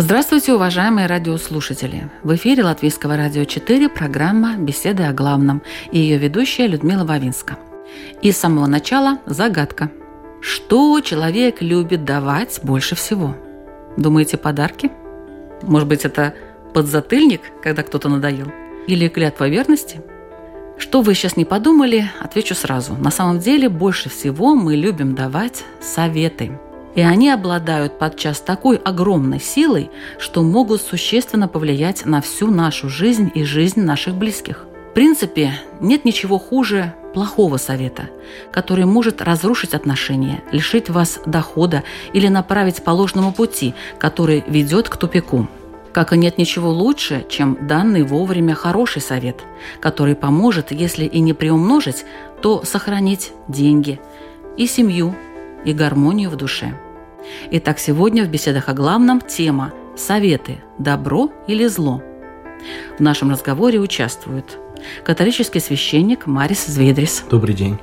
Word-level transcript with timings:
Здравствуйте, 0.00 0.52
уважаемые 0.52 1.08
радиослушатели! 1.08 2.08
В 2.22 2.32
эфире 2.36 2.62
Латвийского 2.62 3.16
радио 3.16 3.42
4 3.42 3.88
программа 3.88 4.54
«Беседы 4.56 5.02
о 5.02 5.12
главном» 5.12 5.60
и 5.90 5.98
ее 5.98 6.18
ведущая 6.18 6.68
Людмила 6.68 7.04
Вавинска. 7.04 7.58
И 8.22 8.30
с 8.30 8.38
самого 8.38 8.68
начала 8.68 9.18
загадка. 9.26 9.90
Что 10.40 11.00
человек 11.00 11.62
любит 11.62 12.04
давать 12.04 12.60
больше 12.62 12.94
всего? 12.94 13.34
Думаете, 13.96 14.36
подарки? 14.36 14.92
Может 15.62 15.88
быть, 15.88 16.04
это 16.04 16.32
подзатыльник, 16.74 17.40
когда 17.60 17.82
кто-то 17.82 18.08
надоел? 18.08 18.52
Или 18.86 19.08
клятва 19.08 19.48
верности? 19.48 20.00
Что 20.76 21.02
вы 21.02 21.14
сейчас 21.14 21.36
не 21.36 21.44
подумали, 21.44 22.08
отвечу 22.20 22.54
сразу. 22.54 22.94
На 22.94 23.10
самом 23.10 23.40
деле, 23.40 23.68
больше 23.68 24.08
всего 24.08 24.54
мы 24.54 24.76
любим 24.76 25.16
давать 25.16 25.64
советы. 25.80 26.52
И 26.98 27.00
они 27.00 27.30
обладают 27.30 27.96
подчас 27.96 28.40
такой 28.40 28.74
огромной 28.74 29.38
силой, 29.38 29.88
что 30.18 30.42
могут 30.42 30.82
существенно 30.82 31.46
повлиять 31.46 32.04
на 32.04 32.20
всю 32.20 32.50
нашу 32.50 32.88
жизнь 32.88 33.30
и 33.36 33.44
жизнь 33.44 33.82
наших 33.82 34.16
близких. 34.16 34.66
В 34.90 34.94
принципе, 34.94 35.52
нет 35.78 36.04
ничего 36.04 36.40
хуже 36.40 36.92
плохого 37.14 37.56
совета, 37.56 38.10
который 38.50 38.84
может 38.84 39.22
разрушить 39.22 39.74
отношения, 39.74 40.42
лишить 40.50 40.90
вас 40.90 41.20
дохода 41.24 41.84
или 42.14 42.26
направить 42.26 42.82
по 42.82 42.90
ложному 42.90 43.30
пути, 43.30 43.74
который 43.98 44.42
ведет 44.48 44.88
к 44.88 44.96
тупику. 44.96 45.46
Как 45.92 46.12
и 46.12 46.18
нет 46.18 46.36
ничего 46.36 46.68
лучше, 46.70 47.24
чем 47.28 47.68
данный 47.68 48.02
вовремя 48.02 48.56
хороший 48.56 49.02
совет, 49.02 49.44
который 49.78 50.16
поможет, 50.16 50.72
если 50.72 51.04
и 51.04 51.20
не 51.20 51.32
приумножить, 51.32 52.04
то 52.42 52.64
сохранить 52.64 53.30
деньги 53.46 54.00
и 54.56 54.66
семью, 54.66 55.14
и 55.64 55.72
гармонию 55.72 56.30
в 56.30 56.34
душе. 56.34 56.74
Итак, 57.50 57.78
сегодня 57.78 58.24
в 58.24 58.28
беседах 58.28 58.68
о 58.68 58.74
главном 58.74 59.20
тема 59.20 59.72
«Советы. 59.96 60.58
Добро 60.78 61.30
или 61.46 61.66
зло?». 61.66 62.02
В 62.98 63.00
нашем 63.00 63.30
разговоре 63.30 63.78
участвуют 63.78 64.58
католический 65.04 65.60
священник 65.60 66.26
Марис 66.26 66.66
Зведрис. 66.66 67.24
Добрый 67.30 67.54
день. 67.54 67.78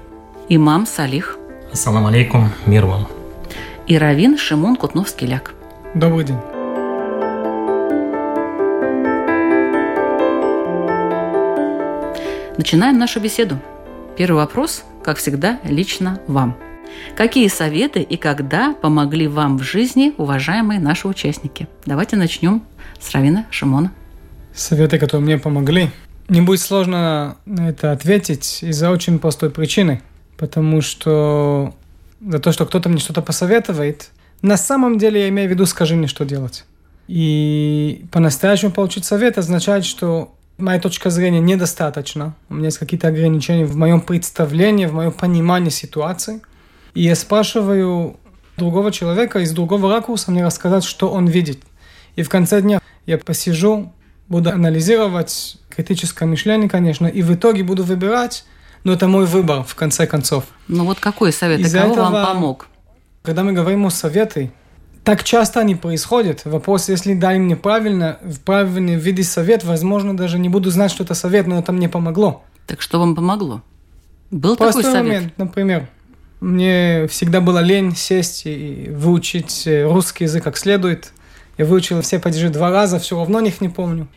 Имам 0.49 0.85
Салих. 0.85 1.37
Ассаламу 1.71 2.07
алейкум, 2.07 2.49
мир 2.65 2.85
вам. 2.85 3.07
И 3.87 3.97
Равин 3.97 4.37
Шимон 4.37 4.75
Кутновский-Ляк. 4.75 5.53
Добрый 5.93 6.25
день. 6.25 6.37
Начинаем 12.57 12.97
нашу 12.97 13.19
беседу. 13.19 13.59
Первый 14.17 14.37
вопрос, 14.37 14.83
как 15.03 15.17
всегда, 15.17 15.59
лично 15.65 16.19
вам. 16.27 16.57
Какие 17.15 17.47
советы 17.47 18.01
и 18.01 18.17
когда 18.17 18.73
помогли 18.73 19.27
вам 19.27 19.57
в 19.57 19.63
жизни, 19.63 20.13
уважаемые 20.17 20.79
наши 20.79 21.07
участники? 21.07 21.67
Давайте 21.85 22.15
начнем 22.17 22.61
с 22.99 23.11
Равина 23.11 23.45
Шимона. 23.49 23.91
Советы, 24.53 24.99
которые 24.99 25.25
мне 25.25 25.37
помогли. 25.37 25.89
Не 26.27 26.41
будет 26.41 26.61
сложно 26.61 27.37
на 27.45 27.69
это 27.69 27.91
ответить 27.91 28.63
из-за 28.63 28.89
очень 28.91 29.19
простой 29.19 29.49
причины. 29.49 30.01
Потому 30.37 30.81
что 30.81 31.73
за 32.19 32.39
то, 32.39 32.51
что 32.51 32.65
кто-то 32.65 32.89
мне 32.89 32.99
что-то 32.99 33.21
посоветует, 33.21 34.09
на 34.41 34.57
самом 34.57 34.97
деле 34.97 35.21
я 35.21 35.29
имею 35.29 35.47
в 35.47 35.51
виду 35.51 35.65
«скажи 35.65 35.95
мне, 35.95 36.07
что 36.07 36.25
делать». 36.25 36.65
И 37.07 38.05
по-настоящему 38.11 38.71
получить 38.71 39.05
совет 39.05 39.37
означает, 39.37 39.85
что 39.85 40.35
моя 40.57 40.79
точка 40.79 41.09
зрения 41.09 41.39
недостаточно. 41.39 42.35
У 42.49 42.55
меня 42.55 42.65
есть 42.65 42.77
какие-то 42.77 43.07
ограничения 43.07 43.65
в 43.65 43.75
моем 43.75 44.01
представлении, 44.01 44.85
в 44.85 44.93
моем 44.93 45.11
понимании 45.11 45.69
ситуации. 45.69 46.41
И 46.95 47.03
я 47.03 47.15
спрашиваю 47.15 48.17
другого 48.57 48.91
человека 48.91 49.39
из 49.39 49.51
другого 49.51 49.93
ракурса 49.93 50.31
мне 50.31 50.43
рассказать, 50.43 50.83
что 50.83 51.11
он 51.11 51.27
видит. 51.27 51.59
И 52.15 52.23
в 52.23 52.29
конце 52.29 52.61
дня 52.61 52.79
я 53.05 53.17
посижу, 53.17 53.93
буду 54.27 54.49
анализировать 54.49 55.57
критическое 55.69 56.25
мышление, 56.25 56.69
конечно, 56.69 57.05
и 57.05 57.21
в 57.21 57.33
итоге 57.33 57.63
буду 57.63 57.83
выбирать, 57.83 58.45
но 58.85 58.93
это 58.93 59.07
мой 59.07 59.25
выбор, 59.25 59.63
в 59.63 59.75
конце 59.75 60.07
концов. 60.07 60.45
Ну 60.67 60.85
вот 60.85 60.99
какой 60.99 61.33
совет, 61.33 61.59
и 61.59 61.69
кого 61.69 61.93
этого, 61.93 62.09
вам 62.11 62.25
помог? 62.25 62.67
Когда 63.23 63.43
мы 63.43 63.51
говорим 63.51 63.85
о 63.85 63.89
советы, 63.89 64.51
так 65.03 65.23
часто 65.23 65.59
они 65.59 65.75
происходят. 65.75 66.45
Вопрос, 66.45 66.87
если 66.89 67.13
дали 67.13 67.37
мне 67.37 67.55
правильно, 67.55 68.17
в 68.23 68.39
правильном 68.39 68.97
виде 68.97 69.23
совет, 69.23 69.63
возможно, 69.63 70.15
даже 70.15 70.39
не 70.39 70.49
буду 70.49 70.71
знать, 70.71 70.91
что 70.91 71.03
это 71.03 71.13
совет, 71.13 71.45
но 71.45 71.59
это 71.59 71.71
мне 71.73 71.89
помогло. 71.89 72.43
Так 72.65 72.81
что 72.81 72.99
вам 72.99 73.15
помогло? 73.15 73.61
Был 74.31 74.55
Простой 74.55 74.83
такой 74.83 74.97
совет? 74.97 75.13
момент, 75.13 75.37
например. 75.37 75.89
Мне 76.39 77.07
всегда 77.07 77.41
было 77.41 77.59
лень 77.59 77.95
сесть 77.95 78.43
и 78.45 78.89
выучить 78.89 79.67
русский 79.67 80.25
язык 80.25 80.43
как 80.43 80.57
следует. 80.57 81.13
Я 81.57 81.65
выучил 81.65 82.01
все 82.01 82.19
падежи 82.19 82.49
два 82.49 82.69
раза, 82.69 82.99
все 82.99 83.17
равно 83.17 83.39
них 83.39 83.61
не 83.61 83.69
помню. 83.69 84.07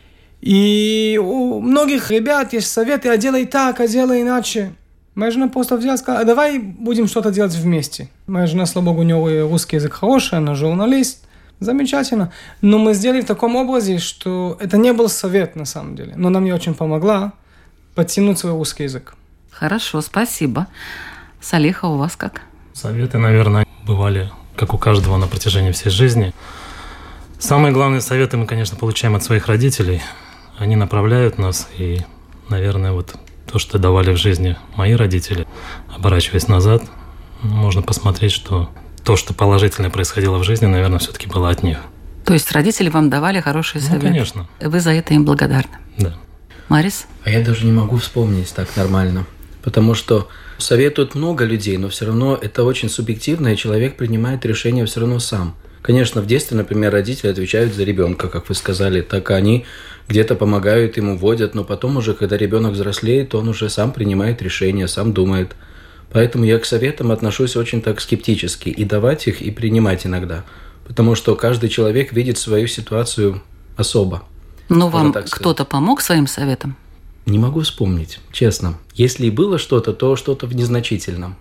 И 0.41 1.19
у 1.21 1.59
многих 1.59 2.11
ребят 2.11 2.53
есть 2.53 2.71
советы, 2.71 3.09
а 3.09 3.17
делай 3.17 3.45
так, 3.45 3.79
а 3.79 3.87
делай 3.87 4.21
иначе. 4.21 4.73
Моя 5.15 5.31
жена 5.31 5.47
просто 5.47 5.75
взяла 5.75 5.95
и 5.95 5.97
сказала, 5.97 6.21
а 6.21 6.25
давай 6.25 6.59
будем 6.59 7.07
что-то 7.07 7.31
делать 7.31 7.53
вместе. 7.55 8.09
Моя 8.27 8.47
жена, 8.47 8.65
слава 8.65 8.85
богу, 8.85 9.01
у 9.01 9.03
нее 9.03 9.47
русский 9.49 9.75
язык 9.77 9.93
хороший, 9.93 10.37
она 10.37 10.55
журналист. 10.55 11.25
Замечательно. 11.59 12.31
Но 12.61 12.77
мы 12.77 12.93
сделали 12.93 13.19
в 13.19 13.25
таком 13.25 13.57
образе, 13.57 13.97
что 13.97 14.57
это 14.61 14.77
не 14.77 14.93
был 14.93 15.09
совет 15.09 15.57
на 15.57 15.65
самом 15.65 15.97
деле. 15.97 16.13
Но 16.15 16.29
она 16.29 16.39
мне 16.39 16.53
очень 16.55 16.73
помогла 16.73 17.33
подтянуть 17.95 18.39
свой 18.39 18.53
русский 18.53 18.83
язык. 18.83 19.15
Хорошо, 19.51 19.99
спасибо. 19.99 20.67
Салиха, 21.41 21.85
у 21.85 21.97
вас 21.97 22.15
как? 22.15 22.41
Советы, 22.73 23.17
наверное, 23.17 23.65
бывали, 23.85 24.31
как 24.55 24.73
у 24.73 24.77
каждого 24.77 25.17
на 25.17 25.27
протяжении 25.27 25.71
всей 25.71 25.89
жизни. 25.89 26.33
Самые 27.39 27.71
главные 27.71 28.01
советы 28.01 28.37
мы, 28.37 28.45
конечно, 28.45 28.77
получаем 28.77 29.15
от 29.15 29.23
своих 29.23 29.47
родителей. 29.47 30.01
Они 30.57 30.75
направляют 30.75 31.37
нас, 31.37 31.69
и, 31.77 32.01
наверное, 32.49 32.91
вот 32.91 33.15
то, 33.49 33.57
что 33.59 33.79
давали 33.79 34.11
в 34.11 34.17
жизни 34.17 34.57
мои 34.75 34.93
родители, 34.93 35.47
оборачиваясь 35.95 36.47
назад, 36.47 36.83
можно 37.41 37.81
посмотреть, 37.81 38.33
что 38.33 38.69
то, 39.03 39.15
что 39.15 39.33
положительное 39.33 39.89
происходило 39.89 40.37
в 40.37 40.43
жизни, 40.43 40.65
наверное, 40.65 40.99
все-таки 40.99 41.27
было 41.27 41.49
от 41.49 41.63
них. 41.63 41.79
То 42.25 42.33
есть 42.33 42.51
родители 42.51 42.89
вам 42.89 43.09
давали 43.09 43.39
хорошие 43.39 43.81
советы? 43.81 44.05
Ну, 44.05 44.11
конечно. 44.11 44.47
Вы 44.61 44.79
за 44.81 44.91
это 44.91 45.13
им 45.13 45.25
благодарны? 45.25 45.77
Да. 45.97 46.15
Марис? 46.67 47.07
А 47.23 47.29
я 47.29 47.43
даже 47.43 47.65
не 47.65 47.71
могу 47.71 47.97
вспомнить 47.97 48.53
так 48.53 48.75
нормально. 48.75 49.25
Потому 49.63 49.95
что 49.95 50.27
советуют 50.59 51.15
много 51.15 51.45
людей, 51.45 51.77
но 51.77 51.89
все 51.89 52.05
равно 52.05 52.37
это 52.39 52.63
очень 52.63 52.89
субъективно, 52.89 53.49
и 53.49 53.57
человек 53.57 53.97
принимает 53.97 54.45
решение 54.45 54.85
все 54.85 55.01
равно 55.01 55.19
сам. 55.19 55.55
Конечно, 55.81 56.21
в 56.21 56.27
детстве, 56.27 56.57
например, 56.57 56.91
родители 56.91 57.29
отвечают 57.29 57.73
за 57.73 57.83
ребенка, 57.83 58.27
как 58.27 58.49
вы 58.49 58.55
сказали, 58.55 59.01
так 59.01 59.31
они 59.31 59.65
где-то 60.07 60.35
помогают 60.35 60.97
ему, 60.97 61.17
водят, 61.17 61.55
но 61.55 61.63
потом 61.63 61.97
уже, 61.97 62.13
когда 62.13 62.35
ребенок 62.35 62.73
взрослеет, 62.73 63.33
он 63.33 63.47
уже 63.47 63.69
сам 63.69 63.91
принимает 63.91 64.41
решения, 64.41 64.87
сам 64.87 65.13
думает. 65.13 65.55
Поэтому 66.11 66.43
я 66.43 66.59
к 66.59 66.65
советам 66.65 67.11
отношусь 67.11 67.55
очень 67.55 67.81
так 67.81 68.01
скептически, 68.01 68.69
и 68.69 68.83
давать 68.83 69.27
их, 69.27 69.41
и 69.41 69.51
принимать 69.51 70.05
иногда. 70.05 70.43
Потому 70.87 71.15
что 71.15 71.35
каждый 71.35 71.69
человек 71.69 72.11
видит 72.11 72.37
свою 72.37 72.67
ситуацию 72.67 73.41
особо. 73.77 74.23
Но 74.67 74.89
вам 74.89 75.13
кто-то 75.13 75.65
помог 75.65 76.01
своим 76.01 76.27
советом? 76.27 76.75
Не 77.29 77.37
могу 77.37 77.61
вспомнить, 77.61 78.19
честно. 78.31 78.79
Если 78.95 79.27
и 79.27 79.29
было 79.29 79.59
что-то, 79.59 79.93
то 79.93 80.15
что-то 80.15 80.47
в 80.47 80.55
незначительном. 80.55 81.35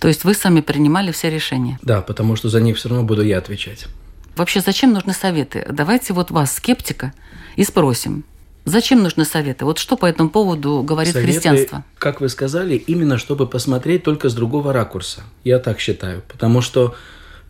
То 0.00 0.08
есть 0.08 0.24
вы 0.24 0.34
сами 0.34 0.60
принимали 0.60 1.12
все 1.12 1.30
решения? 1.30 1.78
Да, 1.80 2.02
потому 2.02 2.34
что 2.34 2.48
за 2.48 2.60
них 2.60 2.76
все 2.76 2.88
равно 2.88 3.04
буду 3.04 3.22
я 3.22 3.38
отвечать. 3.38 3.86
Вообще, 4.34 4.60
зачем 4.60 4.92
нужны 4.92 5.12
советы? 5.12 5.64
Давайте 5.70 6.12
вот 6.12 6.32
вас, 6.32 6.52
скептика, 6.52 7.12
и 7.54 7.62
спросим. 7.62 8.24
Зачем 8.64 9.04
нужны 9.04 9.24
советы? 9.24 9.64
Вот 9.64 9.78
что 9.78 9.96
по 9.96 10.06
этому 10.06 10.28
поводу 10.28 10.82
говорит 10.82 11.12
советы, 11.12 11.32
христианство? 11.32 11.84
Как 11.98 12.20
вы 12.20 12.28
сказали, 12.28 12.74
именно 12.74 13.16
чтобы 13.16 13.46
посмотреть 13.46 14.02
только 14.02 14.28
с 14.28 14.34
другого 14.34 14.72
ракурса. 14.72 15.22
Я 15.44 15.60
так 15.60 15.78
считаю. 15.78 16.22
Потому 16.26 16.62
что 16.62 16.96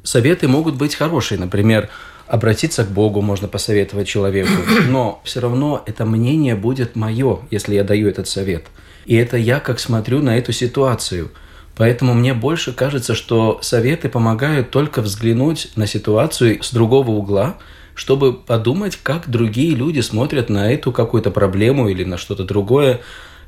советы 0.02 0.46
могут 0.46 0.74
быть 0.74 0.94
хорошие. 0.94 1.38
Например, 1.38 1.88
обратиться 2.32 2.84
к 2.84 2.90
Богу 2.90 3.20
можно 3.20 3.46
посоветовать 3.46 4.08
человеку. 4.08 4.50
Но 4.88 5.20
все 5.22 5.40
равно 5.40 5.82
это 5.86 6.04
мнение 6.04 6.56
будет 6.56 6.96
мое, 6.96 7.40
если 7.50 7.74
я 7.74 7.84
даю 7.84 8.08
этот 8.08 8.26
совет. 8.26 8.64
И 9.06 9.14
это 9.14 9.36
я 9.36 9.60
как 9.60 9.78
смотрю 9.78 10.20
на 10.20 10.38
эту 10.38 10.52
ситуацию. 10.52 11.30
Поэтому 11.76 12.14
мне 12.14 12.34
больше 12.34 12.72
кажется, 12.72 13.14
что 13.14 13.58
советы 13.62 14.08
помогают 14.08 14.70
только 14.70 15.02
взглянуть 15.02 15.70
на 15.76 15.86
ситуацию 15.86 16.62
с 16.62 16.72
другого 16.72 17.10
угла– 17.10 17.58
чтобы 17.94 18.32
подумать, 18.32 18.98
как 19.02 19.28
другие 19.28 19.74
люди 19.74 20.00
смотрят 20.00 20.48
на 20.48 20.72
эту 20.72 20.92
какую-то 20.92 21.30
проблему 21.30 21.88
или 21.88 22.04
на 22.04 22.16
что-то 22.16 22.44
другое, 22.44 23.00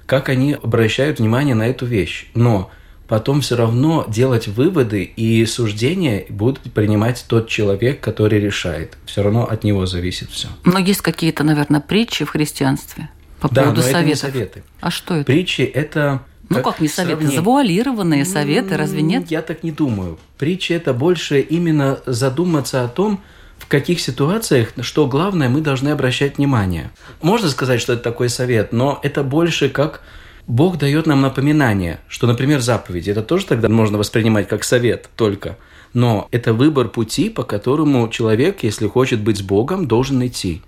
как 0.06 0.28
они 0.28 0.54
обращают 0.62 1.18
внимание 1.18 1.54
на 1.54 1.66
эту 1.66 1.86
вещь. 1.86 2.26
Но 2.34 2.70
потом 3.08 3.40
все 3.40 3.56
равно 3.56 4.04
делать 4.08 4.48
выводы 4.48 5.04
и 5.04 5.44
суждения 5.46 6.24
будет 6.28 6.60
принимать 6.72 7.24
тот 7.28 7.48
человек, 7.48 8.00
который 8.00 8.40
решает. 8.40 8.96
Все 9.04 9.22
равно 9.22 9.44
от 9.44 9.64
него 9.64 9.86
зависит 9.86 10.30
все. 10.30 10.48
Но 10.64 10.78
есть 10.78 11.02
какие-то, 11.02 11.44
наверное, 11.44 11.80
притчи 11.80 12.24
в 12.24 12.30
христианстве 12.30 13.08
по 13.40 13.48
да, 13.48 13.62
поводу 13.62 13.80
но 13.80 13.82
советов. 13.82 13.98
это 13.98 14.08
не 14.08 14.14
советы. 14.14 14.62
А 14.80 14.90
что 14.90 15.14
это? 15.14 15.24
Притчи– 15.26 15.62
это 15.74 16.22
ну 16.48 16.62
как 16.62 16.80
не 16.80 16.88
советы, 16.88 17.16
сравнение. 17.16 17.36
завуалированные 17.36 18.24
советы, 18.24 18.76
разве 18.76 19.02
нет? 19.02 19.30
Я 19.30 19.42
так 19.42 19.62
не 19.62 19.70
думаю. 19.70 20.18
Притча– 20.38 20.74
это 20.74 20.92
больше 20.92 21.40
именно 21.40 22.00
задуматься 22.06 22.84
о 22.84 22.88
том, 22.88 23.20
в 23.58 23.66
каких 23.66 24.00
ситуациях, 24.00 24.72
что 24.80 25.06
главное, 25.06 25.48
мы 25.48 25.60
должны 25.60 25.88
обращать 25.88 26.36
внимание. 26.36 26.90
Можно 27.22 27.48
сказать, 27.48 27.80
что 27.80 27.94
это 27.94 28.02
такой 28.02 28.28
совет, 28.28 28.72
но 28.72 29.00
это 29.02 29.22
больше 29.22 29.68
как 29.70 30.02
Бог 30.46 30.76
дает 30.76 31.06
нам 31.06 31.22
напоминание, 31.22 32.00
что, 32.06 32.26
например, 32.26 32.60
заповеди, 32.60 33.10
это 33.10 33.22
тоже 33.22 33.46
тогда 33.46 33.68
можно 33.70 33.96
воспринимать 33.96 34.46
как 34.46 34.62
совет 34.62 35.08
только. 35.16 35.56
Но 35.94 36.28
это 36.32 36.52
выбор 36.52 36.88
пути, 36.88 37.30
по 37.30 37.44
которому 37.44 38.08
человек, 38.08 38.62
если 38.62 38.86
хочет 38.86 39.20
быть 39.20 39.38
с 39.38 39.42
Богом, 39.42 39.86
должен 39.86 40.24
идти. 40.26 40.60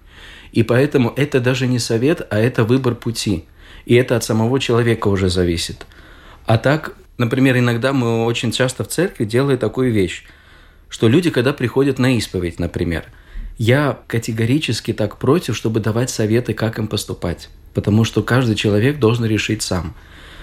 И 0.52 0.62
поэтому 0.62 1.12
это 1.14 1.40
даже 1.40 1.66
не 1.66 1.78
совет, 1.78 2.26
а 2.30 2.38
это 2.38 2.64
выбор 2.64 2.94
пути. 2.94 3.44
И 3.84 3.94
это 3.94 4.16
от 4.16 4.24
самого 4.24 4.58
человека 4.60 5.08
уже 5.08 5.28
зависит. 5.28 5.86
А 6.46 6.56
так, 6.56 6.94
например, 7.18 7.58
иногда 7.58 7.92
мы 7.92 8.24
очень 8.24 8.52
часто 8.52 8.84
в 8.84 8.88
церкви 8.88 9.24
делаем 9.26 9.58
такую 9.58 9.92
вещь, 9.92 10.24
что 10.88 11.08
люди, 11.08 11.30
когда 11.30 11.52
приходят 11.52 11.98
на 11.98 12.16
исповедь, 12.16 12.58
например, 12.58 13.04
я 13.58 13.98
категорически 14.06 14.92
так 14.92 15.18
против, 15.18 15.56
чтобы 15.56 15.80
давать 15.80 16.10
советы, 16.10 16.54
как 16.54 16.78
им 16.78 16.88
поступать. 16.88 17.48
Потому 17.74 18.04
что 18.04 18.22
каждый 18.22 18.54
человек 18.54 18.98
должен 18.98 19.24
решить 19.24 19.62
сам. 19.62 19.94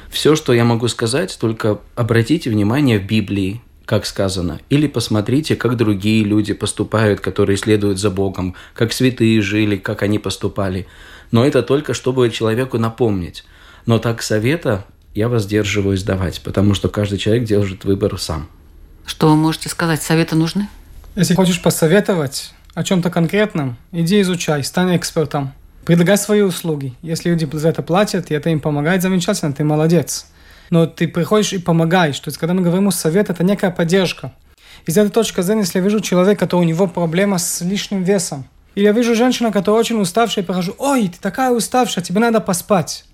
Все, 0.10 0.36
что 0.36 0.54
я 0.54 0.63
могу 0.63 0.88
сказать, 0.88 1.36
только 1.39 1.80
обратите 1.95 2.50
внимание 2.50 3.00
в 3.00 3.06
Библии, 3.06 3.62
как 3.86 4.06
сказано, 4.06 4.60
или 4.69 4.88
посмотрите, 4.88 5.56
как 5.56 5.75
другие 5.75 6.24
люди 6.24 6.54
поступают, 6.54 7.19
которые 7.19 7.57
следуют 7.57 8.00
за 8.00 8.10
Богом, 8.12 8.56
как 8.75 8.94
святые 8.94 9.42
жили, 9.42 9.75
как 9.75 10.04
они 10.04 10.19
поступали. 10.19 10.88
Но 11.31 11.45
это 11.45 11.63
только 11.63 11.94
чтобы 11.94 12.30
человеку 12.30 12.77
напомнить. 12.77 13.44
Но 13.86 14.00
так 14.00 14.21
совета 14.21 14.86
я 15.16 15.30
воздерживаюсь 15.30 16.04
давать, 16.04 16.42
потому 16.42 16.74
что 16.75 16.89
каждый 16.89 17.18
человек 17.18 17.44
делает 17.45 17.83
выбор 17.83 18.18
сам. 18.19 18.48
Что 19.06 19.30
вы 19.30 19.36
можете 19.36 19.69
сказать? 19.69 20.01
Советы 20.01 20.36
нужны? 20.36 20.69
Если 21.16 21.36
хочешь 21.36 21.62
посоветовать 21.62 22.54
о 22.74 22.84
чем-то 22.84 23.10
конкретном, 23.10 23.78
иди 23.92 24.22
изучай, 24.22 24.64
стань 24.64 24.96
экспертом. 24.96 25.54
Предлагай 25.86 26.18
свои 26.18 26.42
услуги. 26.42 26.94
Если 27.02 27.30
люди 27.30 27.48
за 27.54 27.70
это 27.70 27.81
платят, 27.81 28.31
и 28.31 28.34
это 28.34 28.50
им 28.50 28.60
помогает, 28.60 29.02
замечательно, 29.02 29.54
ты 29.54 29.64
молодец. 29.64 30.28
Но 30.70 30.88
ты 30.88 31.08
приходишь 31.08 31.54
и 31.54 31.58
помогаешь. 31.58 32.20
То 32.20 32.30
есть, 32.30 32.38
когда 32.38 32.54
мы 32.54 32.62
говорим 32.62 32.88
о 32.88 32.92
совет, 32.92 33.30
это 33.30 33.44
некая 33.44 33.70
поддержка. 33.70 34.34
Из 34.86 34.98
этой 34.98 35.12
точки 35.12 35.42
зрения, 35.42 35.62
если 35.62 35.80
я 35.80 35.84
вижу 35.84 36.00
человека, 36.00 36.48
то 36.48 36.58
у 36.58 36.64
него 36.64 36.88
проблема 36.88 37.38
с 37.38 37.62
лишним 37.62 38.04
весом, 38.04 38.46
или 38.76 38.86
я 38.86 38.92
вижу 38.92 39.14
женщину, 39.14 39.52
которая 39.52 39.80
очень 39.80 40.00
уставшая, 40.00 40.44
и 40.44 40.48
прихожу, 40.48 40.76
ой, 40.78 41.10
ты 41.10 41.19
такая 41.19 41.52
уставшая, 41.52 42.04
тебе 42.04 42.19
надо 42.19 42.40
поспать. 42.40 43.06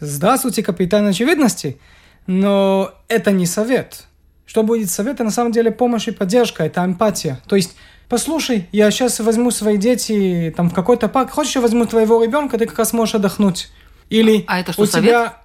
Здравствуйте, 0.00 0.62
капитан 0.62 1.06
очевидности, 1.06 1.78
но 2.26 2.92
это 3.08 3.32
не 3.32 3.46
совет. 3.46 4.04
Что 4.46 4.62
будет 4.62 4.90
совет, 4.90 5.14
это 5.14 5.24
на 5.24 5.30
самом 5.30 5.52
деле 5.52 5.70
помощь 5.70 6.06
и 6.08 6.12
поддержка, 6.12 6.64
это 6.64 6.84
эмпатия. 6.84 7.40
То 7.46 7.56
есть, 7.56 7.76
послушай, 8.08 8.68
я 8.72 8.90
сейчас 8.90 9.20
возьму 9.20 9.50
свои 9.50 9.76
дети 9.76 10.52
там 10.56 10.70
в 10.70 10.74
какой-то 10.74 11.08
парк, 11.08 11.30
хочешь, 11.30 11.54
я 11.56 11.60
возьму 11.60 11.86
твоего 11.86 12.22
ребенка, 12.22 12.58
ты 12.58 12.66
как 12.66 12.78
раз 12.78 12.92
можешь 12.92 13.14
отдохнуть. 13.14 13.70
Или 14.10 14.44
А 14.46 14.60
это 14.60 14.72
что, 14.72 14.82
у 14.82 14.86
совет? 14.86 15.10
тебя... 15.10 15.36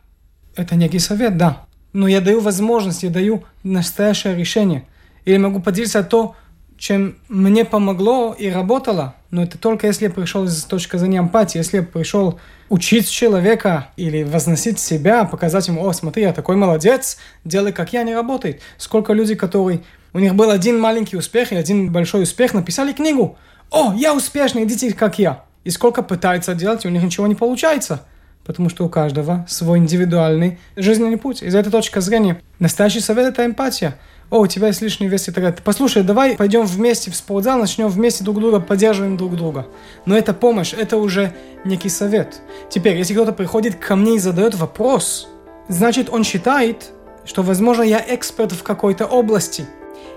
Это 0.56 0.76
некий 0.76 1.00
совет, 1.00 1.38
да. 1.38 1.66
Но 1.94 2.08
я 2.08 2.22
даю 2.22 2.42
возможность, 2.42 3.04
я 3.04 3.10
даю 3.10 3.44
настоящее 3.64 4.36
решение. 4.36 4.86
Или 5.26 5.38
могу 5.38 5.62
поделиться 5.62 6.04
то, 6.04 6.36
чем 6.78 7.18
мне 7.28 7.66
помогло 7.66 8.34
и 8.38 8.50
работало, 8.50 9.16
но 9.32 9.44
это 9.44 9.58
только 9.58 9.88
если 9.88 10.06
я 10.06 10.12
пришел 10.12 10.46
из 10.46 10.64
точки 10.64 10.96
зрения 10.96 11.20
эмпатии, 11.20 11.58
если 11.58 11.78
я 11.78 11.84
пришел 11.84 12.40
учить 12.70 13.10
человека 13.10 13.90
или 13.98 14.24
возносить 14.24 14.80
себя, 14.80 15.26
показать 15.26 15.68
ему, 15.68 15.86
о, 15.86 15.94
смотри, 15.94 16.24
я 16.24 16.34
такой 16.34 16.56
молодец, 16.56 17.18
делай 17.44 17.74
как 17.74 17.92
я, 17.94 18.04
не 18.04 18.16
работает. 18.16 18.62
Сколько 18.78 19.14
людей, 19.14 19.36
которые... 19.36 19.82
У 20.14 20.20
них 20.20 20.36
был 20.36 20.50
один 20.50 20.80
маленький 20.80 21.18
успех 21.18 21.52
и 21.52 21.56
один 21.56 21.92
большой 21.92 22.24
успех, 22.24 22.54
написали 22.54 22.94
книгу. 22.94 23.38
О, 23.72 23.94
я 23.94 24.14
успешный, 24.14 24.64
идите 24.64 24.94
как 24.94 25.20
я. 25.20 25.44
И 25.64 25.70
сколько 25.70 26.02
пытаются 26.02 26.56
делать, 26.56 26.86
у 26.86 26.90
них 26.90 27.04
ничего 27.04 27.28
не 27.28 27.36
получается. 27.36 28.02
Потому 28.46 28.70
что 28.70 28.86
у 28.86 28.90
каждого 28.90 29.46
свой 29.48 29.78
индивидуальный 29.78 30.58
жизненный 30.76 31.18
путь. 31.18 31.44
Из 31.44 31.54
этой 31.54 31.70
точки 31.70 32.00
зрения 32.00 32.42
настоящий 32.58 33.02
совет– 33.02 33.28
это 33.28 33.46
эмпатия 33.46 33.98
о, 34.30 34.42
у 34.42 34.48
тебя 34.48 34.68
есть 34.68 34.82
лишний 34.82 35.08
вес 35.08 35.28
и 35.28 35.32
так 35.32 35.44
далее. 35.44 35.60
Послушай, 35.64 36.04
давай 36.04 36.36
пойдем 36.36 36.66
вместе 36.66 37.10
в 37.10 37.16
спортзал, 37.16 37.58
начнем 37.58 37.88
вместе 37.88 38.24
друг 38.24 38.40
друга, 38.40 38.60
поддерживаем 38.60 39.18
друг 39.18 39.36
друга. 39.36 39.68
Но 40.06 40.16
это 40.16 40.34
помощь, 40.34 40.74
это 40.74 40.98
уже 40.98 41.34
некий 41.66 41.90
совет. 41.90 42.42
Теперь, 42.70 42.96
если 42.98 43.14
кто-то 43.14 43.34
приходит 43.34 43.76
ко 43.76 43.96
мне 43.96 44.18
и 44.18 44.20
задает 44.20 44.54
вопрос, 44.54 45.28
значит, 45.68 46.10
он 46.12 46.24
считает, 46.24 46.92
что, 47.26 47.42
возможно, 47.42 47.82
я 47.82 48.04
эксперт 48.08 48.52
в 48.52 48.62
какой-то 48.62 49.06
области. 49.06 49.66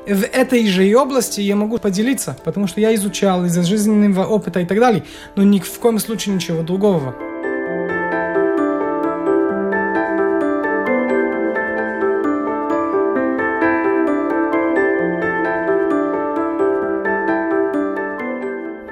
В 0.06 0.25
этой 0.25 0.66
же 0.66 0.93
области 0.96 1.40
я 1.40 1.54
могу 1.54 1.78
поделиться, 1.78 2.37
потому 2.44 2.66
что 2.66 2.81
я 2.81 2.93
изучал 2.96 3.44
из-за 3.44 3.62
жизненного 3.62 4.26
опыта 4.26 4.58
и 4.58 4.66
так 4.66 4.81
далее, 4.81 5.04
но 5.37 5.44
ни 5.44 5.60
в 5.60 5.78
коем 5.78 6.00
случае 6.00 6.34
ничего 6.34 6.62
другого. 6.62 7.14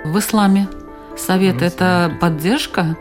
В 0.05 0.17
исламе 0.17 0.69
совет– 1.19 1.61
это 1.63 2.17
поддержка? 2.21 2.97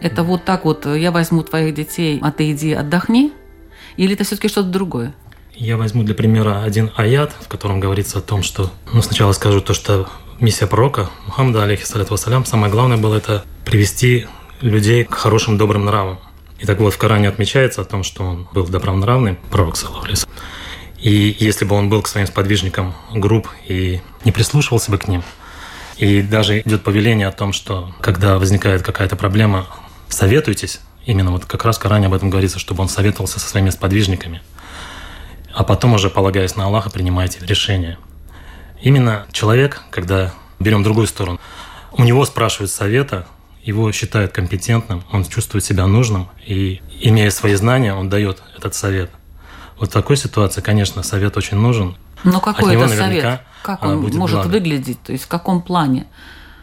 Это 0.00 0.22
вот 0.22 0.44
так 0.44 0.64
вот, 0.64 0.86
я 0.86 1.10
возьму 1.12 1.42
твоих 1.42 1.74
детей, 1.74 2.18
а 2.22 2.32
ты 2.32 2.50
иди 2.50 2.72
отдохни? 2.72 3.30
Или 3.98 4.14
это 4.14 4.24
все-таки 4.24 4.48
что-то 4.48 4.70
другое? 4.70 5.12
Я 5.62 5.76
возьму 5.76 6.02
для 6.02 6.16
примера 6.16 6.64
один 6.64 6.90
аят, 6.96 7.36
в 7.40 7.46
котором 7.46 7.78
говорится 7.78 8.18
о 8.18 8.20
том, 8.20 8.42
что... 8.42 8.72
Ну, 8.92 9.00
сначала 9.00 9.30
скажу 9.30 9.60
то, 9.60 9.74
что 9.74 10.08
миссия 10.40 10.66
пророка 10.66 11.08
Мухаммада, 11.26 11.62
алейхиссалату 11.62 12.10
вассалям, 12.10 12.44
самое 12.44 12.72
главное 12.72 12.96
было 12.96 13.14
это 13.14 13.44
привести 13.64 14.26
людей 14.60 15.04
к 15.04 15.14
хорошим 15.14 15.58
добрым 15.58 15.84
нравам. 15.84 16.18
И 16.58 16.66
так 16.66 16.80
вот 16.80 16.92
в 16.92 16.98
Коране 16.98 17.28
отмечается 17.28 17.82
о 17.82 17.84
том, 17.84 18.02
что 18.02 18.24
он 18.24 18.48
был 18.52 18.66
добронравный, 18.66 19.36
пророк, 19.52 19.76
вассалям. 19.76 20.28
И 21.00 21.36
если 21.38 21.64
бы 21.64 21.76
он 21.76 21.88
был 21.88 22.02
к 22.02 22.08
своим 22.08 22.26
сподвижникам 22.26 22.96
груб 23.12 23.48
и 23.68 24.00
не 24.24 24.32
прислушивался 24.32 24.90
бы 24.90 24.98
к 24.98 25.06
ним, 25.06 25.22
и 25.96 26.22
даже 26.22 26.58
идет 26.58 26.82
повеление 26.82 27.28
о 27.28 27.32
том, 27.32 27.52
что 27.52 27.94
когда 28.00 28.40
возникает 28.40 28.82
какая-то 28.82 29.14
проблема, 29.14 29.68
советуйтесь. 30.08 30.80
Именно 31.06 31.30
вот 31.30 31.44
как 31.44 31.64
раз 31.64 31.78
Коране 31.78 32.08
об 32.08 32.14
этом 32.14 32.30
говорится, 32.30 32.58
чтобы 32.58 32.82
он 32.82 32.88
советовался 32.88 33.38
со 33.38 33.48
своими 33.48 33.70
сподвижниками. 33.70 34.42
А 35.54 35.64
потом 35.64 35.94
уже, 35.94 36.08
полагаясь 36.10 36.56
на 36.56 36.64
Аллаха, 36.64 36.90
принимайте 36.90 37.38
решение. 37.44 37.98
Именно 38.80 39.26
человек, 39.32 39.82
когда 39.90 40.32
берем 40.58 40.82
другую 40.82 41.06
сторону, 41.06 41.40
у 41.92 42.02
него 42.02 42.24
спрашивают 42.24 42.70
совета, 42.70 43.26
его 43.62 43.92
считают 43.92 44.32
компетентным, 44.32 45.04
он 45.12 45.24
чувствует 45.24 45.64
себя 45.64 45.86
нужным, 45.86 46.28
и, 46.44 46.80
имея 47.00 47.30
свои 47.30 47.54
знания, 47.54 47.94
он 47.94 48.08
дает 48.08 48.42
этот 48.56 48.74
совет. 48.74 49.10
Вот 49.78 49.90
в 49.90 49.92
такой 49.92 50.16
ситуации, 50.16 50.60
конечно, 50.60 51.02
совет 51.02 51.36
очень 51.36 51.58
нужен. 51.58 51.96
Но 52.24 52.40
какой 52.40 52.72
него 52.72 52.84
это 52.84 52.96
совет? 52.96 53.40
Как 53.62 53.82
а, 53.82 53.88
он 53.88 54.02
будет 54.02 54.14
может 54.14 54.36
благо. 54.36 54.48
выглядеть? 54.48 55.00
То 55.02 55.12
есть 55.12 55.24
в 55.24 55.28
каком 55.28 55.62
плане? 55.62 56.06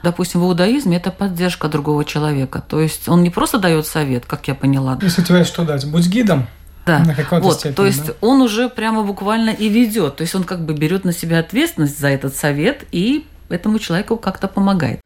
Допустим, 0.04 0.42
в 0.42 0.46
иудаизме 0.46 0.98
это 0.98 1.12
поддержка 1.12 1.68
другого 1.68 2.06
человека. 2.06 2.64
То 2.66 2.80
есть 2.80 3.10
он 3.10 3.24
не 3.24 3.30
просто 3.30 3.60
дает 3.60 3.86
совет, 3.86 4.26
как 4.26 4.48
я 4.48 4.56
поняла. 4.56 4.98
Если 5.02 5.38
есть 5.38 5.50
что 5.50 5.64
дать, 5.64 5.86
будь 5.90 6.08
гидом. 6.08 6.48
Да. 6.90 7.00
На 7.00 7.40
вот, 7.40 7.60
степени, 7.60 7.76
то 7.76 7.86
есть 7.86 8.06
да. 8.06 8.14
он 8.22 8.42
уже 8.42 8.70
прямо 8.70 9.04
буквально 9.04 9.52
и 9.52 9.70
ведет. 9.70 10.18
То 10.18 10.22
есть 10.22 10.36
он 10.36 10.44
как 10.44 10.66
бы 10.66 10.74
берет 10.74 11.06
на 11.06 11.14
себя 11.14 11.40
ответственность 11.40 12.00
за 12.00 12.08
этот 12.08 12.36
совет 12.36 12.86
и 12.92 13.26
этому 13.50 13.80
человеку 13.80 14.18
как-то 14.18 14.48
помогает. 14.48 15.02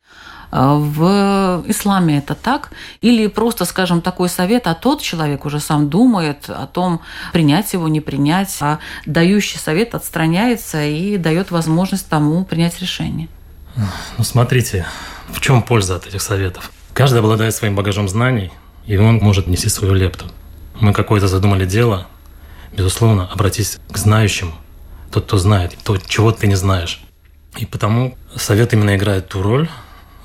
А 0.56 0.76
В 0.76 1.64
исламе 1.68 2.20
это 2.20 2.36
так? 2.36 2.70
Или 3.02 3.26
просто, 3.28 3.66
скажем, 3.66 4.02
такой 4.02 4.30
совет, 4.30 4.68
а 4.68 4.76
тот 4.76 5.02
человек 5.02 5.46
уже 5.46 5.60
сам 5.60 5.90
думает 5.90 6.48
о 6.48 6.68
том, 6.68 7.02
принять 7.32 7.74
его, 7.74 7.88
не 7.88 8.02
принять, 8.02 8.56
а 8.62 8.78
дающий 9.08 9.58
совет 9.58 9.96
отстраняется 9.96 10.84
и 10.84 11.18
дает 11.18 11.50
возможность 11.50 12.08
тому 12.08 12.46
принять 12.46 12.80
решение. 12.80 13.30
Ну, 14.18 14.24
смотрите, 14.24 14.86
в 15.30 15.42
чем 15.42 15.64
польза 15.64 15.96
от 15.96 16.06
этих 16.06 16.22
советов? 16.22 16.72
Каждый 16.94 17.20
обладает 17.20 17.56
своим 17.56 17.76
багажом 17.76 18.08
знаний, 18.08 18.52
и 18.86 18.96
он 18.98 19.18
может 19.18 19.48
нести 19.48 19.70
свою 19.70 19.96
лепту. 19.96 20.26
Мы 20.84 20.92
какое-то 20.92 21.30
задумали 21.30 21.66
дело, 21.66 22.08
безусловно, 22.74 23.30
обратись 23.32 23.80
к 23.90 23.98
знающим, 23.98 24.54
тот, 25.14 25.24
кто 25.24 25.38
знает, 25.38 25.78
то, 25.82 25.96
чего 25.96 26.34
ты 26.34 26.46
не 26.46 26.56
знаешь. 26.56 27.02
И 27.56 27.66
потому 27.66 28.18
совет 28.36 28.74
именно 28.74 28.94
играет 28.98 29.30
ту 29.30 29.42
роль, 29.42 29.70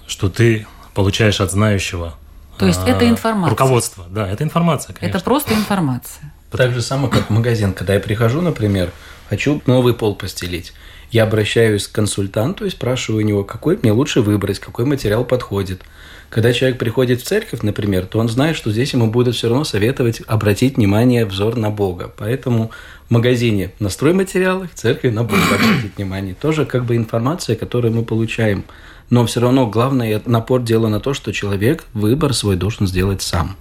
что 0.09 0.29
ты 0.29 0.67
получаешь 0.95 1.41
от 1.41 1.53
знающего 1.53 2.17
То 2.59 2.67
есть 2.67 2.81
а, 2.85 2.89
это 2.89 3.09
информация. 3.09 3.51
Руководство, 3.51 4.07
да, 4.11 4.29
это 4.29 4.43
информация, 4.43 4.95
конечно. 4.95 5.17
Это 5.17 5.25
просто 5.25 5.55
информация. 5.55 6.35
Так 6.51 6.73
же 6.73 6.83
самое, 6.83 7.13
как 7.13 7.29
в 7.29 7.31
магазин. 7.31 7.73
Когда 7.73 7.95
я 7.95 8.01
прихожу, 8.01 8.41
например, 8.41 8.91
хочу 9.29 9.63
новый 9.67 9.95
пол 9.95 10.17
постелить, 10.17 10.73
я 11.13 11.23
обращаюсь 11.23 11.87
к 11.87 11.93
консультанту 11.93 12.65
и 12.65 12.71
спрашиваю 12.71 13.25
у 13.25 13.29
него, 13.29 13.45
какой 13.45 13.79
мне 13.81 13.93
лучше 13.93 14.23
выбрать, 14.23 14.59
какой 14.59 14.87
материал 14.87 15.25
подходит. 15.25 15.83
Когда 16.31 16.53
человек 16.53 16.79
приходит 16.79 17.23
в 17.23 17.25
церковь, 17.25 17.63
например, 17.63 18.07
то 18.07 18.19
он 18.19 18.29
знает, 18.29 18.55
что 18.55 18.71
здесь 18.71 18.93
ему 18.93 19.11
будут 19.11 19.35
все 19.35 19.49
равно 19.49 19.65
советовать 19.65 20.21
обратить 20.27 20.77
внимание, 20.77 21.25
взор 21.25 21.57
на 21.57 21.71
Бога. 21.71 22.13
Поэтому 22.17 22.71
в 23.09 23.11
магазине 23.11 23.73
на 23.81 23.89
стройматериалы, 23.89 24.69
в 24.69 24.75
церкви 24.75 25.09
на 25.09 25.25
Бога 25.25 25.41
обратить 25.55 25.97
внимание. 25.97 26.35
Тоже 26.35 26.67
как 26.67 26.85
бы 26.85 26.97
информация, 26.97 27.57
которую 27.57 27.95
мы 27.95 28.05
получаем. 28.05 28.65
Но 29.09 29.25
все 29.25 29.41
равно 29.41 29.67
главное 29.67 30.21
напор 30.27 30.63
дела 30.63 30.89
на 30.89 31.01
то, 31.01 31.15
что 31.15 31.33
человек 31.33 31.85
выбор 31.95 32.35
свой 32.35 32.57
должен 32.57 32.87
сделать 32.87 33.23
сам. 33.23 33.57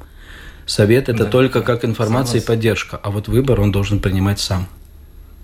Совет– 0.65 1.03
это 1.07 1.23
Да, 1.23 1.29
только 1.31 1.61
как 1.61 1.85
информация 1.85 2.41
и 2.41 2.43
поддержка, 2.43 2.99
а 3.01 3.11
вот 3.11 3.29
выбор 3.29 3.61
он 3.61 3.71
должен 3.71 4.01
принимать 4.01 4.41
сам. 4.41 4.67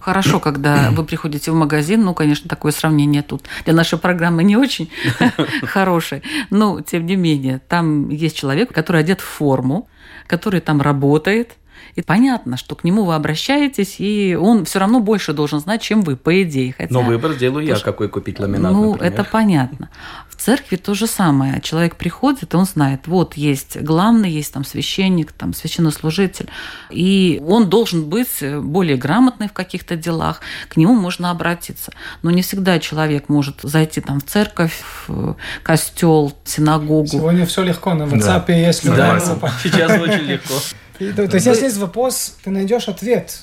Хорошо, 0.03 0.41
когда 0.41 0.91
вы 0.91 1.03
приходите 1.05 1.49
в 1.51 1.55
магазин, 1.55 2.03
ну, 2.03 2.13
конечно, 2.13 2.49
такое 2.49 2.73
сравнение 2.73 3.21
тут 3.21 3.43
для 3.63 3.73
нашей 3.73 3.97
программы 3.97 4.43
не 4.43 4.57
очень 4.57 4.91
хорошее, 5.63 6.21
но, 6.49 6.81
тем 6.81 7.05
не 7.05 7.15
менее, 7.15 7.61
там 7.69 8.09
есть 8.09 8.35
человек, 8.35 8.73
который 8.73 8.99
одет 8.99 9.21
в 9.21 9.23
форму, 9.23 9.87
который 10.27 10.59
там 10.59 10.81
работает, 10.81 11.53
и 11.95 12.01
понятно, 12.01 12.57
что 12.57 12.75
к 12.75 12.83
нему 12.83 13.03
вы 13.05 13.15
обращаетесь, 13.15 13.95
и 13.99 14.35
он 14.39 14.65
все 14.65 14.79
равно 14.79 14.99
больше 14.99 15.33
должен 15.33 15.59
знать, 15.59 15.81
чем 15.81 16.01
вы, 16.01 16.15
по 16.15 16.41
идее. 16.43 16.73
Хотя, 16.77 16.93
Но 16.93 17.01
выбор 17.01 17.35
делаю 17.35 17.65
я, 17.65 17.75
какой 17.77 18.09
купить 18.09 18.39
ламинат, 18.39 18.71
ну, 18.71 18.91
например. 18.93 19.13
это 19.13 19.23
понятно. 19.23 19.89
В 20.29 20.35
церкви 20.35 20.75
то 20.75 20.93
же 20.93 21.07
самое. 21.07 21.61
Человек 21.61 21.95
приходит, 21.95 22.53
и 22.53 22.57
он 22.57 22.65
знает, 22.65 23.07
вот 23.07 23.35
есть 23.35 23.77
главный, 23.79 24.29
есть 24.31 24.51
там 24.53 24.65
священник, 24.65 25.31
там 25.31 25.53
священнослужитель, 25.53 26.49
и 26.89 27.41
он 27.47 27.69
должен 27.69 28.09
быть 28.09 28.43
более 28.61 28.97
грамотный 28.97 29.47
в 29.47 29.53
каких-то 29.53 29.95
делах, 29.95 30.41
к 30.69 30.77
нему 30.77 30.95
можно 30.95 31.29
обратиться. 31.31 31.91
Но 32.23 32.31
не 32.31 32.41
всегда 32.41 32.79
человек 32.79 33.29
может 33.29 33.57
зайти 33.61 34.01
там 34.01 34.19
в 34.19 34.25
церковь, 34.25 34.81
в 35.07 35.35
костел, 35.61 36.33
синагогу. 36.43 37.07
Сегодня 37.07 37.45
все 37.45 37.63
легко, 37.63 37.93
на 37.93 38.07
Да. 38.07 38.15
WhatsApp 38.17 38.51
есть 38.53 38.83
любая 38.83 39.19
Согласен. 39.19 39.31
группа. 39.39 39.51
сейчас 39.61 40.01
очень 40.01 40.23
легко. 40.25 40.53
То, 40.99 41.27
то 41.27 41.35
есть, 41.35 41.45
если 41.45 41.65
есть 41.65 41.77
вопрос, 41.77 42.37
ты 42.43 42.49
найдешь 42.49 42.87
ответ. 42.87 43.41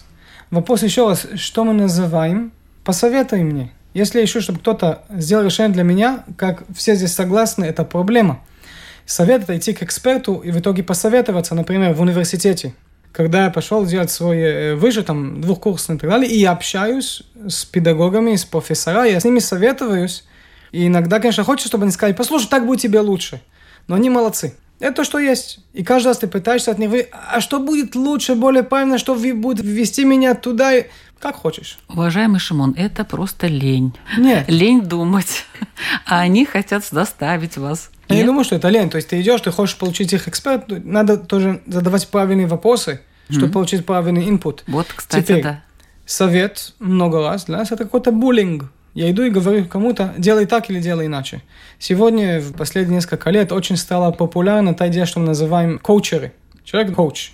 Вопрос 0.51 0.83
еще 0.83 1.09
раз, 1.09 1.27
что 1.37 1.65
мы 1.65 1.73
называем, 1.73 2.53
посоветуй 2.85 3.43
мне. 3.43 3.73
Если 3.95 4.25
ищу, 4.25 4.41
чтобы 4.41 4.61
кто-то 4.61 5.03
сделал 5.11 5.45
решение 5.45 5.73
для 5.73 5.83
меня, 5.83 6.25
как 6.37 6.63
все 6.75 6.95
здесь 6.95 7.13
согласны, 7.13 7.65
это 7.65 7.85
проблема. 7.85 8.41
Совет– 9.05 9.43
это 9.43 9.59
идти 9.59 9.73
к 9.73 9.83
эксперту 9.83 10.37
и 10.37 10.53
в 10.53 10.59
итоге 10.61 10.85
посоветоваться, 10.85 11.55
например, 11.55 11.95
в 11.95 12.01
университете. 12.01 12.75
Когда 13.13 13.45
я 13.45 13.51
пошел 13.51 13.85
делать 13.85 14.11
свой 14.13 14.39
э, 14.39 14.75
выше, 14.77 15.03
там, 15.03 15.41
двухкурсный 15.41 15.97
и 15.97 15.99
так 15.99 16.09
далее, 16.09 16.31
и 16.31 16.39
я 16.39 16.53
общаюсь 16.53 17.25
с 17.49 17.65
педагогами, 17.65 18.37
с 18.37 18.45
профессорами, 18.45 19.11
я 19.11 19.19
с 19.19 19.25
ними 19.25 19.41
советуюсь, 19.41 20.25
и 20.71 20.87
иногда, 20.87 21.19
конечно, 21.19 21.43
хочется, 21.43 21.69
чтобы 21.69 21.85
они 21.85 21.93
сказали, 21.93 22.15
послушай, 22.15 22.49
так 22.49 22.67
будет 22.67 22.81
тебе 22.81 23.01
лучше. 23.01 23.41
Но 23.89 23.97
они 23.97 24.11
молодцы. 24.11 24.55
Это 24.81 24.95
то, 24.97 25.05
что 25.05 25.19
есть. 25.19 25.61
И 25.75 25.85
каждый 25.85 26.09
раз 26.09 26.19
ты 26.19 26.27
пытаешься 26.27 26.71
от 26.71 26.79
них 26.79 26.91
вы... 26.91 27.09
А 27.13 27.41
что 27.41 27.61
будет 27.61 27.95
лучше, 27.95 28.35
более 28.35 28.63
правильно, 28.63 28.99
что 28.99 29.15
ви- 29.15 29.33
будет 29.33 29.65
ввести 29.65 30.05
меня 30.05 30.35
туда? 30.35 30.73
Как 31.19 31.37
хочешь. 31.37 31.79
Уважаемый 31.89 32.41
Шимон, 32.41 32.75
это 32.77 33.05
просто 33.05 33.47
лень. 33.47 33.93
Нет. 34.17 34.47
Лень 34.49 34.81
думать. 34.81 35.45
А 36.07 36.21
они 36.21 36.47
хотят 36.47 36.85
заставить 36.85 37.59
вас. 37.59 37.91
Я 38.09 38.17
не 38.17 38.25
думаю, 38.25 38.43
что 38.45 38.57
это 38.57 38.71
лень. 38.71 38.89
То 38.91 38.97
есть 38.97 39.09
ты 39.11 39.21
идешь, 39.21 39.41
ты 39.43 39.51
хочешь 39.53 39.77
получить 39.77 40.13
их 40.15 40.27
эксперт, 40.29 40.65
надо 40.69 41.17
тоже 41.19 41.63
задавать 41.67 42.09
правильные 42.09 42.47
вопросы, 42.47 43.03
чтобы 43.29 43.53
получить 43.53 43.85
правильный 43.87 44.29
инпут. 44.29 44.65
Вот, 44.67 44.87
кстати, 44.97 45.23
Теперь, 45.23 45.43
да. 45.43 45.63
совет 46.07 46.73
много 46.79 47.21
раз 47.21 47.45
для 47.45 47.59
нас 47.59 47.71
это 47.71 47.85
какой-то 47.85 48.13
буллинг. 48.13 48.65
Я 48.95 49.11
иду 49.11 49.23
и 49.23 49.31
говорю 49.31 49.67
кому-то, 49.67 50.15
делай 50.19 50.47
так 50.47 50.69
или 50.69 50.81
делай 50.81 51.07
иначе. 51.07 51.43
Сегодня, 51.79 52.41
в 52.41 52.53
последние 52.53 52.97
несколько 52.97 53.31
лет, 53.31 53.53
очень 53.53 53.77
стала 53.77 54.11
популярна 54.11 54.75
та 54.75 54.89
идея, 54.89 55.07
что 55.07 55.21
мы 55.21 55.27
называем 55.27 55.79
коучеры. 55.79 56.33
Человек-коуч. 56.65 57.33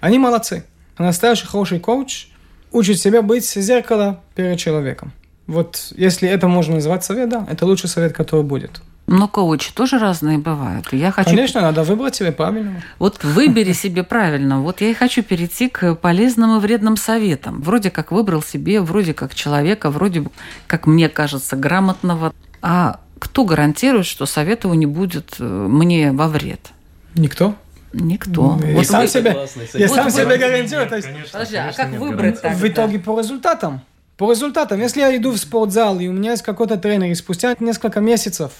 Они 0.00 0.18
молодцы. 0.18 0.64
Настоящий 0.98 1.46
хороший 1.46 1.80
коуч 1.80 2.28
учит 2.70 2.98
себя 2.98 3.22
быть 3.22 3.44
зеркало 3.44 4.20
перед 4.34 4.58
человеком. 4.58 5.12
Вот 5.46 5.92
если 5.96 6.28
это 6.28 6.46
можно 6.48 6.76
назвать 6.76 7.04
совет, 7.04 7.28
да, 7.28 7.46
это 7.50 7.66
лучший 7.66 7.88
совет, 7.88 8.12
который 8.12 8.44
будет. 8.44 8.80
Но 9.06 9.28
коучи 9.28 9.72
тоже 9.74 9.98
разные 9.98 10.38
бывают. 10.38 10.92
И 10.92 10.96
Я 10.96 11.10
хочу 11.10 11.30
Конечно, 11.30 11.60
надо 11.60 11.82
выбрать 11.82 12.14
себе 12.14 12.32
правильного. 12.32 12.82
Вот 12.98 13.22
выбери 13.24 13.72
себе 13.72 14.04
правильно. 14.04 14.60
Вот 14.62 14.80
я 14.80 14.88
и 14.90 14.94
хочу 14.94 15.22
перейти 15.22 15.68
к 15.68 15.94
полезным 15.96 16.56
и 16.56 16.60
вредным 16.60 16.96
советам. 16.96 17.60
Вроде 17.62 17.90
как 17.90 18.12
выбрал 18.12 18.42
себе, 18.42 18.80
вроде 18.80 19.12
как 19.12 19.34
человека, 19.34 19.90
вроде 19.90 20.24
как 20.66 20.86
мне 20.86 21.08
кажется, 21.08 21.56
грамотного. 21.56 22.32
А 22.62 23.00
кто 23.18 23.44
гарантирует, 23.44 24.06
что 24.06 24.24
совет 24.24 24.64
его 24.64 24.74
не 24.74 24.86
будет 24.86 25.34
э, 25.40 25.44
мне 25.44 26.12
во 26.12 26.28
вред? 26.28 26.70
Никто. 27.14 27.54
Никто. 27.92 28.58
Ну, 28.60 28.66
и 28.66 28.74
Вот 28.74 28.86
сам 28.86 29.02
вы- 29.02 29.08
себе, 29.08 29.36
я 29.74 29.84
этим. 29.84 29.94
сам 29.94 30.04
Вот 30.04 30.12
себе 30.14 30.24
вы- 30.26 30.38
гарантирую. 30.38 30.88
то 30.88 30.96
есть 30.96 31.08
Подожди, 31.30 31.56
а 31.56 31.72
как 31.72 31.90
выбрать 31.90 32.40
так? 32.40 32.56
в 32.56 32.66
итоге 32.66 32.98
по 32.98 33.18
результатам. 33.18 33.82
По 34.16 34.30
результатам. 34.30 34.80
Если 34.80 35.00
я 35.00 35.14
иду 35.16 35.32
в 35.32 35.36
спортзал, 35.38 35.98
и 36.00 36.06
у 36.08 36.12
меня 36.12 36.30
есть 36.30 36.42
какой-то 36.42 36.76
тренер, 36.78 37.10
и 37.10 37.14
спустя 37.14 37.54
несколько 37.60 38.00
месяцев 38.00 38.52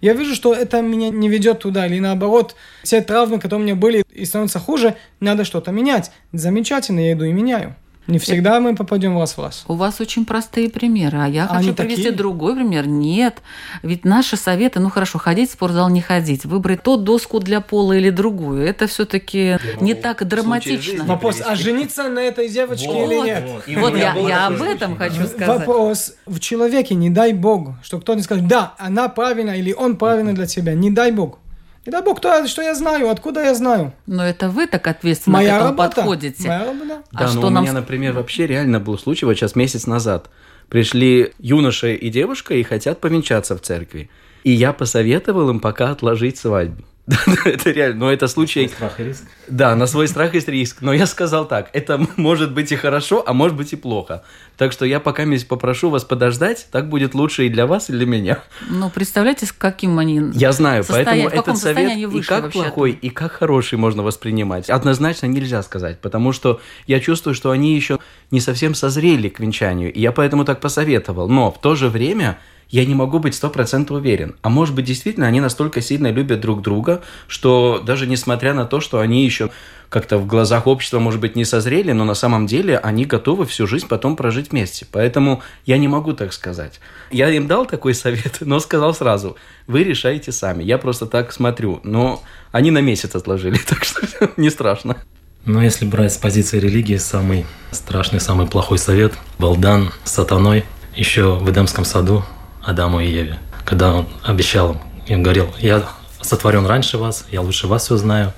я 0.00 0.14
вижу, 0.14 0.34
что 0.34 0.54
это 0.54 0.80
меня 0.80 1.10
не 1.10 1.28
ведет 1.28 1.60
туда, 1.60 1.86
или 1.86 1.98
наоборот, 1.98 2.56
те 2.82 3.00
травмы, 3.00 3.38
которые 3.38 3.62
у 3.62 3.66
меня 3.66 3.76
были 3.76 4.02
и 4.10 4.24
становятся 4.24 4.58
хуже, 4.58 4.96
надо 5.20 5.44
что-то 5.44 5.72
менять. 5.72 6.10
Замечательно, 6.32 7.00
я 7.00 7.12
иду 7.12 7.24
и 7.24 7.32
меняю. 7.32 7.76
Не 8.10 8.18
всегда 8.18 8.60
мы 8.60 8.74
попадем 8.74 9.14
в 9.16 9.38
раз. 9.38 9.64
У 9.68 9.74
вас 9.74 10.00
очень 10.00 10.24
простые 10.24 10.68
примеры, 10.68 11.18
а 11.18 11.28
я 11.28 11.46
Они 11.46 11.68
хочу 11.68 11.76
привести 11.76 12.02
такие? 12.04 12.16
другой 12.16 12.54
пример. 12.54 12.86
Нет, 12.86 13.38
ведь 13.82 14.04
наши 14.04 14.36
советы, 14.36 14.80
ну 14.80 14.90
хорошо, 14.90 15.18
ходить 15.18 15.50
в 15.50 15.52
спортзал, 15.52 15.88
не 15.90 16.00
ходить, 16.00 16.44
выбрать 16.44 16.82
то 16.82 16.96
доску 16.96 17.38
для 17.40 17.60
пола 17.60 17.92
или 17.94 18.10
другую, 18.10 18.66
это 18.66 18.86
все-таки 18.86 19.58
не 19.80 19.94
так 19.94 20.26
драматично. 20.26 20.82
жизни. 20.82 21.06
Вопрос, 21.06 21.40
а 21.44 21.54
жениться 21.54 22.08
на 22.08 22.20
этой 22.20 22.48
девочке 22.48 22.86
или 22.86 23.14
Вот, 23.16 23.26
нет? 23.26 23.44
вот. 23.46 23.68
И 23.68 23.76
вот 23.76 23.96
я, 23.96 24.14
я 24.14 24.46
об 24.46 24.62
этом 24.62 24.96
хочу 24.96 25.26
сказать. 25.26 25.48
Вопрос 25.48 26.14
в 26.26 26.38
человеке, 26.40 26.94
не 26.94 27.10
дай 27.10 27.32
бог, 27.32 27.74
что 27.82 28.00
кто-то 28.00 28.22
скажет, 28.22 28.46
да, 28.46 28.74
она 28.78 29.08
правильно 29.08 29.50
или 29.50 29.72
он 29.72 29.96
правильно 29.96 30.34
для 30.34 30.46
тебя, 30.46 30.74
не 30.74 30.90
дай 30.90 31.12
бог. 31.12 31.39
Не 31.86 31.92
дай 31.92 32.02
бог, 32.02 32.18
кто, 32.18 32.46
что 32.46 32.62
я 32.62 32.74
знаю, 32.74 33.08
откуда 33.08 33.42
я 33.42 33.54
знаю. 33.54 33.92
Но 34.06 34.24
это 34.24 34.50
вы 34.50 34.66
так 34.66 34.86
ответственно 34.86 35.38
к 35.38 35.40
Моя 35.40 35.56
этому 35.56 35.70
работа. 35.70 35.96
подходите. 35.96 36.48
Моя 36.48 36.64
работа. 36.66 37.02
А 37.12 37.18
Да, 37.18 37.28
что 37.28 37.40
но 37.40 37.46
у 37.46 37.50
нам 37.50 37.62
меня, 37.62 37.72
например, 37.72 38.12
вообще 38.12 38.46
реально 38.46 38.80
был 38.80 38.98
случай, 38.98 39.24
вот 39.24 39.34
сейчас 39.34 39.56
месяц 39.56 39.86
назад. 39.86 40.28
Пришли 40.68 41.32
юноша 41.38 41.88
и 41.88 42.10
девушка 42.10 42.54
и 42.54 42.62
хотят 42.62 43.00
повенчаться 43.00 43.56
в 43.56 43.60
церкви. 43.62 44.10
И 44.44 44.52
я 44.52 44.72
посоветовал 44.72 45.48
им 45.50 45.60
пока 45.60 45.90
отложить 45.90 46.38
свадьбу. 46.38 46.84
Это 47.44 47.70
реально, 47.70 48.00
но 48.00 48.12
это 48.12 48.28
случай... 48.28 48.68
Страх 48.68 49.00
и 49.00 49.04
риск. 49.04 49.24
Да, 49.48 49.74
на 49.74 49.86
свой 49.86 50.08
страх 50.08 50.34
и 50.34 50.38
риск. 50.38 50.78
Но 50.80 50.92
я 50.92 51.06
сказал 51.06 51.46
так, 51.46 51.70
это 51.72 52.00
может 52.16 52.52
быть 52.52 52.72
и 52.72 52.76
хорошо, 52.76 53.22
а 53.26 53.32
может 53.32 53.56
быть 53.56 53.72
и 53.72 53.76
плохо. 53.76 54.22
Так 54.56 54.72
что 54.72 54.84
я 54.84 55.00
пока 55.00 55.24
попрошу 55.48 55.90
вас 55.90 56.04
подождать, 56.04 56.68
так 56.70 56.88
будет 56.88 57.14
лучше 57.14 57.46
и 57.46 57.48
для 57.48 57.66
вас, 57.66 57.88
и 57.88 57.92
для 57.92 58.06
меня. 58.06 58.40
Ну, 58.68 58.90
представляете, 58.90 59.46
с 59.46 59.52
каким 59.52 59.98
они... 59.98 60.30
Я 60.34 60.52
знаю, 60.52 60.84
состоя- 60.84 61.04
поэтому 61.04 61.28
этот 61.28 61.58
совет 61.58 61.96
и 61.96 62.22
как 62.22 62.52
плохой, 62.52 62.92
и 62.92 63.10
как 63.10 63.32
хороший 63.32 63.78
можно 63.78 64.02
воспринимать. 64.02 64.70
Однозначно 64.70 65.26
нельзя 65.26 65.62
сказать, 65.62 66.00
потому 66.00 66.32
что 66.32 66.60
я 66.86 67.00
чувствую, 67.00 67.34
что 67.34 67.50
они 67.50 67.74
еще 67.74 67.98
не 68.30 68.40
совсем 68.40 68.74
созрели 68.74 69.28
к 69.28 69.40
венчанию, 69.40 69.92
и 69.92 70.00
я 70.00 70.12
поэтому 70.12 70.44
так 70.44 70.60
посоветовал. 70.60 71.28
Но 71.28 71.50
в 71.50 71.60
то 71.60 71.74
же 71.74 71.88
время 71.88 72.38
я 72.70 72.84
не 72.84 72.94
могу 72.94 73.18
быть 73.18 73.34
сто 73.34 73.50
процентов 73.50 73.96
уверен. 73.96 74.36
А 74.42 74.48
может 74.48 74.74
быть, 74.74 74.84
действительно, 74.84 75.26
они 75.26 75.40
настолько 75.40 75.80
сильно 75.80 76.10
любят 76.10 76.40
друг 76.40 76.62
друга, 76.62 77.02
что 77.26 77.82
даже 77.84 78.06
несмотря 78.06 78.54
на 78.54 78.64
то, 78.64 78.80
что 78.80 79.00
они 79.00 79.24
еще 79.24 79.50
как-то 79.88 80.18
в 80.18 80.26
глазах 80.26 80.68
общества, 80.68 81.00
может 81.00 81.20
быть, 81.20 81.34
не 81.34 81.44
созрели, 81.44 81.90
но 81.90 82.04
на 82.04 82.14
самом 82.14 82.46
деле 82.46 82.78
они 82.78 83.04
готовы 83.04 83.44
всю 83.44 83.66
жизнь 83.66 83.88
потом 83.88 84.14
прожить 84.14 84.52
вместе. 84.52 84.86
Поэтому 84.92 85.42
я 85.66 85.78
не 85.78 85.88
могу 85.88 86.12
так 86.12 86.32
сказать. 86.32 86.80
Я 87.10 87.28
им 87.30 87.48
дал 87.48 87.66
такой 87.66 87.92
совет, 87.92 88.38
но 88.40 88.60
сказал 88.60 88.94
сразу, 88.94 89.36
вы 89.66 89.82
решайте 89.82 90.30
сами. 90.30 90.62
Я 90.62 90.78
просто 90.78 91.06
так 91.06 91.32
смотрю. 91.32 91.80
Но 91.82 92.22
они 92.52 92.70
на 92.70 92.80
месяц 92.80 93.16
отложили, 93.16 93.58
так 93.68 93.82
что 93.82 94.00
не 94.36 94.48
страшно. 94.48 94.96
Но 95.44 95.60
если 95.60 95.86
брать 95.86 96.12
с 96.12 96.18
позиции 96.18 96.60
религии, 96.60 96.98
самый 96.98 97.46
страшный, 97.72 98.20
самый 98.20 98.46
плохой 98.46 98.78
совет 98.78 99.14
был 99.38 99.56
дан 99.56 99.90
сатаной 100.04 100.64
еще 100.94 101.36
в 101.36 101.50
Эдемском 101.50 101.84
саду 101.84 102.24
Адаму 102.62 103.00
и 103.00 103.08
Еве, 103.08 103.38
когда 103.64 103.94
он 103.94 104.08
обещал 104.22 104.72
им, 104.72 104.80
им 105.06 105.22
говорил, 105.22 105.48
я 105.58 105.88
сотворен 106.20 106.66
раньше 106.66 106.98
вас, 106.98 107.26
я 107.30 107.40
лучше 107.40 107.66
вас 107.66 107.84
все 107.84 107.96
знаю, 107.96 108.32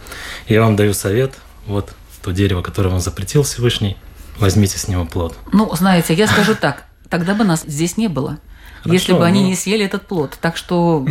и 0.47 0.55
я 0.55 0.63
вам 0.63 0.77
даю 0.77 0.95
совет, 0.95 1.35
вот 1.67 1.93
то 2.23 2.31
дерево, 2.31 2.63
которое 2.63 2.89
вам 2.89 3.01
запретил 3.01 3.43
Всевышний, 3.43 3.97
возьмите 4.39 4.79
с 4.79 4.89
него 4.89 5.05
плод. 5.05 5.37
Ну, 5.53 5.75
знаете, 5.75 6.15
я 6.15 6.27
скажу 6.27 6.55
так, 6.55 6.85
тогда 7.09 7.35
бы 7.35 7.45
нас 7.45 7.63
здесь 7.67 7.97
не 7.97 8.09
было. 8.09 8.39
Хорошо, 8.83 8.95
если 8.95 9.13
бы 9.13 9.25
они 9.25 9.45
не 9.45 9.55
съели 9.55 9.85
этот 9.85 10.07
плод. 10.07 10.37
Так 10.41 10.57
что 10.57 11.07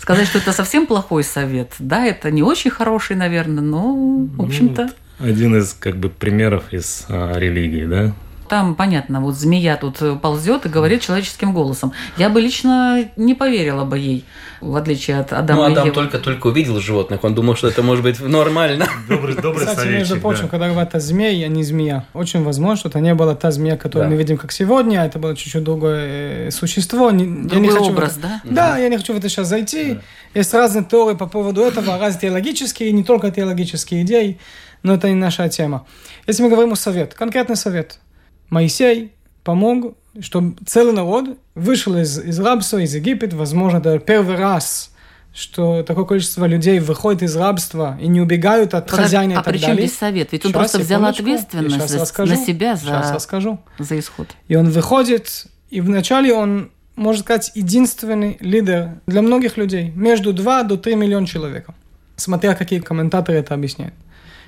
сказать, 0.00 0.26
что 0.26 0.38
это 0.38 0.52
совсем 0.52 0.86
плохой 0.86 1.22
совет, 1.24 1.72
да, 1.78 2.04
это 2.04 2.30
не 2.30 2.42
очень 2.42 2.70
хороший, 2.70 3.16
наверное, 3.16 3.62
но, 3.62 3.94
в 3.94 4.36
ну, 4.36 4.44
общем-то... 4.44 4.90
Один 5.18 5.56
из 5.56 5.74
как 5.74 5.96
бы 5.96 6.08
примеров 6.08 6.72
из 6.72 7.04
а, 7.08 7.38
религии, 7.38 7.84
да? 7.84 8.12
Там 8.50 8.74
понятно, 8.74 9.20
вот 9.20 9.36
змея 9.36 9.76
тут 9.76 10.02
э, 10.02 10.16
ползет 10.20 10.66
и 10.66 10.68
говорит 10.68 11.02
человеческим 11.02 11.54
голосом. 11.54 11.92
Я 12.16 12.28
бы 12.30 12.40
лично 12.40 13.08
не 13.14 13.34
поверила 13.34 13.84
бы 13.84 13.96
ей, 13.96 14.24
в 14.60 14.74
отличие 14.74 15.20
от 15.20 15.32
Адама 15.32 15.68
Ну, 15.68 15.72
Адам 15.72 15.92
только-только 15.92 16.48
увидел 16.48 16.80
животных, 16.80 17.22
он 17.22 17.36
думал, 17.36 17.54
что 17.54 17.68
это 17.68 17.84
может 17.84 18.02
быть 18.02 18.18
нормально. 18.20 18.88
Добрый, 19.08 19.36
добрый 19.36 19.60
Кстати, 19.60 19.76
советчик, 19.76 19.98
между 20.00 20.20
прочим, 20.20 20.42
да. 20.42 20.48
когда 20.48 20.68
говорят 20.68 20.88
это 20.88 20.98
змей, 20.98 21.44
а 21.44 21.48
не 21.48 21.62
змея, 21.62 22.06
очень 22.12 22.42
возможно, 22.42 22.76
что 22.76 22.88
это 22.88 22.98
не 22.98 23.14
была 23.14 23.36
та 23.36 23.52
змея, 23.52 23.76
которую 23.76 24.08
да. 24.08 24.10
мы 24.10 24.18
видим 24.18 24.36
как 24.36 24.50
сегодня, 24.50 25.02
а 25.02 25.06
это 25.06 25.20
было 25.20 25.36
чуть-чуть 25.36 25.62
другое 25.62 26.48
э, 26.48 26.50
существо. 26.50 27.12
Другой 27.12 27.50
я 27.52 27.60
не 27.60 27.68
хочу 27.68 27.92
образ, 27.92 28.18
это... 28.18 28.20
да? 28.20 28.40
Да, 28.44 28.78
я 28.78 28.88
не 28.88 28.96
хочу 28.96 29.14
в 29.14 29.16
это 29.16 29.28
сейчас 29.28 29.46
зайти. 29.46 29.94
Да. 29.94 30.00
Есть 30.34 30.52
разные 30.54 30.84
теории 30.84 31.16
по 31.16 31.28
поводу 31.28 31.62
этого, 31.62 32.00
разные 32.00 32.22
теологические, 32.22 32.90
не 32.90 33.04
только 33.04 33.30
теологические 33.30 34.02
идеи, 34.02 34.40
но 34.82 34.94
это 34.94 35.08
не 35.08 35.14
наша 35.14 35.48
тема. 35.48 35.86
Если 36.26 36.42
мы 36.42 36.50
говорим 36.50 36.72
о 36.72 36.76
совет, 36.76 37.14
конкретный 37.14 37.54
совет– 37.54 38.00
Моисей 38.50 39.12
помог, 39.44 39.96
чтобы 40.20 40.56
целый 40.66 40.92
народ 40.92 41.38
вышел 41.54 41.96
из, 41.96 42.18
из 42.18 42.38
рабства, 42.38 42.78
из 42.78 42.94
Египта, 42.94 43.34
возможно, 43.36 43.78
это 43.78 43.98
первый 43.98 44.36
раз, 44.36 44.92
что 45.32 45.82
такое 45.84 46.04
количество 46.04 46.44
людей 46.46 46.80
выходит 46.80 47.22
из 47.22 47.36
рабства 47.36 47.96
и 48.00 48.08
не 48.08 48.20
убегают 48.20 48.74
от 48.74 48.86
Подожди, 48.86 49.02
хозяина 49.04 49.38
а 49.38 49.40
и 49.40 49.44
так 49.44 49.54
при 49.54 49.58
чем 49.58 49.74
здесь 49.74 49.96
совет? 49.96 50.32
Ведь 50.32 50.44
он 50.44 50.50
сейчас, 50.50 50.58
просто 50.58 50.78
взял 50.80 51.04
ответственность 51.04 51.88
за, 51.88 52.00
расскажу, 52.00 52.34
на 52.34 52.44
себя 52.44 52.76
за, 52.76 53.12
расскажу. 53.14 53.60
за 53.78 53.98
исход. 53.98 54.28
И 54.48 54.56
он 54.56 54.70
выходит, 54.70 55.46
и 55.70 55.80
вначале 55.80 56.34
он, 56.34 56.70
можно 56.96 57.22
сказать, 57.22 57.52
единственный 57.54 58.36
лидер 58.40 59.00
для 59.06 59.22
многих 59.22 59.56
людей, 59.56 59.92
между 59.94 60.32
2 60.32 60.64
до 60.64 60.76
3 60.76 60.96
миллиона 60.96 61.26
человек, 61.26 61.68
смотря 62.16 62.56
какие 62.56 62.80
комментаторы 62.80 63.38
это 63.38 63.54
объясняют. 63.54 63.94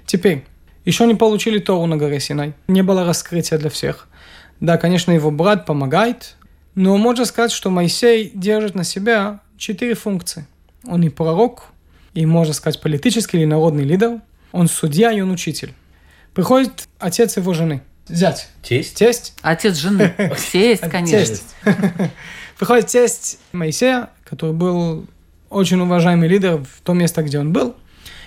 Теперь, 0.04 0.44
еще 0.84 1.06
не 1.06 1.14
получили 1.14 1.58
Тору 1.58 1.86
на 1.86 1.96
горе 1.96 2.20
Синай. 2.20 2.54
Не 2.68 2.82
было 2.82 3.04
раскрытия 3.04 3.58
для 3.58 3.70
всех. 3.70 4.08
Да, 4.60 4.78
конечно, 4.78 5.12
его 5.12 5.30
брат 5.30 5.66
помогает, 5.66 6.36
но 6.74 6.96
можно 6.96 7.24
сказать, 7.24 7.52
что 7.52 7.70
Моисей 7.70 8.30
держит 8.34 8.74
на 8.74 8.84
себя 8.84 9.40
четыре 9.56 9.94
функции. 9.94 10.46
Он 10.86 11.02
и 11.02 11.08
пророк, 11.08 11.66
и, 12.14 12.26
можно 12.26 12.54
сказать, 12.54 12.80
политический 12.80 13.38
или 13.38 13.44
народный 13.44 13.84
лидер. 13.84 14.20
Он 14.52 14.68
судья 14.68 15.12
и 15.12 15.20
он 15.20 15.30
учитель. 15.30 15.74
Приходит 16.34 16.88
отец 16.98 17.36
его 17.36 17.54
жены. 17.54 17.82
Зять. 18.08 18.48
Тесть? 18.62 18.96
Тесть. 18.96 19.34
Отец 19.42 19.76
жены. 19.76 20.14
Тесть, 20.52 20.82
конечно. 20.90 21.36
Приходит 22.58 22.86
тесть 22.86 23.38
Моисея, 23.52 24.10
который 24.24 24.54
был 24.54 25.06
очень 25.50 25.80
уважаемый 25.80 26.28
лидер 26.28 26.58
в 26.58 26.80
том 26.82 26.98
месте, 26.98 27.22
где 27.22 27.38
он 27.38 27.52
был, 27.52 27.74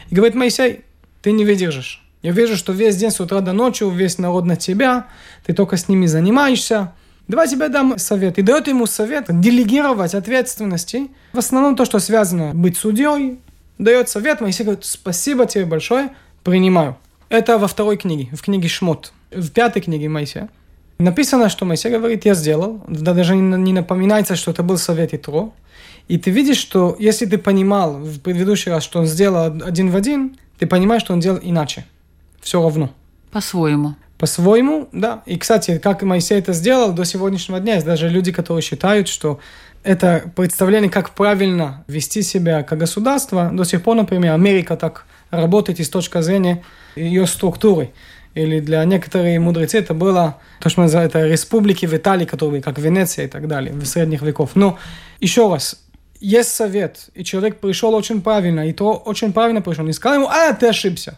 и 0.09 0.15
говорит, 0.15 0.35
Моисей, 0.35 0.81
ты 1.21 1.31
не 1.31 1.45
выдержишь. 1.45 2.04
Я 2.25 2.31
вижу, 2.31 2.57
что 2.57 2.73
весь 2.73 2.95
день 2.95 3.11
с 3.11 3.19
утра 3.19 3.39
до 3.39 3.53
ночи 3.53 3.83
весь 3.83 4.17
народ 4.17 4.45
на 4.45 4.55
тебя, 4.55 5.05
ты 5.45 5.53
только 5.53 5.77
с 5.77 5.87
ними 5.87 6.07
занимаешься. 6.07 6.91
Давай 7.27 7.47
тебе 7.47 7.69
дам 7.69 7.99
совет. 7.99 8.39
И 8.39 8.41
дает 8.41 8.67
ему 8.67 8.87
совет 8.87 9.25
делегировать 9.29 10.15
ответственности. 10.15 11.11
В 11.33 11.37
основном 11.37 11.75
то, 11.75 11.85
что 11.85 11.99
связано 11.99 12.55
быть 12.55 12.77
судьей, 12.77 13.39
дает 13.77 14.09
совет. 14.09 14.41
Моисей 14.41 14.63
говорит, 14.63 14.85
спасибо 14.85 15.45
тебе 15.45 15.65
большое, 15.65 16.15
принимаю. 16.43 16.97
Это 17.29 17.59
во 17.59 17.67
второй 17.67 17.95
книге, 17.95 18.29
в 18.35 18.41
книге 18.41 18.69
Шмот. 18.69 19.13
В 19.29 19.51
пятой 19.51 19.83
книге 19.83 20.09
Моисея. 20.09 20.49
Написано, 20.97 21.47
что 21.49 21.65
Моисей 21.65 21.91
говорит, 21.91 22.25
я 22.25 22.33
сделал. 22.33 22.81
Да 22.87 23.13
даже 23.13 23.35
не 23.35 23.71
напоминается, 23.71 24.35
что 24.35 24.49
это 24.49 24.63
был 24.63 24.79
совет 24.79 25.13
Итро. 25.13 25.53
И 26.07 26.17
ты 26.17 26.31
видишь, 26.31 26.57
что 26.57 26.95
если 26.97 27.27
ты 27.27 27.37
понимал 27.37 27.99
в 27.99 28.19
предыдущий 28.19 28.71
раз, 28.71 28.81
что 28.81 28.97
он 28.97 29.05
сделал 29.05 29.61
один 29.63 29.91
в 29.91 29.95
один, 29.95 30.37
ты 30.57 30.65
понимаешь, 30.65 31.03
что 31.03 31.13
он 31.13 31.19
делал 31.19 31.39
иначе 31.39 31.85
все 32.45 32.61
равно. 32.61 32.91
По-своему. 33.31 33.95
По-своему, 34.19 34.87
да. 34.91 35.23
И, 35.25 35.35
кстати, 35.35 35.79
как 35.79 36.03
Моисей 36.03 36.37
это 36.37 36.53
сделал 36.53 36.93
до 36.93 37.03
сегодняшнего 37.03 37.59
дня, 37.59 37.73
есть 37.73 37.87
даже 37.87 38.07
люди, 38.07 38.31
которые 38.31 38.61
считают, 38.61 39.07
что 39.07 39.39
это 39.83 40.31
представление, 40.35 40.91
как 40.91 41.09
правильно 41.09 41.83
вести 41.87 42.21
себя 42.21 42.61
как 42.61 42.77
государство, 42.77 43.49
до 43.51 43.63
сих 43.63 43.81
пор, 43.81 43.97
например, 43.97 44.33
Америка 44.33 44.77
так 44.77 45.05
работает 45.31 45.79
и 45.79 45.83
с 45.83 45.89
точки 45.89 46.21
зрения 46.21 46.63
ее 46.95 47.25
структуры. 47.25 47.91
Или 48.35 48.59
для 48.59 48.85
некоторых 48.85 49.39
мудрецов 49.39 49.81
это 49.81 49.95
было 49.95 50.37
то, 50.59 50.69
что 50.69 50.81
мы 50.81 50.85
называем 50.85 51.09
это 51.09 51.25
республики 51.25 51.87
в 51.87 51.95
Италии, 51.95 52.25
которые 52.25 52.61
как 52.61 52.77
Венеция 52.77 53.25
и 53.25 53.27
так 53.27 53.47
далее, 53.47 53.73
в 53.73 53.85
средних 53.85 54.21
веков. 54.21 54.51
Но 54.53 54.77
еще 55.19 55.51
раз, 55.51 55.83
есть 56.19 56.49
совет, 56.49 57.09
и 57.15 57.23
человек 57.23 57.59
пришел 57.59 57.95
очень 57.95 58.21
правильно, 58.21 58.69
и 58.69 58.71
то 58.71 58.93
очень 58.93 59.33
правильно 59.33 59.63
пришел, 59.63 59.83
не 59.83 59.93
сказал 59.93 60.19
ему, 60.19 60.27
а, 60.27 60.53
ты 60.53 60.67
ошибся. 60.67 61.17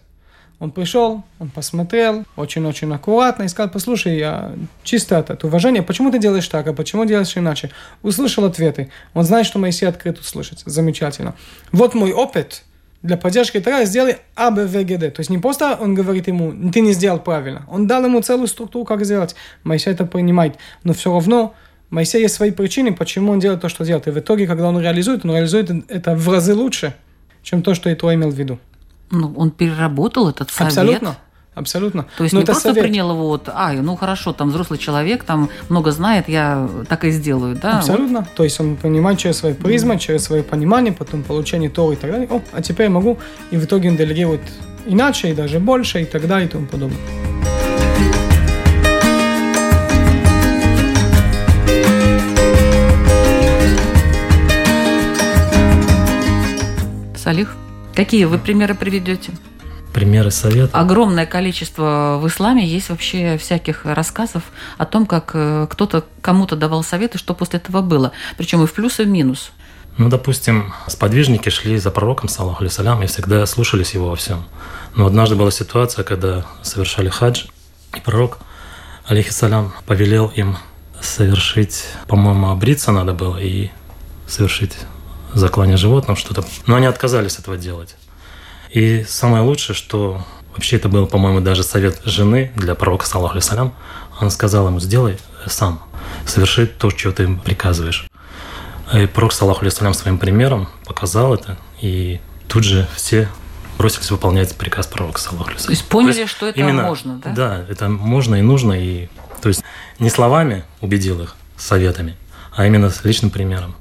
Он 0.60 0.72
пришел, 0.72 1.24
он 1.38 1.50
посмотрел, 1.50 2.26
очень-очень 2.36 2.92
аккуратно 2.92 3.44
и 3.44 3.48
сказал, 3.48 3.70
послушай, 3.70 4.18
я 4.18 4.54
чисто 4.84 5.20
от, 5.20 5.44
уважения, 5.44 5.84
почему 5.84 6.12
ты 6.12 6.18
делаешь 6.18 6.48
так, 6.48 6.66
а 6.66 6.74
почему 6.74 7.06
делаешь 7.06 7.38
иначе? 7.38 7.70
Услышал 8.02 8.44
ответы. 8.44 8.90
Он 9.14 9.24
знает, 9.24 9.46
что 9.46 9.60
Моисей 9.60 9.88
открыт 9.88 10.18
услышать. 10.20 10.64
Замечательно. 10.66 11.36
Вот 11.72 11.94
мой 11.94 12.12
опыт 12.12 12.64
для 13.04 13.18
поддержки 13.18 13.60
Тара, 13.60 13.86
сделай 13.86 14.18
А, 14.36 14.50
Б, 14.50 14.66
В, 14.66 14.74
Г, 14.84 14.98
Д. 14.98 15.12
То 15.12 15.20
есть 15.20 15.30
не 15.30 15.38
просто 15.38 15.78
он 15.80 15.94
говорит 15.94 16.28
ему, 16.28 16.72
ты 16.72 16.82
не 16.82 16.94
сделал 16.94 17.20
правильно. 17.20 17.66
Он 17.70 17.86
дал 17.86 18.04
ему 18.04 18.22
целую 18.22 18.48
структуру, 18.48 18.84
как 18.84 19.06
сделать. 19.06 19.36
Моисей 19.64 19.94
это 19.94 20.06
принимает. 20.06 20.56
Но 20.84 20.94
все 20.94 21.12
равно 21.12 21.54
Моисей 21.92 22.22
есть 22.22 22.34
свои 22.34 22.50
причины, 22.50 22.94
почему 22.94 23.32
он 23.32 23.40
делает 23.40 23.62
то, 23.62 23.70
что 23.70 23.86
делает. 23.86 24.08
И 24.08 24.12
в 24.12 24.18
итоге, 24.20 24.48
когда 24.48 24.68
он 24.68 24.80
реализует, 24.80 25.24
он 25.24 25.32
реализует 25.32 25.70
это 25.90 26.16
в 26.16 26.28
разы 26.30 26.56
лучше, 26.56 26.96
чем 27.44 27.62
то, 27.62 27.76
что 27.76 27.94
Итро 27.94 28.14
имел 28.14 28.32
в 28.32 28.36
виду. 28.36 28.60
Ну, 29.12 29.34
он 29.36 29.52
переработал 29.52 30.30
этот 30.30 30.52
совет. 30.52 30.72
Абсолютно. 30.72 31.18
Абсолютно. 31.58 32.06
То 32.18 32.24
есть 32.24 32.34
Но 32.34 32.42
не 32.42 32.46
просто 32.46 32.70
совет. 32.70 32.84
принял 32.84 33.10
его 33.10 33.30
вот, 33.30 33.50
а, 33.52 33.74
ну 33.74 33.96
хорошо, 33.96 34.32
там 34.32 34.50
взрослый 34.50 34.78
человек, 34.78 35.24
там 35.24 35.50
много 35.70 35.92
знает, 35.92 36.30
я 36.30 36.70
так 36.88 37.04
и 37.04 37.10
сделаю, 37.10 37.56
да? 37.56 37.80
Абсолютно. 37.80 38.20
Вот. 38.20 38.30
То 38.36 38.44
есть 38.44 38.60
он 38.60 38.76
понимает 38.76 39.18
через 39.18 39.38
свои 39.38 39.56
призмы, 39.56 39.96
mm. 39.96 40.00
через 40.00 40.24
свое 40.24 40.44
понимание, 40.44 40.94
потом 40.94 41.24
получение 41.24 41.72
Торы 41.72 41.96
и 41.96 41.98
так 41.98 42.12
далее. 42.12 42.28
О, 42.30 42.44
а 42.52 42.62
теперь 42.62 42.90
могу. 42.90 43.18
И 43.50 43.58
в 43.58 43.66
итоге 43.66 43.90
он 43.90 43.98
делегирует 43.98 44.42
иначе, 44.86 45.32
и 45.32 45.34
даже 45.34 45.60
больше, 45.60 46.04
и 46.04 46.06
так 46.06 46.28
далее, 46.28 46.48
и 46.48 46.52
тому 46.52 46.68
подобное. 46.68 47.00
Какие 57.98 58.26
вы 58.26 58.38
примеры 58.38 58.76
приведете? 58.76 59.32
Примеры 59.92 60.30
совета. 60.30 60.80
Огромное 60.80 61.26
количество 61.26 62.20
в 62.22 62.28
исламе 62.28 62.64
есть 62.64 62.90
вообще 62.90 63.40
всяких 63.40 63.86
рассказов 63.86 64.44
о 64.78 64.86
том, 64.86 65.08
как 65.08 65.32
э, 65.34 65.66
кто-то 65.68 66.06
кому-то 66.22 66.56
давал 66.56 66.84
советы, 66.84 67.18
что 67.18 67.34
после 67.34 67.58
этого 67.58 67.82
было. 67.82 68.12
Причем 68.38 68.62
и 68.62 68.68
в 68.68 68.74
плюс, 68.74 69.00
и 69.00 69.04
в 69.04 69.08
минус. 69.08 69.50
Ну, 69.98 70.10
допустим, 70.10 70.76
сподвижники 70.86 71.50
шли 71.50 71.80
за 71.80 71.90
пророком, 71.90 72.30
саллаху 72.30 72.62
алейсалям, 72.62 73.02
и 73.02 73.08
всегда 73.08 73.44
слушались 73.48 73.96
его 73.96 74.10
во 74.10 74.16
всем. 74.16 74.44
Но 74.96 75.08
однажды 75.08 75.36
была 75.36 75.50
ситуация, 75.50 76.04
когда 76.04 76.46
совершали 76.62 77.10
хадж, 77.10 77.46
и 77.96 78.00
пророк, 78.00 78.38
алейхиссалям, 79.08 79.74
повелел 79.88 80.28
им 80.28 80.56
совершить, 81.02 81.86
по-моему, 82.08 82.52
обриться 82.52 82.92
надо 82.92 83.14
было 83.14 83.38
и 83.38 83.72
совершить 84.28 84.78
заклание 85.34 85.78
животным, 85.78 86.16
что-то. 86.16 86.46
Но 86.66 86.76
они 86.76 86.86
отказались 86.86 87.40
этого 87.40 87.58
делать. 87.58 87.96
И 88.72 89.06
самое 89.08 89.44
лучшее, 89.44 89.76
что 89.76 90.26
вообще 90.54 90.78
это 90.78 90.90
был, 90.90 91.08
по-моему, 91.08 91.42
даже 91.42 91.64
совет 91.64 92.02
жены 92.04 92.52
для 92.56 92.76
пророка, 92.76 93.06
саллаху 93.06 93.40
салям, 93.42 93.74
она 94.20 94.30
сказала 94.30 94.68
ему, 94.68 94.80
сделай 94.80 95.18
сам, 95.46 95.82
соверши 96.26 96.66
то, 96.68 96.90
что 96.90 97.12
ты 97.12 97.24
им 97.24 97.40
приказываешь. 97.40 98.08
И 98.94 99.06
пророк, 99.06 99.34
саллаху 99.34 99.70
салям, 99.70 99.94
своим 99.94 100.18
примером 100.18 100.70
показал 100.86 101.34
это, 101.34 101.58
и 101.82 102.20
тут 102.48 102.64
же 102.64 102.88
все 102.96 103.30
бросились 103.78 104.10
выполнять 104.10 104.56
приказ 104.56 104.88
пророка, 104.88 105.20
саллаху 105.20 105.52
То 105.52 105.70
есть 105.70 105.86
поняли, 105.88 106.14
то 106.14 106.20
есть 106.20 106.32
что 106.32 106.48
это 106.48 106.60
именно, 106.60 106.84
можно, 106.84 107.20
да? 107.24 107.32
Да, 107.32 107.66
это 107.70 107.90
можно 107.90 108.36
и 108.36 108.42
нужно, 108.42 108.74
и 108.74 109.10
то 109.42 109.50
есть 109.50 109.64
не 110.00 110.10
словами 110.10 110.64
убедил 110.82 111.22
их, 111.22 111.36
советами, 111.58 112.16
а 112.56 112.66
именно 112.66 112.90
с 112.90 113.04
личным 113.04 113.30
примером. 113.30 113.76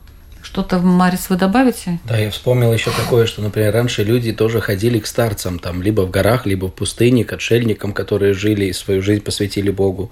Что-то, 0.56 0.78
Марис, 0.78 1.28
вы 1.28 1.36
добавите? 1.36 1.98
Да, 2.08 2.16
я 2.16 2.30
вспомнил 2.30 2.72
еще 2.72 2.90
такое, 2.90 3.26
что, 3.26 3.42
например, 3.42 3.74
раньше 3.74 4.04
люди 4.04 4.32
тоже 4.32 4.62
ходили 4.62 4.98
к 4.98 5.06
старцам, 5.06 5.58
там, 5.58 5.82
либо 5.82 6.00
в 6.06 6.10
горах, 6.10 6.46
либо 6.46 6.68
в 6.68 6.72
пустыне, 6.72 7.26
к 7.26 7.34
отшельникам, 7.34 7.92
которые 7.92 8.32
жили 8.32 8.64
и 8.64 8.72
свою 8.72 9.02
жизнь 9.02 9.22
посвятили 9.22 9.68
Богу. 9.68 10.10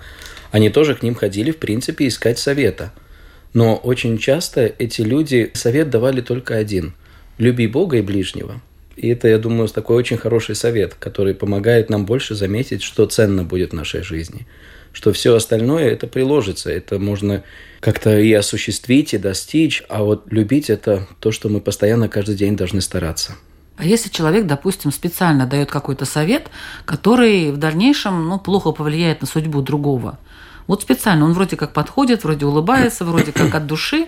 Они 0.51 0.69
тоже 0.69 0.97
к 0.97 1.03
ним 1.03 1.15
ходили, 1.15 1.51
в 1.51 1.57
принципе, 1.57 2.07
искать 2.09 2.39
совета. 2.39 2.93
Но 3.55 3.77
очень 3.77 4.19
часто 4.19 4.71
эти 4.79 5.01
люди 5.01 5.51
совет 5.55 5.89
давали 5.89 6.21
только 6.21 6.57
один– 6.57 6.93
люби 7.39 7.67
Бога 7.67 7.97
и 7.97 8.03
ближнего. 8.03 8.61
И 8.97 9.09
это, 9.09 9.29
я 9.29 9.39
думаю, 9.39 9.69
такой 9.69 9.97
очень 9.97 10.19
хороший 10.19 10.57
совет, 10.57 10.93
который 10.93 11.33
помогает 11.35 11.89
нам 11.89 12.05
больше 12.05 12.35
заметить, 12.35 12.83
что 12.83 13.07
ценно 13.07 13.45
будет 13.45 13.71
в 13.71 13.77
нашей 13.77 14.03
жизни. 14.03 14.47
Что 14.95 15.13
все 15.13 15.35
остальное 15.35 15.91
это 15.91 16.07
приложится, 16.07 16.71
это 16.71 16.99
можно 16.99 17.43
как-то 17.81 18.19
и 18.19 18.33
осуществить, 18.33 19.13
и 19.13 19.19
достичь, 19.19 19.83
а 19.91 20.03
вот 20.03 20.33
любить 20.33 20.71
это 20.71 21.07
то, 21.21 21.33
что 21.33 21.51
мы 21.51 21.61
постоянно 21.61 22.09
каждый 22.09 22.37
день 22.37 22.57
должны 22.57 22.81
стараться. 22.81 23.35
А 23.77 23.85
если 23.85 24.09
человек, 24.09 24.47
допустим, 24.47 24.93
специально 24.93 25.47
дает 25.47 25.69
какой-то 25.69 26.05
совет, 26.05 26.49
который 26.87 27.51
в 27.51 27.57
дальнейшем 27.57 28.29
ну, 28.29 28.39
плохо 28.39 28.71
повлияет 28.71 29.21
на 29.21 29.27
судьбу 29.27 29.61
другого? 29.63 30.19
Вот 30.69 30.81
специально 30.81 31.25
он 31.25 31.33
вроде 31.33 31.57
как 31.57 31.73
подходит, 31.73 32.23
вроде 32.23 32.47
улыбается, 32.47 33.05
вроде 33.05 33.33
как 33.33 33.55
от 33.55 33.67
души, 33.67 34.07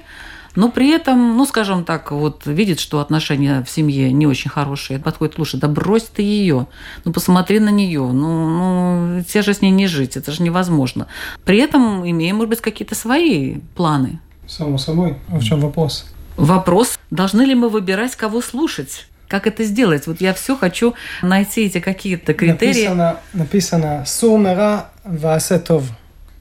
но 0.57 0.71
при 0.71 0.91
этом, 0.91 1.37
ну, 1.37 1.47
скажем 1.47 1.85
так, 1.85 2.11
вот 2.11 2.47
видит, 2.47 2.81
что 2.81 3.01
отношения 3.01 3.63
в 3.63 3.71
семье 3.71 4.13
не 4.13 4.27
очень 4.27 4.51
хорошие, 4.51 4.99
подходит 4.99 5.39
лучше, 5.39 5.59
да 5.59 5.69
брось 5.69 6.05
ты 6.05 6.23
ее, 6.23 6.67
ну, 7.05 7.13
посмотри 7.13 7.61
на 7.61 7.69
нее, 7.69 8.01
ну, 8.01 8.49
ну, 8.49 9.23
тебе 9.23 9.43
же 9.43 9.55
с 9.55 9.63
ней 9.63 9.71
не 9.71 9.87
жить, 9.87 10.17
это 10.17 10.33
же 10.33 10.43
невозможно. 10.43 11.07
При 11.45 11.59
этом 11.59 12.09
имеем, 12.09 12.37
может 12.37 12.51
быть, 12.51 12.61
какие-то 12.61 12.95
свои 12.95 13.59
планы. 13.77 14.19
Само 14.49 14.79
собой. 14.79 15.17
А 15.29 15.39
в 15.39 15.45
чем 15.45 15.61
вопрос? 15.61 16.07
Вопрос, 16.37 16.99
должны 17.11 17.43
ли 17.43 17.55
мы 17.55 17.69
выбирать, 17.69 18.17
кого 18.17 18.41
слушать? 18.41 19.07
Как 19.29 19.47
это 19.47 19.65
сделать? 19.65 20.07
Вот 20.07 20.21
я 20.21 20.35
все 20.35 20.57
хочу 20.57 20.95
найти 21.23 21.67
эти 21.67 21.81
какие-то 21.81 22.33
критерии. 22.33 22.87
Написано, 22.87 23.17
написано 23.33 24.05
«Сумера 24.07 24.91
васетов». 25.05 25.85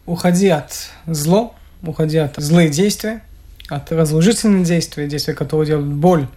Уходи 0.06 0.49
от 0.49 0.91
зло, 1.08 1.56
уходи 1.82 2.17
от 2.17 2.36
злые 2.38 2.69
действия, 2.69 3.23
от 3.69 3.91
разрушительных 3.91 4.65
действий, 4.65 5.08
действия, 5.08 5.34
которые 5.34 5.67
делают 5.67 5.88
боль, 5.88 6.28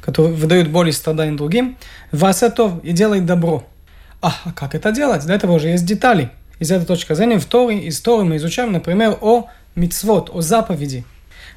которые 0.00 0.34
выдают 0.34 0.68
боль 0.68 0.88
и 0.88 0.92
страдания 0.92 1.36
другим, 1.36 1.76
васетов 2.12 2.84
и 2.84 2.92
делай 2.92 3.20
добро. 3.20 3.66
А, 4.20 4.34
а 4.44 4.52
как 4.52 4.74
это 4.74 4.92
делать? 4.92 5.24
Для 5.24 5.34
этого 5.34 5.52
уже 5.52 5.68
есть 5.68 5.84
детали. 5.86 6.30
Из 6.58 6.70
этой 6.70 6.86
точки 6.86 7.12
зрения 7.14 7.38
в 7.38 7.44
Торе, 7.46 7.78
из 7.78 8.00
Торы 8.00 8.24
мы 8.24 8.36
изучаем, 8.36 8.72
например, 8.72 9.18
о 9.20 9.48
мицвод, 9.74 10.30
о 10.32 10.40
заповеди. 10.40 11.04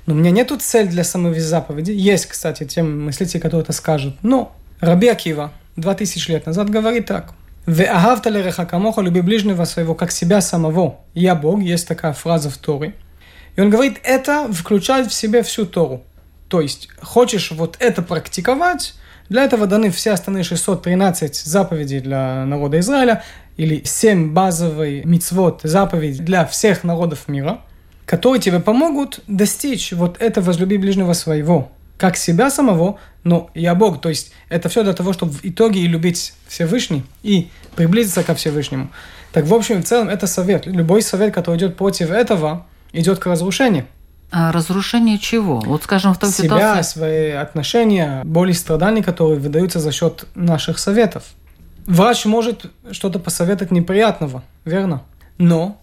Но 0.05 0.13
у 0.13 0.17
меня 0.17 0.31
нету 0.31 0.57
цель 0.57 0.87
для 0.87 1.03
самой 1.03 1.37
заповеди. 1.39 1.91
Есть, 1.91 2.27
кстати, 2.27 2.65
те 2.65 2.83
мыслители, 2.83 3.39
которые 3.39 3.63
это 3.63 3.73
скажут. 3.73 4.15
Но 4.23 4.55
Раби 4.79 5.07
Акива, 5.07 5.51
два 5.75 5.93
тысячи 5.93 6.31
лет 6.31 6.45
назад, 6.45 6.69
говорит 6.69 7.05
так. 7.05 7.33
«Веагавта 7.65 8.29
лереха 8.29 8.65
камоха, 8.65 9.01
люби 9.01 9.19
ближнего 9.19 9.65
своего, 9.65 9.93
как 9.93 10.11
себя 10.11 10.39
самого. 10.39 11.01
Я 11.13 11.35
Бог». 11.35 11.61
Есть 11.61 11.87
такая 11.87 12.13
фраза 12.13 12.49
в 12.49 12.57
Торе. 12.57 12.93
И 13.57 13.61
он 13.61 13.69
говорит, 13.69 13.99
это 14.03 14.47
включает 14.53 15.11
в 15.11 15.13
себе 15.13 15.43
всю 15.43 15.65
Тору. 15.65 16.03
То 16.47 16.61
есть, 16.61 16.87
хочешь 17.01 17.51
вот 17.51 17.75
это 17.79 18.01
практиковать, 18.01 18.93
для 19.27 19.43
этого 19.43 19.65
даны 19.67 19.91
все 19.91 20.11
остальные 20.11 20.45
613 20.45 21.35
заповедей 21.35 21.99
для 21.99 22.45
народа 22.45 22.79
Израиля, 22.79 23.23
или 23.57 23.81
7 23.83 24.31
базовых 24.33 25.03
мицвод 25.03 25.61
заповедей 25.63 26.23
для 26.23 26.45
всех 26.45 26.83
народов 26.83 27.27
мира, 27.27 27.61
которые 28.05 28.39
тебе 28.39 28.59
помогут 28.59 29.19
достичь 29.27 29.91
вот 29.91 30.21
этого 30.21 30.45
возлюби 30.45 30.77
ближнего 30.77 31.13
своего, 31.13 31.71
как 31.97 32.15
себя 32.15 32.51
самого, 32.51 32.99
но 33.23 33.49
я 33.55 33.73
Бог. 33.73 33.99
То 33.99 34.09
есть 34.09 34.31
это 34.49 34.69
все 34.69 34.83
для 34.83 34.93
того, 34.93 35.11
чтобы 35.11 35.33
в 35.33 35.43
итоге 35.43 35.81
и 35.81 35.87
любить 35.87 36.33
Всевышний, 36.47 37.03
и 37.23 37.49
приблизиться 37.75 38.23
ко 38.23 38.35
Всевышнему. 38.35 38.89
Так, 39.33 39.45
в 39.45 39.53
общем, 39.53 39.81
в 39.81 39.85
целом, 39.85 40.07
это 40.07 40.27
совет. 40.27 40.67
Любой 40.67 41.01
совет, 41.01 41.33
который 41.33 41.57
идет 41.57 41.75
против 41.75 42.11
этого, 42.11 42.65
идет 42.97 43.19
к 43.19 43.25
разрушению. 43.25 43.85
А 44.29 44.51
разрушение 44.51 45.17
чего? 45.19 45.59
Вот, 45.61 45.83
скажем, 45.83 46.13
в 46.13 46.19
том 46.19 46.29
Себя, 46.29 46.57
ситуации... 46.57 46.81
свои 46.81 47.29
отношения, 47.31 48.21
боли 48.25 48.51
и 48.51 48.53
страдания, 48.53 49.01
которые 49.01 49.39
выдаются 49.39 49.79
за 49.79 49.91
счет 49.91 50.25
наших 50.35 50.79
советов. 50.79 51.23
Врач 51.85 52.25
может 52.25 52.65
что-то 52.91 53.19
посоветовать 53.19 53.71
неприятного, 53.71 54.43
верно? 54.65 55.03
Но 55.37 55.79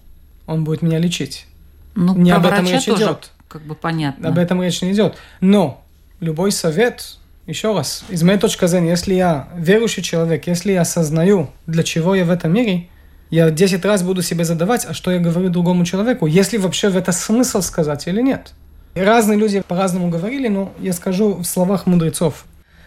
он 0.46 0.64
будет 0.64 0.83
меня 0.83 0.98
лечить. 0.98 1.46
Ну, 1.94 2.14
не 2.14 2.33
об 2.33 2.44
этом 2.44 2.66
речь 2.66 2.85
тоже, 2.85 3.05
идет. 3.05 3.31
Как 3.48 3.62
бы 3.62 3.74
понятно. 3.74 4.29
Об 4.29 4.37
этом 4.37 4.62
речь 4.62 4.83
не 4.83 4.92
идет. 4.92 5.14
Но 5.40 5.83
любой 6.20 6.53
совет, 6.53 7.16
еще 7.46 7.74
раз, 7.74 8.05
из 8.11 8.22
моей 8.22 8.38
точки 8.38 8.66
зрения, 8.66 8.90
если 8.90 9.14
я 9.14 9.48
верующий 9.57 10.03
человек, 10.03 10.46
если 10.46 10.72
я 10.72 10.83
осознаю, 10.83 11.50
для 11.66 11.83
чего 11.83 12.14
я 12.14 12.27
в 12.27 12.31
этом 12.31 12.53
мире, 12.53 12.88
я 13.34 13.50
10 13.50 13.84
раз 13.84 14.04
буду 14.04 14.22
себе 14.22 14.44
задавать, 14.44 14.86
а 14.86 14.94
что 14.94 15.10
я 15.10 15.18
говорю 15.18 15.48
другому 15.48 15.84
человеку, 15.84 16.26
если 16.26 16.56
вообще 16.56 16.88
в 16.88 16.96
это 16.96 17.10
смысл 17.10 17.62
сказать 17.62 18.06
или 18.06 18.22
нет. 18.22 18.52
И 18.94 19.00
разные 19.00 19.36
люди 19.36 19.60
по-разному 19.66 20.08
говорили, 20.08 20.46
но 20.46 20.72
я 20.78 20.92
скажу 20.92 21.34
в 21.34 21.44
словах 21.44 21.86
мудрецов. 21.86 22.44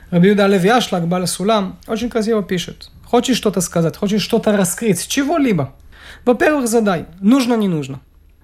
Рабиуда 0.09 0.47
Левиашлак 0.47 1.05
Баля 1.05 1.25
Сулам 1.25 1.77
очень 1.85 2.09
красиво 2.09 2.43
пишет. 2.43 2.91
Хочешь 3.03 3.35
что-то 3.35 3.59
сказать, 3.59 3.97
хочешь 3.97 4.21
что-то 4.21 4.55
раскрыть, 4.55 5.05
чего-либо. 5.05 5.73
Во-первых, 6.23 6.69
задай, 6.69 7.07
нужно, 7.19 7.55
не 7.55 7.67
нужно. 7.67 7.99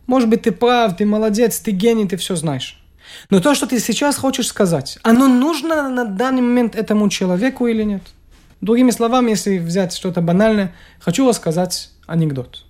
Может 0.06 0.28
быть, 0.28 0.42
ты 0.42 0.52
прав, 0.52 0.98
ты 0.98 1.06
молодец, 1.06 1.60
ты 1.60 1.72
гений, 1.72 2.06
ты 2.06 2.18
все 2.18 2.36
знаешь. 2.36 2.84
Но 3.30 3.40
то, 3.40 3.56
что 3.56 3.66
ты 3.66 3.80
сейчас 3.80 4.18
хочешь 4.18 4.48
сказать, 4.48 5.00
оно 5.04 5.30
нужно 5.30 5.88
на 5.88 6.04
данный 6.04 6.42
момент 6.42 6.76
этому 6.76 7.08
человеку 7.08 7.66
или 7.68 7.84
нет? 7.84 8.02
Другими 8.60 8.92
словами, 8.92 9.30
если 9.30 9.58
взять 9.58 9.94
что-то 9.94 10.20
банальное, 10.20 10.76
хочу 11.00 11.30
рассказать 11.30 11.93
анекдот. 12.06 12.66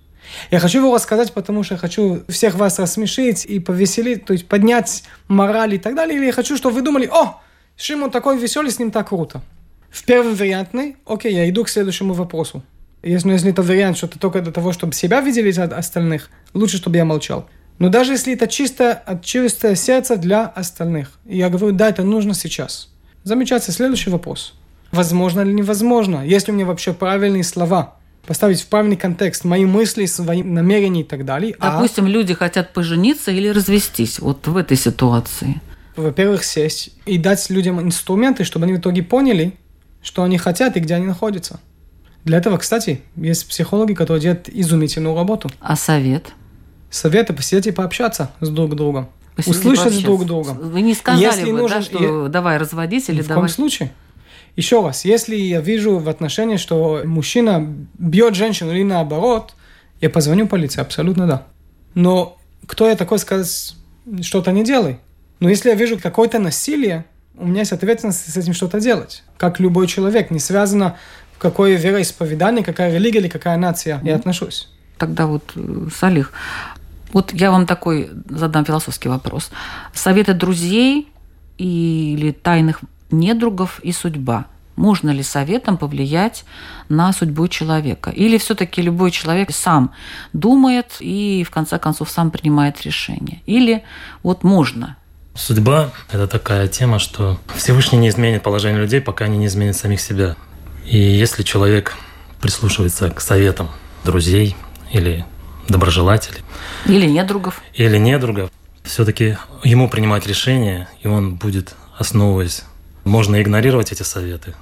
Я 0.50 0.58
хочу 0.58 0.78
его 0.78 0.94
рассказать, 0.94 1.32
потому 1.32 1.62
что 1.62 1.74
я 1.74 1.78
хочу 1.78 2.22
всех 2.28 2.54
вас 2.54 2.78
рассмешить 2.78 3.44
и 3.44 3.58
повеселить, 3.58 4.24
то 4.24 4.32
есть 4.32 4.48
поднять 4.48 5.04
мораль 5.28 5.74
и 5.74 5.78
так 5.78 5.94
далее. 5.94 6.16
Или 6.16 6.26
я 6.26 6.32
хочу, 6.32 6.56
чтобы 6.56 6.76
вы 6.76 6.82
думали, 6.82 7.06
о, 7.12 7.40
Шимон 7.76 8.10
такой 8.10 8.38
веселый, 8.38 8.70
с 8.70 8.78
ним 8.78 8.90
так 8.90 9.08
круто. 9.08 9.42
В 9.90 10.04
первом 10.04 10.34
вариантной, 10.34 10.96
окей, 11.06 11.34
я 11.34 11.48
иду 11.48 11.64
к 11.64 11.68
следующему 11.68 12.14
вопросу. 12.14 12.62
Если, 13.02 13.28
ну, 13.28 13.34
если 13.34 13.50
это 13.50 13.62
вариант, 13.62 13.98
что 13.98 14.06
это 14.06 14.18
только 14.18 14.40
для 14.40 14.52
того, 14.52 14.72
чтобы 14.72 14.94
себя 14.94 15.20
видели 15.20 15.52
от 15.60 15.72
остальных, 15.74 16.30
лучше, 16.54 16.78
чтобы 16.78 16.96
я 16.96 17.04
молчал. 17.04 17.46
Но 17.78 17.90
даже 17.90 18.12
если 18.12 18.32
это 18.32 18.46
чисто 18.46 18.92
от 18.92 19.24
чистое 19.24 19.74
сердце 19.74 20.16
для 20.16 20.46
остальных, 20.46 21.10
и 21.26 21.36
я 21.36 21.50
говорю, 21.50 21.72
да, 21.72 21.90
это 21.90 22.02
нужно 22.02 22.32
сейчас. 22.32 22.88
Замечательно. 23.24 23.74
Следующий 23.74 24.10
вопрос 24.10 24.54
возможно 24.94 25.40
или 25.40 25.52
невозможно, 25.52 26.24
есть 26.24 26.46
ли 26.46 26.52
у 26.52 26.56
меня 26.56 26.66
вообще 26.66 26.92
правильные 26.92 27.44
слова, 27.44 27.96
поставить 28.26 28.60
в 28.60 28.66
правильный 28.66 28.96
контекст 28.96 29.44
мои 29.44 29.64
мысли, 29.64 30.06
свои 30.06 30.42
намерения 30.42 31.02
и 31.02 31.04
так 31.04 31.24
далее. 31.24 31.54
А 31.58 31.72
Допустим, 31.72 32.06
а... 32.06 32.08
люди 32.08 32.34
хотят 32.34 32.72
пожениться 32.72 33.30
или 33.30 33.48
развестись 33.48 34.18
вот 34.18 34.46
в 34.46 34.56
этой 34.56 34.76
ситуации. 34.76 35.60
Во-первых, 35.96 36.44
сесть 36.44 36.90
и 37.06 37.18
дать 37.18 37.48
людям 37.50 37.80
инструменты, 37.80 38.44
чтобы 38.44 38.64
они 38.64 38.74
в 38.74 38.78
итоге 38.78 39.02
поняли, 39.02 39.56
что 40.02 40.22
они 40.22 40.38
хотят 40.38 40.76
и 40.76 40.80
где 40.80 40.94
они 40.94 41.06
находятся. 41.06 41.60
Для 42.24 42.38
этого, 42.38 42.56
кстати, 42.56 43.02
есть 43.16 43.46
психологи, 43.48 43.94
которые 43.94 44.22
делают 44.22 44.48
изумительную 44.48 45.14
работу. 45.14 45.50
А 45.60 45.76
совет? 45.76 46.32
Советы 46.90 47.32
посидеть 47.32 47.66
и 47.66 47.70
пообщаться 47.70 48.30
с 48.40 48.48
друг 48.48 48.74
другом. 48.74 49.08
Посидеть 49.36 49.58
услышать 49.58 50.02
друг 50.02 50.24
друга. 50.24 50.50
Вы 50.50 50.80
не 50.80 50.94
сказали 50.94 51.24
Если 51.24 51.50
бы, 51.50 51.58
нужен, 51.58 51.78
да, 51.78 51.82
что 51.82 52.24
я... 52.24 52.28
давай 52.28 52.56
разводись 52.56 53.08
или 53.08 53.20
в 53.20 53.26
давай... 53.26 53.48
В 53.48 53.52
случае? 53.52 53.92
Еще 54.56 54.82
раз, 54.82 55.04
если 55.04 55.36
я 55.36 55.60
вижу 55.60 55.98
в 55.98 56.08
отношении, 56.08 56.56
что 56.56 57.02
мужчина 57.04 57.74
бьет 57.98 58.34
женщину 58.34 58.72
или 58.72 58.84
наоборот, 58.84 59.54
я 60.00 60.10
позвоню 60.10 60.46
полиции, 60.46 60.80
абсолютно 60.80 61.26
да. 61.26 61.46
Но 61.94 62.36
кто 62.66 62.88
я 62.88 62.94
такой 62.94 63.18
сказать, 63.18 63.74
что-то 64.22 64.52
не 64.52 64.64
делай? 64.64 64.98
Но 65.40 65.48
если 65.48 65.70
я 65.70 65.74
вижу 65.74 65.98
какое-то 65.98 66.38
насилие, 66.38 67.04
у 67.36 67.46
меня 67.46 67.60
есть 67.60 67.72
ответственность 67.72 68.32
с 68.32 68.36
этим 68.36 68.54
что-то 68.54 68.80
делать. 68.80 69.24
Как 69.36 69.58
любой 69.58 69.86
человек, 69.88 70.30
не 70.30 70.38
связано 70.38 70.96
в 71.34 71.38
какое 71.38 71.76
вероисповедание, 71.76 72.64
какая 72.64 72.94
религия 72.94 73.18
или 73.18 73.28
какая 73.28 73.56
нация 73.56 74.00
я 74.04 74.14
отношусь. 74.14 74.68
Тогда 74.98 75.26
вот, 75.26 75.52
э, 75.56 75.88
Салих, 75.92 76.32
вот 77.12 77.32
я 77.32 77.50
вам 77.50 77.66
такой 77.66 78.10
задам 78.28 78.64
философский 78.64 79.08
вопрос. 79.08 79.50
Советы 79.92 80.34
друзей 80.34 81.08
или 81.58 82.30
тайных 82.30 82.80
недругов 83.18 83.80
и 83.80 83.92
судьба. 83.92 84.46
Можно 84.76 85.10
ли 85.10 85.22
советом 85.22 85.78
повлиять 85.78 86.44
на 86.88 87.12
судьбу 87.12 87.46
человека? 87.48 88.10
Или 88.10 88.38
все-таки 88.38 88.82
любой 88.82 89.12
человек 89.12 89.52
сам 89.52 89.92
думает 90.32 90.96
и 90.98 91.44
в 91.46 91.50
конце 91.50 91.78
концов 91.78 92.10
сам 92.10 92.30
принимает 92.30 92.82
решение? 92.82 93.40
Или 93.46 93.84
вот 94.22 94.42
можно? 94.42 94.96
Судьба– 95.36 95.90
это 96.12 96.26
такая 96.26 96.68
тема, 96.68 96.98
что 96.98 97.38
Всевышний 97.56 97.98
не 97.98 98.08
изменит 98.08 98.42
положение 98.42 98.80
людей, 98.80 99.00
пока 99.00 99.26
они 99.26 99.38
не 99.38 99.46
изменят 99.46 99.76
самих 99.76 100.00
себя. 100.00 100.36
И 100.84 100.98
если 100.98 101.42
человек 101.42 101.96
прислушивается 102.40 103.10
к 103.10 103.20
советам 103.20 103.70
друзей 104.04 104.56
или 104.92 105.24
доброжелателей. 105.68 106.42
Или 106.86 107.06
недругов. 107.06 107.62
Или 107.74 107.96
недругов. 107.96 108.50
Все-таки 108.82 109.38
ему 109.62 109.88
принимать 109.88 110.26
решение, 110.26 110.88
и 111.02 111.08
он 111.08 111.36
будет, 111.36 111.74
основываясь 111.96 112.64
можно 113.04 113.40
игнорировать 113.40 113.92
эти 113.92 114.02
советы, 114.02 114.54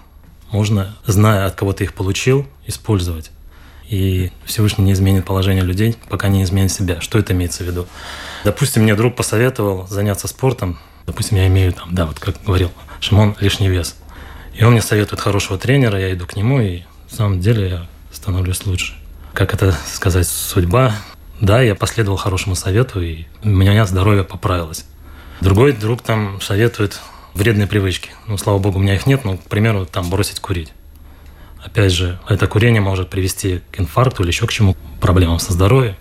можно, 0.50 0.94
зная, 1.06 1.46
от 1.46 1.54
кого 1.54 1.72
ты 1.72 1.84
их 1.84 1.94
получил, 1.94 2.46
использовать. 2.66 3.30
И 3.88 4.30
Всевышний 4.44 4.84
не 4.84 4.92
изменит 4.92 5.24
положение 5.24 5.64
людей, 5.64 5.96
пока 6.08 6.28
не 6.28 6.42
изменит 6.42 6.72
себя. 6.72 7.00
Что 7.00 7.18
это 7.18 7.32
имеется 7.32 7.64
в 7.64 7.66
виду? 7.66 7.86
Допустим, 8.44 8.82
мне 8.82 8.94
друг 8.94 9.16
посоветовал 9.16 9.86
заняться 9.86 10.28
спортом. 10.28 10.78
Допустим, 11.06 11.38
я 11.38 11.46
имею 11.46 11.72
там, 11.72 11.94
да, 11.94 12.06
вот 12.06 12.18
как 12.18 12.42
говорил 12.44 12.70
Шимон, 13.00 13.36
лишний 13.40 13.68
вес. 13.68 13.96
И 14.54 14.64
он 14.64 14.72
мне 14.72 14.82
советует 14.82 15.20
хорошего 15.20 15.58
тренера, 15.58 15.98
я 15.98 16.12
иду 16.12 16.26
к 16.26 16.36
нему, 16.36 16.60
и 16.60 16.82
в 17.08 17.14
самом 17.14 17.40
деле 17.40 17.68
я 17.68 17.86
становлюсь 18.12 18.64
лучше. 18.66 18.94
Как 19.32 19.54
это 19.54 19.74
сказать, 19.86 20.28
судьба 20.28 20.94
Да, 21.40 21.60
я 21.60 21.74
последовал 21.74 22.18
хорошему 22.18 22.54
совету, 22.54 23.00
и 23.00 23.24
у 23.42 23.48
меня 23.48 23.84
здоровье 23.86 24.24
поправилось. 24.24 24.84
Другой 25.40 25.72
друг 25.72 26.02
там 26.02 26.40
советует 26.40 27.00
вредные 27.34 27.66
привычки. 27.66 28.10
Ну, 28.26 28.36
слава 28.38 28.58
богу, 28.58 28.78
у 28.78 28.82
меня 28.82 28.94
их 28.94 29.06
нет, 29.06 29.24
но, 29.24 29.36
к 29.36 29.42
примеру, 29.42 29.86
там 29.86 30.10
бросить 30.10 30.40
курить. 30.40 30.72
Опять 31.64 31.92
же, 31.92 32.18
это 32.28 32.46
курение 32.46 32.80
может 32.80 33.08
привести 33.08 33.62
к 33.70 33.80
инфаркту 33.80 34.22
или 34.22 34.30
еще 34.30 34.46
к 34.46 34.52
чему, 34.52 34.76
проблемам 35.00 35.38
со 35.38 35.52
здоровьем. 35.52 35.94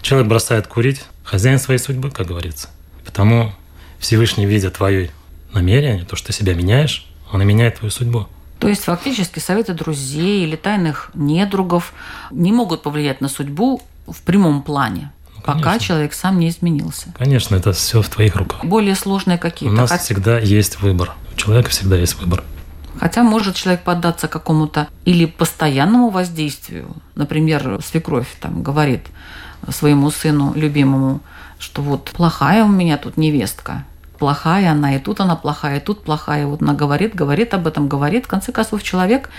Человек 0.00 0.28
бросает 0.28 0.66
курить, 0.66 1.02
хозяин 1.24 1.58
своей 1.58 1.78
судьбы, 1.78 2.10
как 2.10 2.28
говорится. 2.28 2.68
Потому 3.04 3.52
Всевышний, 3.98 4.46
видя 4.46 4.70
твое 4.70 5.10
намерение, 5.52 6.04
то, 6.04 6.16
что 6.16 6.28
ты 6.28 6.32
себя 6.32 6.54
меняешь, 6.54 7.06
он 7.32 7.42
и 7.42 7.44
меняет 7.44 7.78
твою 7.78 7.90
судьбу. 7.90 8.26
То 8.58 8.68
есть 8.68 8.84
фактически 8.84 9.40
советы 9.40 9.74
друзей 9.74 10.44
или 10.44 10.54
тайных 10.54 11.10
недругов 11.14 11.92
не 12.30 12.52
могут 12.52 12.82
повлиять 12.82 13.20
на 13.20 13.28
судьбу 13.28 13.82
в 14.06 14.22
прямом 14.22 14.62
плане, 14.62 15.10
ну, 15.46 15.52
пока 15.54 15.78
человек 15.78 16.12
сам 16.12 16.38
не 16.38 16.48
изменился. 16.48 17.12
Конечно, 17.18 17.56
это 17.56 17.72
все 17.72 18.02
в 18.02 18.08
твоих 18.08 18.36
руках. 18.36 18.64
Более 18.64 18.94
сложные 18.94 19.38
какие-то. 19.38 19.74
У 19.74 19.78
нас 19.78 19.90
Хотя... 19.90 20.02
всегда 20.02 20.38
есть 20.38 20.80
выбор. 20.80 21.12
У 21.32 21.36
человека 21.36 21.70
всегда 21.70 21.96
есть 21.96 22.20
выбор. 22.20 22.42
Хотя 22.98 23.22
может 23.22 23.56
человек 23.56 23.82
поддаться 23.82 24.28
какому-то 24.28 24.88
или 25.04 25.26
постоянному 25.26 26.10
воздействию. 26.10 26.94
Например, 27.14 27.80
свекровь 27.84 28.28
там 28.40 28.62
говорит 28.62 29.06
своему 29.68 30.10
сыну 30.10 30.52
любимому, 30.54 31.20
что 31.58 31.82
вот 31.82 32.10
плохая 32.10 32.64
у 32.64 32.68
меня 32.68 32.98
тут 32.98 33.16
невестка, 33.16 33.84
плохая 34.18 34.70
она, 34.72 34.94
и 34.96 34.98
тут 34.98 35.20
она 35.20 35.36
плохая, 35.36 35.78
и 35.78 35.80
тут 35.80 36.04
плохая. 36.04 36.46
Вот 36.46 36.62
она 36.62 36.74
говорит, 36.74 37.14
говорит 37.14 37.54
об 37.54 37.66
этом, 37.66 37.88
говорит. 37.88 38.26
В 38.26 38.28
конце 38.28 38.52
концов, 38.52 38.82
человек... 38.82 39.30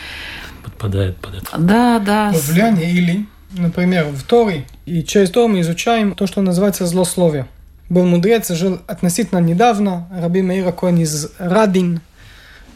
Подпадает 0.64 1.18
под 1.18 1.36
это. 1.36 1.58
Да, 1.58 2.00
да. 2.00 2.32
Влияние 2.34 2.92
или, 2.92 3.26
например, 3.54 4.06
в 4.06 4.24
Торе, 4.24 4.66
и 4.86 5.04
через 5.04 5.30
Тору 5.30 5.48
мы 5.48 5.62
изучаем 5.62 6.16
то, 6.16 6.28
что 6.28 6.42
называется 6.42 6.86
злословие. 6.86 7.48
Был 7.90 8.06
мудрец, 8.06 8.50
жил 8.52 8.80
относительно 8.88 9.40
недавно, 9.40 10.08
Раби 10.12 10.42
Мейра 10.42 10.72
Коэн 10.72 10.98
из 11.00 11.32
Радин, 11.38 12.02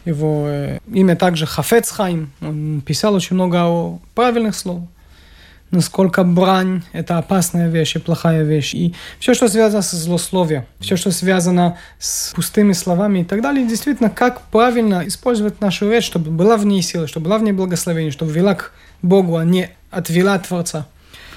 его 0.04 0.44
э, 0.46 0.78
имя 0.92 1.16
также 1.16 1.46
Хафецхайм, 1.46 2.30
он 2.40 2.82
писал 2.84 3.14
очень 3.14 3.34
много 3.34 3.64
о 3.66 4.00
правильных 4.14 4.54
слов 4.54 4.82
насколько 5.70 6.24
брань– 6.24 6.82
это 6.92 7.18
опасная 7.18 7.68
вещь 7.68 7.96
и 7.96 7.98
плохая 7.98 8.42
вещь. 8.42 8.74
И 8.74 8.94
все, 9.18 9.34
что 9.34 9.48
связано 9.48 9.82
с 9.82 9.90
злословием, 9.90 10.64
все, 10.80 10.96
что 10.96 11.10
связано 11.10 11.76
с 11.98 12.32
пустыми 12.34 12.72
словами 12.72 13.20
и 13.20 13.24
так 13.24 13.42
далее, 13.42 13.66
действительно, 13.66 14.10
как 14.10 14.42
правильно 14.42 15.06
использовать 15.06 15.60
нашу 15.60 15.90
речь, 15.90 16.04
чтобы 16.04 16.30
была 16.30 16.56
в 16.56 16.64
ней 16.64 16.82
сила, 16.82 17.06
чтобы 17.06 17.26
была 17.26 17.38
в 17.38 17.42
ней 17.42 17.52
благословение, 17.52 18.12
чтобы 18.12 18.32
вела 18.32 18.54
к 18.54 18.72
Богу, 19.02 19.36
а 19.36 19.44
не 19.44 19.70
отвела 19.90 20.34
от 20.34 20.46
Творца. 20.46 20.86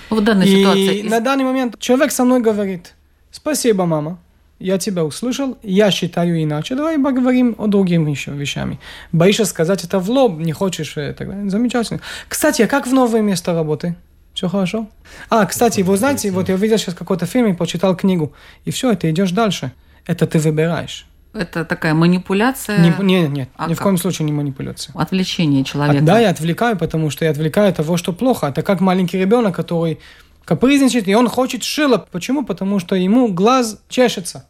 В 0.09 0.21
данной 0.21 0.47
и 0.47 0.57
ситуации... 0.57 1.01
на 1.03 1.19
данный 1.19 1.43
момент 1.43 1.79
человек 1.79 2.11
со 2.11 2.25
мной 2.25 2.41
говорит, 2.41 2.93
спасибо, 3.31 3.85
мама, 3.85 4.19
я 4.59 4.77
тебя 4.77 5.03
услышал, 5.03 5.57
я 5.63 5.89
считаю 5.89 6.41
иначе, 6.43 6.75
давай 6.75 6.99
поговорим 6.99 7.55
о 7.57 7.67
других 7.67 8.07
еще 8.07 8.31
вещами. 8.31 8.79
Боишься 9.11 9.45
сказать 9.45 9.83
это 9.83 9.99
в 9.99 10.09
лоб, 10.09 10.37
не 10.37 10.51
хочешь 10.51 10.97
и 10.97 11.13
далее. 11.13 11.49
Замечательно. 11.49 11.99
Кстати, 12.27 12.61
а 12.61 12.67
как 12.67 12.87
в 12.87 12.93
новое 12.93 13.21
место 13.21 13.53
работы? 13.53 13.95
Все 14.33 14.47
хорошо? 14.47 14.87
А, 15.29 15.45
кстати, 15.45 15.81
вы 15.81 15.97
знаете, 15.97 16.31
вот 16.31 16.49
я 16.49 16.55
видел 16.55 16.77
сейчас 16.77 16.95
какой-то 16.95 17.25
фильм 17.25 17.47
и 17.47 17.53
почитал 17.53 17.95
книгу, 17.95 18.33
и 18.65 18.71
все, 18.71 18.93
ты 18.95 19.09
идешь 19.09 19.31
дальше. 19.31 19.71
Это 20.05 20.25
ты 20.25 20.39
выбираешь. 20.39 21.05
Это 21.33 21.63
такая 21.63 21.93
манипуляция? 21.93 22.79
Не, 22.79 22.93
нет, 23.03 23.29
нет, 23.29 23.49
а 23.55 23.65
ни 23.65 23.69
как? 23.69 23.79
в 23.79 23.83
коем 23.83 23.97
случае 23.97 24.25
не 24.25 24.33
манипуляция. 24.33 24.93
Отвлечение 24.97 25.63
человека. 25.63 26.03
А, 26.03 26.05
да, 26.05 26.19
я 26.19 26.29
отвлекаю, 26.29 26.77
потому 26.77 27.09
что 27.09 27.23
я 27.23 27.31
отвлекаю 27.31 27.73
того, 27.73 27.95
что 27.97 28.11
плохо. 28.11 28.47
Это 28.47 28.63
как 28.63 28.81
маленький 28.81 29.17
ребенок, 29.17 29.55
который 29.55 29.99
капризничает, 30.43 31.07
и 31.07 31.15
он 31.15 31.29
хочет 31.29 31.63
шило. 31.63 31.97
Почему? 31.97 32.43
Потому 32.43 32.79
что 32.79 32.95
ему 32.95 33.31
глаз 33.31 33.81
чешется. 33.87 34.45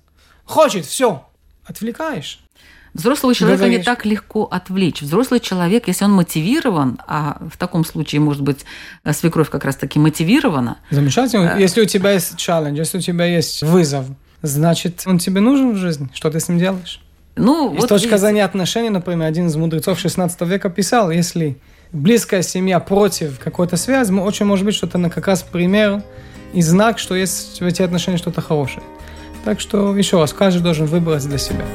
Хочет, 0.46 0.86
все. 0.86 1.24
Отвлекаешь. 1.66 2.40
Взрослого 2.94 3.34
человека 3.34 3.60
Говоришь. 3.60 3.80
не 3.80 3.84
так 3.86 4.06
легко 4.06 4.44
отвлечь. 4.46 5.02
Взрослый 5.02 5.40
человек, 5.40 5.88
если 5.88 6.04
он 6.04 6.12
мотивирован, 6.12 7.00
а 7.08 7.38
в 7.50 7.58
таком 7.58 7.86
случае, 7.86 8.20
может 8.20 8.42
быть, 8.42 8.66
свекровь 9.12 9.50
как 9.50 9.64
раз-таки 9.64 9.98
мотивирована. 9.98 10.80
Замечательно. 10.90 11.56
Э, 11.56 11.62
если 11.62 11.82
у 11.82 11.86
тебя 11.86 12.12
есть 12.12 12.36
челлендж, 12.36 12.78
если 12.78 12.98
у 12.98 13.02
тебя 13.02 13.26
есть 13.26 13.64
вызов, 13.64 14.08
значит, 14.42 15.04
он 15.06 15.20
тебе 15.20 15.42
нужен 15.42 15.74
в 15.74 15.78
жизни. 15.78 16.10
Что 16.14 16.30
ты 16.30 16.40
с 16.40 16.50
ним 16.50 16.60
делаешь? 16.60 17.02
Ну, 17.36 17.74
и 17.74 17.78
вот 17.78 17.86
с 17.86 17.88
точки 17.88 18.16
зрения 18.18 18.44
отношений, 18.44 18.90
например, 18.90 19.28
один 19.28 19.48
из 19.48 19.56
мудрецов 19.56 20.00
16 20.00 20.42
века 20.42 20.70
писал, 20.70 21.12
если 21.12 21.58
близкая 21.92 22.42
семья 22.42 22.80
против 22.80 23.40
какой-то 23.40 23.78
связи, 23.78 24.12
очень 24.12 24.46
может 24.46 24.66
быть, 24.66 24.76
что 24.76 24.88
это 24.88 25.10
как 25.10 25.28
раз 25.28 25.44
пример 25.44 26.04
и 26.54 26.62
знак, 26.62 27.00
что 27.00 27.16
есть 27.16 27.62
в 27.62 27.66
эти 27.66 27.82
отношения 27.82 28.18
что-то 28.18 28.42
хорошее. 28.42 28.84
Так 29.46 29.60
что, 29.60 29.96
еще 29.96 30.20
раз, 30.20 30.34
каждый 30.34 30.62
должен 30.62 30.86
выбрать 30.86 31.26
для 31.28 31.38
себя. 31.38 31.66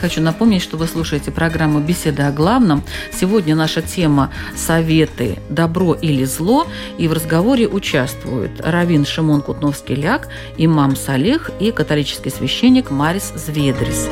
Хочу 0.00 0.20
напомнить, 0.20 0.62
что 0.62 0.76
вы 0.76 0.86
слушаете 0.86 1.30
программу 1.30 1.80
«Беседы 1.80 2.22
о 2.22 2.30
главном». 2.30 2.84
Сегодня 3.12 3.56
наша 3.56 3.82
тема 3.82 4.32
«Советы. 4.56 5.38
Добро 5.48 5.94
или 5.94 6.24
зло». 6.24 6.66
И 6.98 7.08
в 7.08 7.12
разговоре 7.12 7.66
участвуют 7.66 8.60
Равин 8.60 9.04
Шимон 9.04 9.42
Кутновский-Ляк, 9.42 10.28
имам 10.56 10.94
Салих 10.94 11.50
и 11.58 11.72
католический 11.72 12.30
священник 12.30 12.90
Марис 12.90 13.32
Зведрис. 13.34 14.08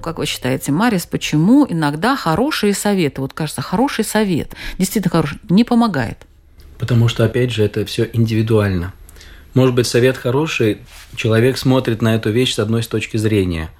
как 0.00 0.18
вы 0.18 0.26
считаете, 0.26 0.70
Марис, 0.70 1.06
почему 1.06 1.66
иногда 1.66 2.14
хорошие 2.14 2.74
советы, 2.74 3.22
вот 3.22 3.32
кажется, 3.32 3.62
хороший 3.62 4.04
совет, 4.04 4.52
действительно 4.76 5.10
хороший, 5.10 5.38
не 5.48 5.64
помогает? 5.64 6.18
Потому 6.78 7.08
что, 7.08 7.24
опять 7.24 7.50
же, 7.50 7.64
это 7.64 7.86
все 7.86 8.10
индивидуально. 8.12 8.92
Может 9.54 9.76
быть, 9.76 9.86
совет 9.86 10.16
хороший, 10.16 10.78
человек 11.14 11.56
смотрит 11.58 12.02
на 12.02 12.16
эту 12.16 12.30
вещь 12.30 12.54
с 12.54 12.58
одной 12.58 12.82
точки 12.82 13.16
зрения, 13.16 13.70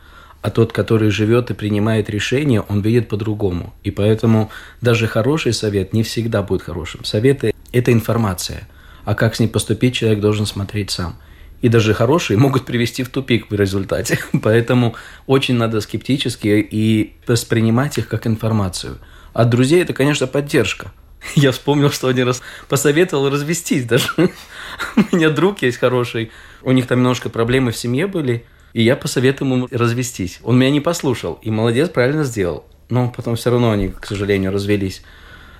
а 0.41 0.51
тот, 0.51 0.73
который 0.73 1.11
живет 1.11 1.51
и 1.51 1.55
принимает 1.55 2.09
решение, 2.09 2.61
он 2.61 2.81
видит 2.81 3.09
по-другому. 3.09 3.75
И 3.83 3.91
поэтому 3.91 4.51
даже 4.81 5.09
хороший 5.09 5.53
совет 5.53 5.93
не 5.93 6.05
всегда 6.05 6.43
будет 6.43 6.63
хорошим. 6.63 7.05
Советы– 7.05 7.53
это 7.73 7.93
информация, 7.93 8.69
а 9.05 9.17
как 9.17 9.35
с 9.35 9.41
ней 9.41 9.49
поступить, 9.49 9.95
человек 9.95 10.21
должен 10.21 10.47
смотреть 10.47 10.93
сам. 10.93 11.17
И 11.61 11.69
даже 11.69 11.93
хорошие 11.93 12.39
могут 12.39 12.67
привести 12.67 13.03
в 13.03 13.09
тупик 13.09 13.51
в 13.51 13.55
результате. 13.55 14.21
Поэтому 14.43 14.95
очень 15.27 15.57
надо 15.57 15.81
скептически 15.81 16.69
и 16.71 17.15
воспринимать 17.27 17.99
их 17.99 18.07
как 18.07 18.29
информацию. 18.29 18.99
От 19.33 19.51
друзей 19.51 19.83
это, 19.83 19.93
конечно, 19.93 20.29
поддержка– 20.29 20.93
Я 21.35 21.53
вспомнил, 21.53 21.91
что 21.91 22.09
один 22.09 22.27
раз 22.27 22.43
посоветовал 22.69 23.31
развестись 23.31 23.85
даже. 23.85 24.09
У 24.97 25.17
меня 25.17 25.31
друг 25.31 25.63
есть 25.63 25.79
хороший, 25.79 26.31
у 26.63 26.73
них 26.73 26.87
там 26.87 26.99
немножко 26.99 27.29
проблемы 27.31 27.73
в 27.73 27.77
семье 27.77 28.07
были, 28.07 28.45
и 28.73 28.83
я 28.83 28.97
посоветовал 28.97 29.53
ему 29.53 29.69
развестись. 29.71 30.41
Он 30.43 30.59
меня 30.59 30.71
не 30.71 30.81
послушал, 30.81 31.39
и 31.43 31.51
молодец, 31.51 31.91
правильно 31.91 32.25
сделал. 32.25 32.65
Но 32.89 33.13
потом 33.15 33.37
все 33.37 33.51
равно 33.51 33.71
они, 33.71 33.89
к 33.89 34.05
сожалению, 34.05 34.53
развелись. 34.53 35.03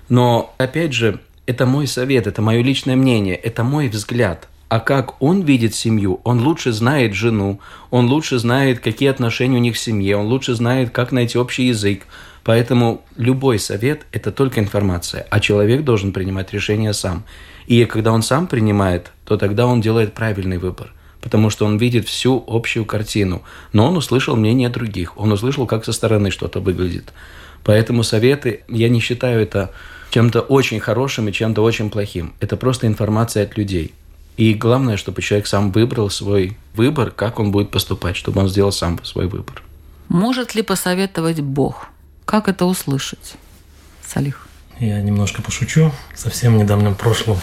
Но, 0.09 0.55
опять 0.59 0.93
же, 0.93 1.21
это 1.47 1.65
мой 1.65 1.87
совет, 1.87 2.27
это 2.27 2.43
мое 2.43 2.63
личное 2.63 2.97
мнение, 2.97 3.37
это 3.37 3.63
мой 3.63 3.89
взгляд. 3.89 4.49
А 4.69 4.81
как 4.81 5.23
он 5.23 5.43
видит 5.43 5.75
семью, 5.75 6.21
он 6.25 6.41
лучше 6.41 6.73
знает 6.73 7.15
жену, 7.15 7.61
он 7.91 8.09
лучше 8.09 8.39
знает, 8.39 8.81
какие 8.81 9.11
отношения 9.11 9.57
у 9.57 9.61
них 9.61 9.77
в 9.77 9.79
семье, 9.79 10.17
он 10.17 10.27
лучше 10.27 10.55
знает, 10.55 10.91
как 10.91 11.13
найти 11.13 11.39
общий 11.39 11.69
язык, 11.69 12.03
Поэтому 12.45 13.03
любой 13.17 13.59
совет– 13.59 14.07
это 14.13 14.31
только 14.31 14.61
информация, 14.61 15.27
а 15.31 15.41
человек 15.41 15.83
должен 15.83 16.13
принимать 16.13 16.53
решение 16.53 16.93
сам. 16.93 17.25
И 17.67 17.85
когда 17.87 18.13
он 18.13 18.23
сам 18.23 18.47
принимает, 18.47 19.13
то 19.25 19.39
тогда 19.39 19.67
он 19.67 19.81
делает 19.81 20.13
правильный 20.13 20.59
выбор, 20.59 20.93
потому 21.23 21.49
что 21.49 21.65
он 21.65 21.79
видит 21.79 22.07
всю 22.07 22.45
общую 22.47 22.85
картину. 22.85 23.43
Но 23.73 23.89
он 23.89 23.97
услышал 23.97 24.37
мнение 24.37 24.69
других, 24.69 25.19
он 25.19 25.33
услышал, 25.33 25.67
как 25.67 25.87
со 25.87 25.93
стороны 25.93 26.31
что-то 26.31 26.61
выглядит. 26.61 27.15
Поэтому 27.65 28.03
советы, 28.03 28.63
я 28.69 28.91
не 28.91 29.01
считаю 29.01 29.41
это 29.41 29.71
чем-то 30.11 30.43
очень 30.43 30.81
хорошим 30.81 31.29
и 31.29 31.33
чем-то 31.33 31.63
очень 31.63 31.89
плохим. 31.89 32.35
Это 32.41 32.59
просто 32.59 32.87
информация 32.87 33.45
от 33.45 33.57
людей. 33.57 33.95
И 34.37 34.53
главное, 34.53 34.99
чтобы 34.99 35.23
человек 35.23 35.47
сам 35.47 35.73
выбрал 35.73 36.11
свой 36.11 36.59
выбор, 36.75 37.11
как 37.11 37.41
он 37.41 37.53
будет 37.53 37.71
поступать, 37.71 38.17
чтобы 38.17 38.43
он 38.43 38.49
сделал 38.49 38.73
сам 38.73 39.03
свой 39.03 39.29
выбор. 39.29 39.63
Может 40.09 40.55
ли 40.55 40.63
посоветовать 40.63 41.41
Бог? 41.41 41.87
Как 42.25 42.49
это 42.49 42.65
услышать, 42.65 43.35
Салих? 44.07 44.47
Я 44.81 45.01
немножко 45.01 45.43
пошучу. 45.43 45.93
Совсем 46.15 46.59
недавнем 46.59 46.95
прошлом 46.95 47.39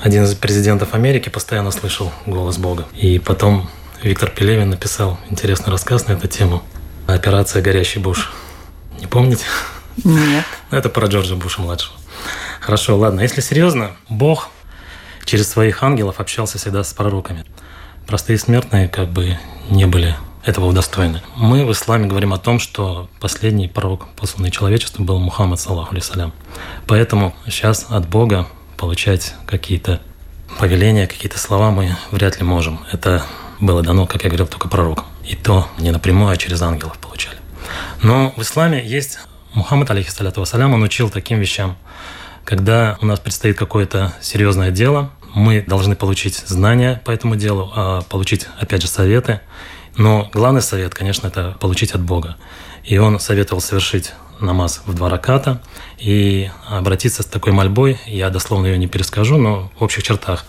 один 0.00 0.24
из 0.24 0.34
президентов 0.34 0.94
Америки 0.94 1.28
постоянно 1.28 1.70
слышал 1.70 2.12
голос 2.26 2.58
Бога. 2.58 2.86
И 2.94 3.18
потом 3.18 3.68
Виктор 4.02 4.30
Пелевин 4.30 4.70
написал 4.70 5.18
интересный 5.30 5.70
рассказ 5.70 6.06
на 6.06 6.12
эту 6.12 6.28
тему. 6.28 6.62
«Операция 7.06 7.62
«Горящий 7.62 8.00
буш». 8.00 8.32
Не 9.00 9.06
помните? 9.06 9.44
Нет. 10.04 10.44
Это 10.70 10.88
про 10.88 11.06
Джорджа 11.06 11.34
Буша-младшего. 11.34 11.96
Хорошо, 12.60 12.96
ладно. 12.96 13.20
Если 13.20 13.40
серьезно, 13.40 13.92
Бог 14.08 14.48
через 15.24 15.48
своих 15.48 15.82
ангелов 15.82 16.20
общался 16.20 16.58
всегда 16.58 16.82
с 16.84 16.92
пророками. 16.92 17.44
Простые 18.06 18.38
смертные 18.38 18.88
как 18.88 19.08
бы 19.08 19.38
не 19.68 19.86
были 19.86 20.14
этого 20.46 20.66
удостоены. 20.66 21.22
Мы 21.34 21.66
в 21.66 21.72
исламе 21.72 22.06
говорим 22.06 22.32
о 22.32 22.38
том, 22.38 22.60
что 22.60 23.10
последний 23.20 23.66
пророк, 23.66 24.06
посланный 24.14 24.52
человечеству, 24.52 25.04
был 25.04 25.18
Мухаммад, 25.18 25.60
саллаху 25.60 25.92
алейсалям. 25.92 26.32
Поэтому 26.86 27.34
сейчас 27.46 27.86
от 27.88 28.08
Бога 28.08 28.46
получать 28.76 29.34
какие-то 29.46 30.00
повеления, 30.58 31.08
какие-то 31.08 31.38
слова 31.38 31.72
мы 31.72 31.96
вряд 32.12 32.38
ли 32.38 32.44
можем. 32.44 32.80
Это 32.92 33.24
было 33.58 33.82
дано, 33.82 34.06
как 34.06 34.22
я 34.22 34.30
говорил, 34.30 34.46
только 34.46 34.68
пророкам. 34.68 35.04
И 35.24 35.34
то 35.34 35.66
не 35.78 35.90
напрямую, 35.90 36.30
а 36.30 36.36
через 36.36 36.62
ангелов 36.62 36.96
получали. 36.98 37.38
Но 38.02 38.32
в 38.36 38.42
исламе 38.42 38.86
есть 38.86 39.18
Мухаммад, 39.52 39.90
алейхиссаляту 39.90 40.40
вассалям, 40.40 40.74
он 40.74 40.82
учил 40.82 41.10
таким 41.10 41.40
вещам. 41.40 41.76
Когда 42.44 42.96
у 43.00 43.06
нас 43.06 43.18
предстоит 43.18 43.58
какое-то 43.58 44.14
серьезное 44.20 44.70
дело, 44.70 45.10
мы 45.34 45.60
должны 45.60 45.96
получить 45.96 46.36
знания 46.46 47.02
по 47.04 47.10
этому 47.10 47.34
делу, 47.34 47.72
а 47.74 48.02
получить, 48.02 48.46
опять 48.60 48.82
же, 48.82 48.88
советы. 48.88 49.40
Но 49.96 50.30
главный 50.32 50.62
совет, 50.62 50.94
конечно, 50.94 51.26
это 51.26 51.56
получить 51.58 51.92
от 51.92 52.02
Бога. 52.02 52.36
И 52.84 52.98
он 52.98 53.18
советовал 53.18 53.60
совершить 53.60 54.12
намаз 54.40 54.82
в 54.84 54.94
два 54.94 55.08
раката 55.08 55.62
и 55.98 56.50
обратиться 56.68 57.22
с 57.22 57.26
такой 57.26 57.52
мольбой, 57.52 57.98
я 58.06 58.28
дословно 58.28 58.66
ее 58.66 58.78
не 58.78 58.86
перескажу, 58.86 59.38
но 59.38 59.72
в 59.78 59.82
общих 59.82 60.02
чертах. 60.02 60.44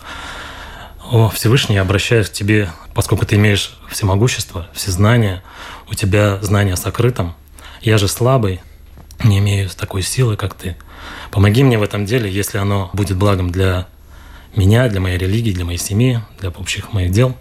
О, 1.10 1.30
Всевышний, 1.30 1.76
я 1.76 1.82
обращаюсь 1.82 2.28
к 2.28 2.32
тебе, 2.32 2.70
поскольку 2.92 3.24
ты 3.24 3.36
имеешь 3.36 3.78
всемогущество, 3.88 4.68
все 4.74 4.90
знания, 4.90 5.42
у 5.90 5.94
тебя 5.94 6.38
знания 6.42 6.76
сокрытом, 6.76 7.34
я 7.80 7.96
же 7.96 8.08
слабый, 8.08 8.60
не 9.24 9.38
имею 9.38 9.70
такой 9.70 10.02
силы, 10.02 10.36
как 10.36 10.54
ты. 10.54 10.76
Помоги 11.30 11.62
мне 11.62 11.78
в 11.78 11.82
этом 11.82 12.04
деле, 12.04 12.30
если 12.30 12.58
оно 12.58 12.90
будет 12.92 13.16
благом 13.16 13.50
для 13.50 13.86
меня, 14.54 14.88
для 14.88 15.00
моей 15.00 15.16
религии, 15.16 15.52
для 15.52 15.64
моей 15.64 15.78
семьи, 15.78 16.20
для 16.40 16.50
общих 16.50 16.92
моих 16.92 17.10
дел. 17.10 17.34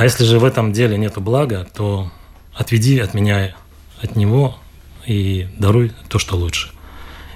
А 0.00 0.04
если 0.04 0.24
же 0.24 0.38
в 0.38 0.46
этом 0.46 0.72
деле 0.72 0.96
нет 0.96 1.18
блага, 1.18 1.68
то 1.74 2.10
отведи 2.54 2.98
от 3.00 3.12
меня 3.12 3.54
от 4.00 4.16
него 4.16 4.56
и 5.04 5.46
даруй 5.58 5.92
то, 6.08 6.18
что 6.18 6.36
лучше. 6.36 6.70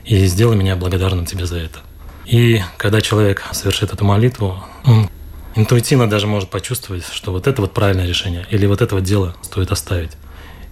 И 0.07 0.25
сделай 0.25 0.57
меня 0.57 0.75
благодарным 0.75 1.27
тебе 1.27 1.45
за 1.45 1.59
это. 1.59 1.81
И 2.25 2.63
когда 2.79 3.03
человек 3.03 3.45
совершит 3.53 3.93
эту 3.93 4.07
молитву, 4.07 4.65
он 4.87 5.11
интуитивно 5.55 6.09
даже 6.09 6.27
может 6.27 6.49
почувствовать, 6.49 7.05
что 7.13 7.33
вот 7.33 7.47
это 7.47 7.61
вот 7.61 7.75
правильное 7.75 8.07
решение, 8.07 8.47
или 8.49 8.65
вот 8.65 8.81
это 8.81 8.95
вот 8.95 9.05
дело 9.05 9.37
стоит 9.43 9.71
оставить. 9.71 10.13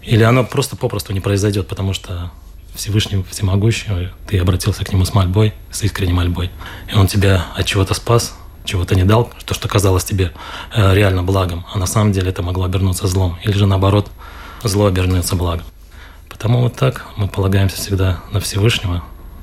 Или 0.00 0.22
оно 0.22 0.44
просто 0.44 0.76
попросту 0.76 1.12
не 1.12 1.20
произойдет, 1.20 1.68
потому 1.68 1.92
что 1.92 2.32
Всевышний 2.74 3.22
Всемогущий, 3.30 4.08
ты 4.26 4.38
обратился 4.38 4.82
к 4.82 4.90
Нему 4.94 5.04
с 5.04 5.12
мольбой, 5.12 5.52
с 5.70 5.82
искренней 5.82 6.14
мольбой, 6.14 6.50
и 6.90 6.96
Он 6.96 7.06
тебя 7.06 7.48
от 7.54 7.66
чего-то 7.66 7.92
спас, 7.92 8.34
чего-то 8.64 8.94
не 8.94 9.04
дал, 9.04 9.30
то, 9.44 9.54
что 9.54 9.68
казалось 9.68 10.04
тебе 10.04 10.32
э, 10.74 10.94
реально 10.94 11.22
благом, 11.22 11.64
а 11.72 11.78
на 11.78 11.86
самом 11.86 12.12
деле 12.12 12.30
это 12.30 12.42
могло 12.42 12.64
обернуться 12.64 13.06
злом, 13.06 13.38
или 13.42 13.52
же 13.52 13.66
наоборот, 13.66 14.10
зло 14.62 14.86
обернется 14.86 15.36
благом. 15.36 15.66
Потому 16.28 16.62
вот 16.62 16.76
так 16.76 17.06
мы 17.16 17.28
полагаемся 17.28 17.76
всегда 17.76 18.20
на 18.32 18.40
Всевышнего, 18.40 19.02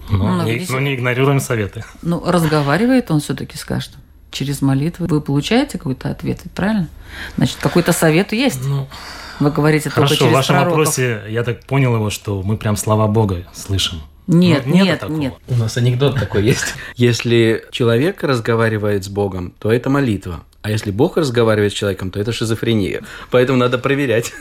но, 0.10 0.38
ну, 0.38 0.43
не, 0.43 0.65
но 0.69 0.79
не 0.79 0.95
игнорируем 0.95 1.39
советы. 1.39 1.84
Ну, 2.01 2.23
разговаривает 2.25 3.12
он 3.12 3.19
все-таки 3.19 3.58
с 3.58 3.63
каждым. 3.63 4.01
Через 4.32 4.62
молитву 4.62 5.08
вы 5.08 5.21
получаете 5.21 5.77
какой-то 5.77 6.10
ответ, 6.10 6.41
правильно? 6.55 6.88
Значит, 7.38 7.58
какой-то 7.60 7.93
совет 7.93 8.32
есть. 8.32 8.63
Ну, 8.63 8.88
вы 9.39 9.51
говорите 9.51 9.89
Хорошо, 9.89 10.10
только 10.10 10.19
через 10.19 10.32
в 10.32 10.36
вашем 10.36 10.55
пророков. 10.55 10.77
вопросе 10.77 11.21
я 11.29 11.43
так 11.43 11.65
понял 11.65 11.95
его, 11.95 12.10
что 12.10 12.41
мы 12.43 12.58
прям 12.58 12.75
слова 12.75 13.08
Бога 13.08 13.45
слышим. 13.53 14.01
Нет, 14.32 14.63
Ну, 14.68 14.76
нет, 14.76 15.00
такого. 15.00 15.18
нет. 15.18 15.34
У 15.48 15.56
нас 15.56 15.76
анекдот 15.78 16.20
такой 16.20 16.44
есть. 16.44 16.76
Если 16.96 17.65
человек 17.72 18.24
разговаривает 18.24 19.04
с 19.04 19.10
Богом, 19.10 19.54
то 19.60 19.72
это 19.72 19.89
молитва. 19.89 20.44
А 20.62 20.70
если 20.70 20.92
Бог 20.92 21.15
разговаривает 21.18 21.72
с 21.72 21.76
человеком, 21.76 22.12
то 22.12 22.20
это 22.20 22.32
шизофрения. 22.34 23.02
Поэтому 23.32 23.58
надо 23.58 23.78
проверять. 23.78 24.34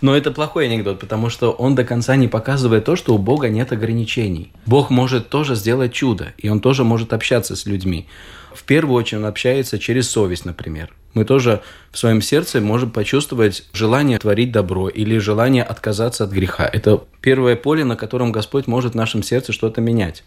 Но 0.00 0.16
это 0.16 0.30
плохой 0.30 0.66
анекдот, 0.66 1.00
потому 1.00 1.30
что 1.30 1.52
он 1.52 1.74
до 1.74 1.84
конца 1.84 2.16
не 2.16 2.28
показывает 2.28 2.84
то, 2.84 2.96
что 2.96 3.14
у 3.14 3.18
Бога 3.18 3.48
нет 3.48 3.72
ограничений. 3.72 4.52
Бог 4.66 4.90
может 4.90 5.28
тоже 5.28 5.54
сделать 5.54 5.92
чудо, 5.92 6.32
и 6.36 6.48
он 6.48 6.60
тоже 6.60 6.84
может 6.84 7.12
общаться 7.12 7.56
с 7.56 7.66
людьми. 7.66 8.06
В 8.54 8.64
первую 8.64 8.96
очередь 8.96 9.22
он 9.22 9.26
общается 9.26 9.78
через 9.78 10.10
совесть, 10.10 10.44
например. 10.44 10.92
Мы 11.14 11.24
тоже 11.24 11.62
в 11.92 11.98
своем 11.98 12.20
сердце 12.20 12.60
можем 12.60 12.90
почувствовать 12.90 13.64
желание 13.72 14.18
творить 14.18 14.52
добро 14.52 14.88
или 14.88 15.18
желание 15.18 15.62
отказаться 15.62 16.24
от 16.24 16.30
греха. 16.30 16.68
Это 16.70 17.02
первое 17.20 17.56
поле, 17.56 17.84
на 17.84 17.96
котором 17.96 18.32
Господь 18.32 18.66
может 18.66 18.92
в 18.92 18.96
нашем 18.96 19.22
сердце 19.22 19.52
что-то 19.52 19.80
менять. 19.80 20.24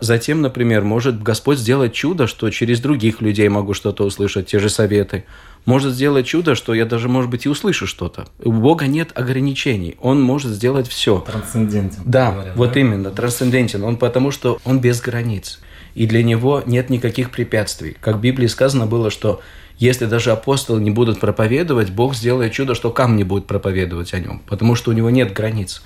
Затем, 0.00 0.42
например, 0.42 0.82
может 0.82 1.22
Господь 1.22 1.58
сделать 1.58 1.94
чудо, 1.94 2.26
что 2.26 2.50
через 2.50 2.80
других 2.80 3.20
людей 3.20 3.48
могу 3.48 3.74
что-то 3.74 4.04
услышать, 4.04 4.48
те 4.48 4.58
же 4.58 4.68
советы. 4.68 5.24
Может 5.64 5.94
сделать 5.94 6.26
чудо, 6.26 6.54
что 6.54 6.74
я 6.74 6.84
даже, 6.84 7.08
может 7.08 7.30
быть, 7.30 7.46
и 7.46 7.48
услышу 7.48 7.86
что-то. 7.86 8.26
У 8.42 8.52
Бога 8.52 8.86
нет 8.86 9.10
ограничений. 9.14 9.96
Он 10.00 10.20
может 10.20 10.52
сделать 10.52 10.88
все. 10.88 11.20
Трансцендентен. 11.20 12.02
Да, 12.04 12.32
говорят, 12.32 12.56
вот 12.56 12.72
да? 12.72 12.80
именно, 12.80 13.10
трансцендентен. 13.10 13.82
Он 13.82 13.96
потому 13.96 14.30
что 14.30 14.58
он 14.64 14.80
без 14.80 15.00
границ. 15.00 15.60
И 15.94 16.06
для 16.06 16.22
него 16.22 16.62
нет 16.66 16.90
никаких 16.90 17.30
препятствий. 17.30 17.96
Как 18.00 18.16
в 18.16 18.20
Библии 18.20 18.46
сказано 18.46 18.86
было, 18.86 19.10
что 19.10 19.40
если 19.78 20.06
даже 20.06 20.32
апостолы 20.32 20.80
не 20.80 20.90
будут 20.90 21.18
проповедовать, 21.18 21.90
Бог 21.90 22.14
сделает 22.14 22.52
чудо, 22.52 22.74
что 22.74 22.90
камни 22.90 23.22
будут 23.22 23.46
проповедовать 23.46 24.14
о 24.14 24.20
нем, 24.20 24.42
потому 24.46 24.74
что 24.74 24.90
у 24.90 24.94
него 24.94 25.10
нет 25.10 25.32
границ. 25.32 25.82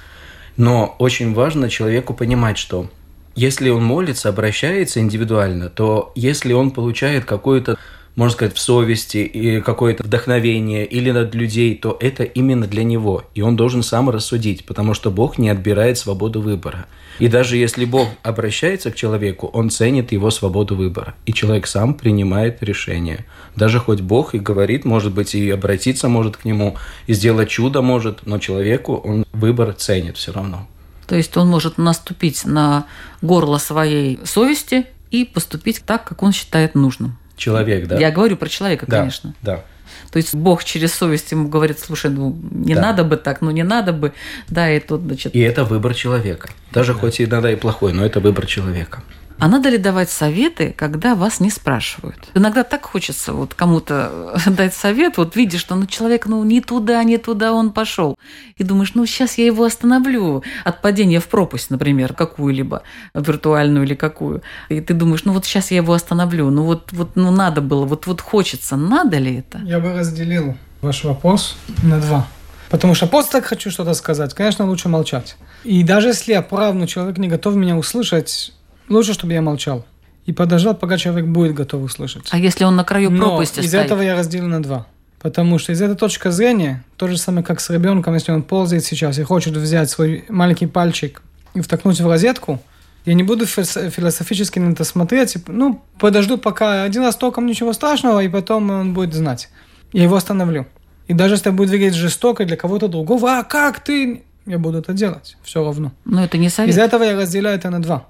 Но 0.57 0.97
очень 0.99 1.35
важно 1.35 1.71
человеку 1.71 2.14
понимать, 2.14 2.59
что 2.59 2.91
если 3.35 3.71
он 3.71 3.85
молится, 3.85 4.29
обращается 4.29 4.99
индивидуально, 5.01 5.69
то 5.69 6.12
если 6.17 6.53
он 6.53 6.73
получает 6.73 7.25
какую-то, 7.25 7.79
можно 8.18 8.33
сказать, 8.35 8.57
в 8.57 8.61
совести 8.61 9.18
и 9.18 9.61
какое-то 9.61 10.02
вдохновение 10.02 10.85
или 10.85 11.12
над 11.12 11.37
людей, 11.37 11.76
то 11.76 11.96
это 12.00 12.24
именно 12.24 12.66
для 12.66 12.83
него. 12.83 13.22
И 13.37 13.42
он 13.42 13.54
должен 13.54 13.85
сам 13.85 14.11
рассудить, 14.11 14.64
потому 14.64 14.92
что 14.92 15.12
Бог 15.12 15.38
не 15.38 15.50
отбирает 15.50 15.98
свободу 15.98 16.40
выбора. 16.40 16.87
И 17.20 17.28
даже 17.28 17.57
если 17.57 17.85
Бог 17.85 18.09
обращается 18.24 18.90
к 18.90 18.96
человеку, 18.96 19.46
он 19.46 19.70
ценит 19.70 20.11
его 20.11 20.33
свободу 20.33 20.74
выбора. 20.74 21.14
И 21.26 21.33
человек 21.33 21.68
сам 21.68 21.94
принимает 21.94 22.61
решение. 22.61 23.24
Даже 23.54 23.78
хоть 23.78 24.00
Бог 24.00 24.35
и 24.35 24.40
говорит, 24.40 24.85
может 24.85 25.14
быть, 25.14 25.37
и 25.37 25.48
обратиться 25.50 26.09
может 26.09 26.38
к 26.38 26.44
нему, 26.44 26.76
и 27.07 27.12
сделать 27.12 27.50
чудо 27.50 27.83
может, 27.83 28.26
но 28.26 28.40
человеку 28.40 28.96
он 28.96 29.26
выбор 29.33 29.74
ценит 29.74 30.16
все 30.16 30.33
равно. 30.33 30.66
То 31.07 31.14
есть 31.14 31.37
он 31.37 31.46
может 31.46 31.78
наступить 31.78 32.44
на 32.44 32.87
горло 33.22 33.59
своей 33.59 34.18
совести 34.24 34.87
и 35.12 35.24
поступить 35.24 35.85
так, 35.87 36.02
как 36.02 36.24
он 36.24 36.33
считает 36.33 36.74
нужным. 36.74 37.16
Человек, 37.38 37.87
да? 37.87 37.98
Я 37.98 38.11
говорю 38.11 38.37
про 38.37 38.48
человека, 38.48 38.85
да, 38.87 38.98
конечно. 38.98 39.35
Да. 39.42 39.64
То 40.11 40.18
есть 40.18 40.35
Бог 40.35 40.64
через 40.64 40.92
совесть 40.92 41.33
ему 41.33 41.48
говорит, 41.48 41.79
слушай, 41.79 42.11
ну 42.11 42.37
не 42.51 42.74
Да. 42.74 42.83
надо 42.83 43.05
бы 43.05 43.16
так, 43.16 43.40
ну 43.40 43.51
не 43.51 43.62
надо 43.62 43.92
бы, 43.92 44.12
да, 44.48 44.70
и 44.70 44.81
тут, 44.81 45.03
значит. 45.03 45.35
И 45.35 45.40
это 45.40 45.64
выбор 45.64 45.94
человека. 45.94 46.51
Даже 46.72 46.94
хоть 46.94 47.20
и 47.20 47.24
иногда 47.24 47.51
и 47.51 47.57
плохой, 47.57 47.92
но 47.92 48.05
это 48.05 48.20
выбор 48.20 48.46
человека. 48.46 49.03
А 49.38 49.46
надо 49.46 49.68
ли 49.68 49.79
давать 49.79 50.11
советы, 50.11 50.74
когда 50.77 51.14
вас 51.14 51.38
не 51.38 51.51
спрашивают? 51.51 52.29
Иногда 52.35 52.64
так 52.64 52.85
хочется 52.85 53.33
вот 53.33 53.55
кому-то 53.55 54.37
дать 54.46 54.74
совет, 54.74 55.16
вот 55.16 55.37
видишь, 55.37 55.61
что 55.61 55.77
ну, 55.77 55.87
человек 55.87 56.27
ну, 56.27 56.42
не 56.42 56.61
туда, 56.61 57.03
не 57.05 57.18
туда 57.18 57.53
он 57.53 57.72
пошел. 57.72 58.16
И 58.57 58.64
думаешь, 58.64 58.94
ну 58.94 59.07
сейчас 59.07 59.38
я 59.38 59.46
его 59.46 59.64
остановлю 59.64 60.42
от 60.64 60.83
падения 60.83 61.20
в 61.20 61.29
пропасть, 61.29 61.70
например, 61.70 62.14
какую-либо, 62.14 62.83
виртуальную 63.14 63.87
или 63.87 63.94
какую. 63.94 64.42
И 64.68 64.81
ты 64.81 64.92
думаешь, 64.92 65.24
ну 65.24 65.33
вот 65.33 65.44
сейчас 65.44 65.70
я 65.70 65.77
его 65.77 65.92
остановлю, 65.92 66.51
ну 66.51 66.64
вот, 66.64 66.92
вот 66.92 67.14
ну 67.14 67.31
надо 67.31 67.61
было, 67.61 67.85
вот, 67.85 68.07
вот 68.07 68.20
хочется, 68.20 68.77
надо 68.77 69.18
ли 69.18 69.37
это? 69.38 69.59
Я 69.64 69.79
бы 69.79 69.92
разделил 69.92 70.57
ваш 70.81 71.05
вопрос 71.05 71.57
на 71.83 72.01
два. 72.01 72.27
Потому 72.70 72.94
что 72.94 73.07
просто 73.07 73.33
так 73.33 73.46
хочу 73.46 73.70
что-то 73.70 73.94
сказать, 73.94 74.35
конечно, 74.35 74.66
лучше 74.66 74.88
молчать. 74.88 75.37
И 75.65 75.83
даже 75.83 76.08
если 76.08 76.33
я 76.33 76.42
прав, 76.42 76.75
но 76.75 76.87
человек 76.87 77.19
не 77.19 77.29
готов 77.29 77.54
меня 77.54 77.77
услышать, 77.77 78.52
лучше, 78.89 79.15
чтобы 79.15 79.33
я 79.33 79.43
молчал. 79.43 79.85
И 80.27 80.33
подождал, 80.33 80.75
пока 80.75 80.99
человек 80.99 81.27
будет 81.27 81.55
готов 81.55 81.83
услышать. 81.83 82.27
А 82.31 82.39
если 82.39 82.65
он 82.65 82.77
на 82.77 82.85
краю 82.85 83.11
Но 83.11 83.29
пропасти 83.31 83.61
из 83.61 83.69
стоит? 83.69 83.87
этого 83.87 84.03
я 84.03 84.15
разделил 84.15 84.47
на 84.47 84.63
два. 84.63 84.87
Потому 85.21 85.59
что 85.59 85.73
из 85.73 85.81
этой 85.83 85.97
точки 85.97 86.29
зрения, 86.31 86.85
то 86.97 87.09
же 87.09 87.17
самое, 87.17 87.45
как 87.45 87.61
с 87.61 87.71
ребенком, 87.71 88.15
если 88.15 88.31
он 88.33 88.43
ползает 88.43 88.85
сейчас 88.85 89.19
и 89.19 89.23
хочет 89.23 89.57
взять 89.57 89.91
свой 89.91 90.25
маленький 90.29 90.67
пальчик 90.67 91.23
и 91.55 91.61
втокнуть 91.61 92.01
в 92.01 92.07
розетку, 92.07 92.61
я 93.05 93.15
не 93.15 93.23
буду 93.23 93.47
филос- 93.47 93.91
философически 93.91 94.59
на 94.59 94.73
это 94.73 94.85
смотреть, 94.85 95.37
ну, 95.49 95.83
подожду, 95.99 96.37
пока 96.37 96.83
один 96.83 97.03
раз 97.03 97.17
током 97.17 97.47
ничего 97.47 97.73
страшного, 97.73 98.21
и 98.23 98.29
потом 98.29 98.71
он 98.71 98.93
будет 98.95 99.15
знать. 99.15 99.49
Я 99.93 100.03
его 100.05 100.17
остановлю. 100.17 100.67
И 101.07 101.15
даже 101.15 101.35
если 101.35 101.49
это 101.49 101.53
будет 101.57 101.71
выглядеть 101.71 101.95
жестоко 101.95 102.45
для 102.45 102.57
кого-то 102.57 102.87
другого, 102.89 103.39
а 103.39 103.45
как 103.45 103.81
ты? 103.81 104.23
Я 104.45 104.59
буду 104.59 104.79
это 104.79 104.93
делать, 104.93 105.37
все 105.43 105.65
равно. 105.65 105.91
Ну 106.05 106.23
это 106.23 106.37
не 106.37 106.51
совет. 106.51 106.71
Из-за 106.71 106.83
этого 106.83 107.03
я 107.03 107.17
разделяю 107.17 107.57
это 107.57 107.71
на 107.71 107.81
два. 107.81 108.07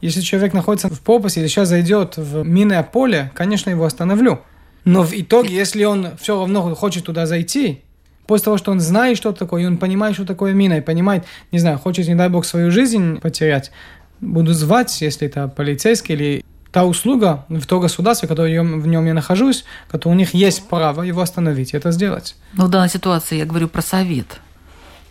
Если 0.00 0.20
человек 0.20 0.52
находится 0.54 0.88
в 0.88 1.00
пропасти 1.00 1.38
или 1.38 1.46
сейчас 1.46 1.68
зайдет 1.68 2.16
в 2.16 2.42
минное 2.42 2.82
поле, 2.82 3.30
конечно, 3.34 3.70
его 3.70 3.84
остановлю. 3.84 4.40
Но 4.84 5.02
в 5.02 5.12
итоге, 5.12 5.54
если 5.54 5.84
он 5.84 6.16
все 6.20 6.38
равно 6.38 6.74
хочет 6.74 7.04
туда 7.04 7.26
зайти, 7.26 7.82
после 8.26 8.44
того, 8.44 8.58
что 8.58 8.70
он 8.70 8.80
знает, 8.80 9.16
что 9.16 9.32
такое, 9.32 9.62
и 9.62 9.66
он 9.66 9.76
понимает, 9.76 10.14
что 10.14 10.24
такое 10.24 10.52
мина, 10.52 10.74
и 10.74 10.80
понимает, 10.80 11.24
не 11.52 11.58
знаю, 11.58 11.78
хочет, 11.78 12.06
не 12.08 12.14
дай 12.14 12.28
бог, 12.28 12.46
свою 12.46 12.70
жизнь 12.70 13.20
потерять, 13.20 13.72
буду 14.20 14.52
звать, 14.52 15.00
если 15.00 15.26
это 15.26 15.48
полицейский 15.48 16.14
или 16.14 16.44
та 16.72 16.84
услуга 16.84 17.44
в 17.48 17.66
то 17.66 17.80
государство, 17.80 18.26
которое 18.26 18.62
в 18.62 18.86
нем 18.86 19.06
я 19.06 19.14
нахожусь, 19.14 19.64
которое 19.88 20.14
у 20.14 20.18
них 20.18 20.34
есть 20.34 20.68
право 20.68 21.02
его 21.02 21.20
остановить 21.20 21.74
это 21.74 21.90
сделать. 21.90 22.36
Ну, 22.54 22.66
в 22.66 22.70
данной 22.70 22.88
ситуации 22.88 23.36
я 23.36 23.44
говорю 23.44 23.68
про 23.68 23.82
совет. 23.82 24.40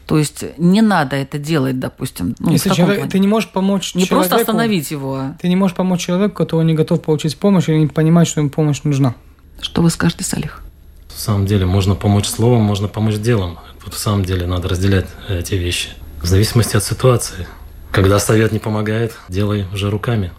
То 0.09 0.17
есть 0.17 0.43
не 0.57 0.81
надо 0.81 1.17
это 1.17 1.37
делать, 1.37 1.79
допустим. 1.79 2.35
Ну, 2.39 2.51
Если 2.51 2.71
человек, 2.71 3.11
ты 3.11 3.19
не 3.19 3.27
можешь 3.27 3.51
помочь 3.51 3.93
не 3.93 4.07
человеку, 4.07 4.27
просто 4.27 4.41
остановить 4.41 4.89
его. 4.89 5.15
А... 5.17 5.35
Ты 5.39 5.47
не 5.47 5.55
можешь 5.55 5.77
помочь 5.77 6.01
человеку, 6.01 6.33
который 6.33 6.65
не 6.65 6.73
готов 6.73 7.03
получить 7.03 7.37
помощь 7.37 7.69
или 7.69 7.77
не 7.77 7.85
понимает, 7.85 8.27
что 8.27 8.39
ему 8.39 8.49
помощь 8.49 8.81
нужна. 8.83 9.13
Что 9.61 9.83
вы 9.83 9.91
скажете, 9.91 10.23
Салих? 10.23 10.63
В 11.09 11.19
самом 11.19 11.45
деле, 11.45 11.67
можно 11.67 11.93
помочь 11.93 12.25
словом, 12.25 12.63
можно 12.63 12.87
помочь 12.87 13.17
делом. 13.17 13.59
Вот 13.85 13.93
в 13.93 13.99
самом 13.99 14.25
деле 14.25 14.47
надо 14.47 14.67
разделять 14.67 15.05
эти 15.29 15.53
вещи. 15.53 15.89
В 16.23 16.25
зависимости 16.25 16.75
от 16.75 16.83
ситуации. 16.83 17.45
Когда 17.91 18.17
совет 18.17 18.51
не 18.51 18.57
помогает, 18.57 19.15
делай 19.29 19.67
уже 19.71 19.91
руками. 19.91 20.31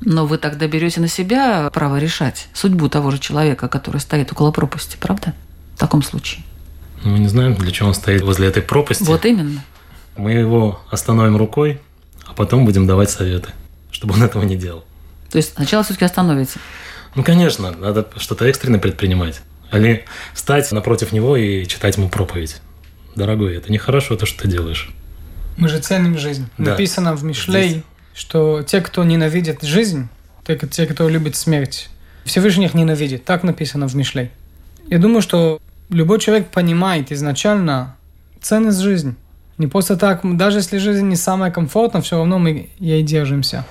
Но 0.00 0.26
вы 0.26 0.38
тогда 0.38 0.68
берете 0.68 1.00
на 1.00 1.08
себя 1.08 1.68
право 1.74 1.98
решать 1.98 2.46
судьбу 2.52 2.88
того 2.88 3.10
же 3.10 3.18
человека, 3.18 3.66
который 3.66 4.00
стоит 4.00 4.30
около 4.30 4.52
пропасти, 4.52 4.96
правда? 4.96 5.34
В 5.74 5.80
таком 5.80 6.04
случае. 6.04 6.44
Мы 7.08 7.18
не 7.20 7.28
знаем, 7.28 7.54
для 7.54 7.70
чего 7.70 7.88
он 7.88 7.94
стоит 7.94 8.22
возле 8.22 8.48
этой 8.48 8.62
пропасти. 8.62 9.04
Вот 9.04 9.24
именно. 9.24 9.64
Мы 10.16 10.32
его 10.32 10.80
остановим 10.90 11.36
рукой, 11.36 11.80
а 12.26 12.34
потом 12.34 12.64
будем 12.64 12.86
давать 12.86 13.10
советы, 13.10 13.50
чтобы 13.90 14.14
он 14.14 14.22
этого 14.22 14.42
не 14.42 14.56
делал. 14.56 14.84
То 15.30 15.38
есть 15.38 15.54
сначала 15.54 15.82
все-таки 15.84 16.04
остановите? 16.04 16.58
Ну, 17.14 17.24
конечно, 17.24 17.70
надо 17.70 18.08
что-то 18.16 18.44
экстренно 18.46 18.78
предпринимать. 18.78 19.40
Или 19.72 20.04
встать 20.34 20.70
напротив 20.72 21.12
него 21.12 21.36
и 21.36 21.66
читать 21.66 21.96
ему 21.96 22.08
проповедь. 22.08 22.60
Дорогой, 23.16 23.56
это 23.56 23.72
нехорошо 23.72 24.16
то, 24.16 24.26
что 24.26 24.42
ты 24.42 24.48
делаешь. 24.48 24.90
Мы 25.56 25.68
же 25.68 25.78
ценим 25.80 26.18
жизнь. 26.18 26.48
Да. 26.58 26.72
Написано 26.72 27.14
в 27.16 27.24
Мишлей, 27.24 27.68
Здесь. 27.68 27.82
что 28.14 28.62
те, 28.62 28.80
кто 28.80 29.02
ненавидит 29.04 29.62
жизнь, 29.62 30.08
те, 30.46 30.86
кто 30.86 31.08
любит 31.08 31.36
смерть, 31.36 31.88
Всевышний 32.24 32.66
их 32.66 32.74
ненавидит. 32.74 33.24
Так 33.24 33.42
написано 33.42 33.88
в 33.88 33.96
Мишлей. 33.96 34.30
Я 34.88 34.98
думаю, 34.98 35.22
что 35.22 35.60
любой 35.90 36.20
человек 36.20 36.48
понимает 36.48 37.12
изначально 37.12 37.96
ценность 38.40 38.80
жизни. 38.80 39.14
Не 39.58 39.66
просто 39.66 39.96
так, 39.96 40.20
даже 40.36 40.58
если 40.58 40.78
жизнь 40.78 41.06
не 41.06 41.16
самая 41.16 41.50
комфортная, 41.50 42.02
все 42.02 42.16
равно 42.16 42.38
мы 42.38 42.68
ей 42.78 43.02
держимся. 43.02 43.64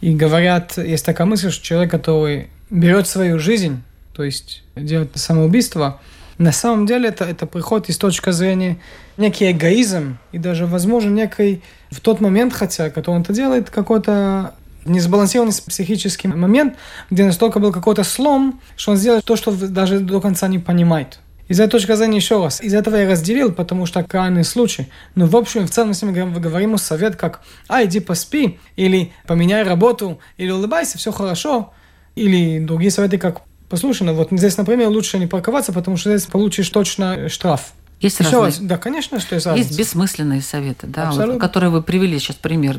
И 0.00 0.14
говорят, 0.14 0.76
есть 0.78 1.04
такая 1.04 1.26
мысль, 1.26 1.50
что 1.50 1.64
человек, 1.64 1.90
который 1.90 2.48
берет 2.70 3.08
свою 3.08 3.38
жизнь, 3.38 3.82
то 4.12 4.22
есть 4.22 4.62
делает 4.76 5.10
самоубийство, 5.14 6.00
на 6.38 6.52
самом 6.52 6.86
деле 6.86 7.08
это, 7.08 7.24
это 7.24 7.46
приходит 7.46 7.88
из 7.88 7.98
точки 7.98 8.30
зрения 8.30 8.78
некий 9.16 9.50
эгоизм 9.50 10.18
и 10.32 10.38
даже, 10.38 10.66
возможно, 10.66 11.10
некий 11.10 11.62
в 11.90 12.00
тот 12.00 12.20
момент, 12.20 12.52
хотя, 12.52 12.90
который 12.90 13.16
он 13.16 13.22
это 13.22 13.32
делает, 13.32 13.70
какой-то 13.70 14.54
несбалансированный 14.84 15.54
психический 15.66 16.28
момент, 16.28 16.74
где 17.10 17.24
настолько 17.24 17.58
был 17.58 17.72
какой-то 17.72 18.04
слом, 18.04 18.60
что 18.76 18.92
он 18.92 18.96
сделает 18.98 19.24
то, 19.24 19.36
что 19.36 19.52
даже 19.52 20.00
до 20.00 20.20
конца 20.20 20.48
не 20.48 20.58
понимает. 20.58 21.20
Из 21.46 21.60
этой 21.60 21.72
точки 21.72 21.92
зрения 21.94 22.16
еще 22.16 22.42
раз. 22.42 22.62
Из 22.62 22.72
этого 22.72 22.96
я 22.96 23.10
разделил, 23.10 23.52
потому 23.52 23.84
что 23.84 24.02
крайний 24.02 24.44
случай. 24.44 24.88
Но 25.14 25.26
в 25.26 25.36
общем, 25.36 25.66
в 25.66 25.70
целом, 25.70 25.90
если 25.90 26.06
мы 26.06 26.40
говорим 26.40 26.78
совет 26.78 27.16
как 27.16 27.42
«А, 27.68 27.84
иди 27.84 28.00
поспи», 28.00 28.58
или 28.76 29.12
«Поменяй 29.26 29.62
работу», 29.62 30.20
или 30.38 30.50
«Улыбайся, 30.50 30.96
все 30.96 31.12
хорошо», 31.12 31.72
или 32.14 32.58
другие 32.60 32.90
советы 32.90 33.18
как 33.18 33.42
«Послушай, 33.68 34.04
ну 34.04 34.14
вот 34.14 34.28
здесь, 34.30 34.56
например, 34.56 34.88
лучше 34.88 35.18
не 35.18 35.26
парковаться, 35.26 35.72
потому 35.72 35.96
что 35.96 36.16
здесь 36.16 36.30
получишь 36.30 36.68
точно 36.70 37.28
штраф». 37.28 37.72
Есть 38.04 38.20
Еще 38.20 38.32
разные. 38.32 38.44
Раз, 38.44 38.58
да, 38.58 38.76
конечно, 38.76 39.18
что 39.18 39.34
есть 39.34 39.46
разница. 39.46 39.66
Есть 39.66 39.78
бессмысленные 39.78 40.42
советы, 40.42 40.86
да, 40.86 41.10
вот, 41.10 41.40
которые 41.40 41.70
вы 41.70 41.82
привели 41.82 42.18
сейчас 42.18 42.36
пример. 42.36 42.76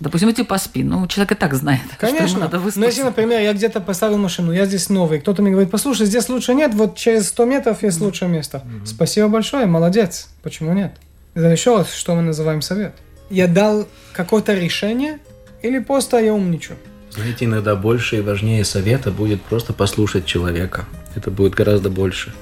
Допустим, 0.00 0.30
идти 0.30 0.42
поспи. 0.42 0.84
Ну, 0.84 1.06
человек 1.06 1.32
и 1.32 1.34
так 1.34 1.54
знает, 1.54 1.80
конечно. 1.98 2.28
что 2.28 2.38
ему 2.40 2.50
надо 2.50 2.60
Но 2.76 2.84
если, 2.84 3.02
например, 3.02 3.40
я 3.40 3.54
где-то 3.54 3.80
поставил 3.80 4.18
машину, 4.18 4.52
я 4.52 4.66
здесь 4.66 4.90
новый, 4.90 5.20
кто-то 5.20 5.40
мне 5.40 5.50
говорит, 5.50 5.70
послушай, 5.70 6.04
здесь 6.04 6.28
лучше 6.28 6.52
нет, 6.52 6.74
вот 6.74 6.94
через 6.94 7.28
100 7.28 7.44
метров 7.46 7.82
есть 7.82 8.02
лучшее 8.02 8.28
место. 8.28 8.58
Mm-hmm. 8.58 8.86
Спасибо 8.86 9.28
большое, 9.28 9.64
молодец. 9.64 10.28
Почему 10.42 10.74
нет? 10.74 10.92
Это 11.32 11.46
еще 11.46 11.78
раз, 11.78 11.94
что 11.94 12.14
мы 12.14 12.20
называем 12.20 12.60
совет. 12.60 12.94
Я 13.30 13.48
дал 13.48 13.88
какое-то 14.12 14.52
решение 14.52 15.20
или 15.62 15.78
просто 15.78 16.18
я 16.18 16.34
умничаю? 16.34 16.76
Знаете, 17.12 17.46
иногда 17.46 17.76
больше 17.76 18.18
и 18.18 18.20
важнее 18.20 18.62
совета 18.66 19.10
будет 19.10 19.40
просто 19.40 19.72
послушать 19.72 20.26
человека. 20.26 20.84
Это 21.14 21.30
будет 21.30 21.54
гораздо 21.54 21.88
больше 21.88 22.34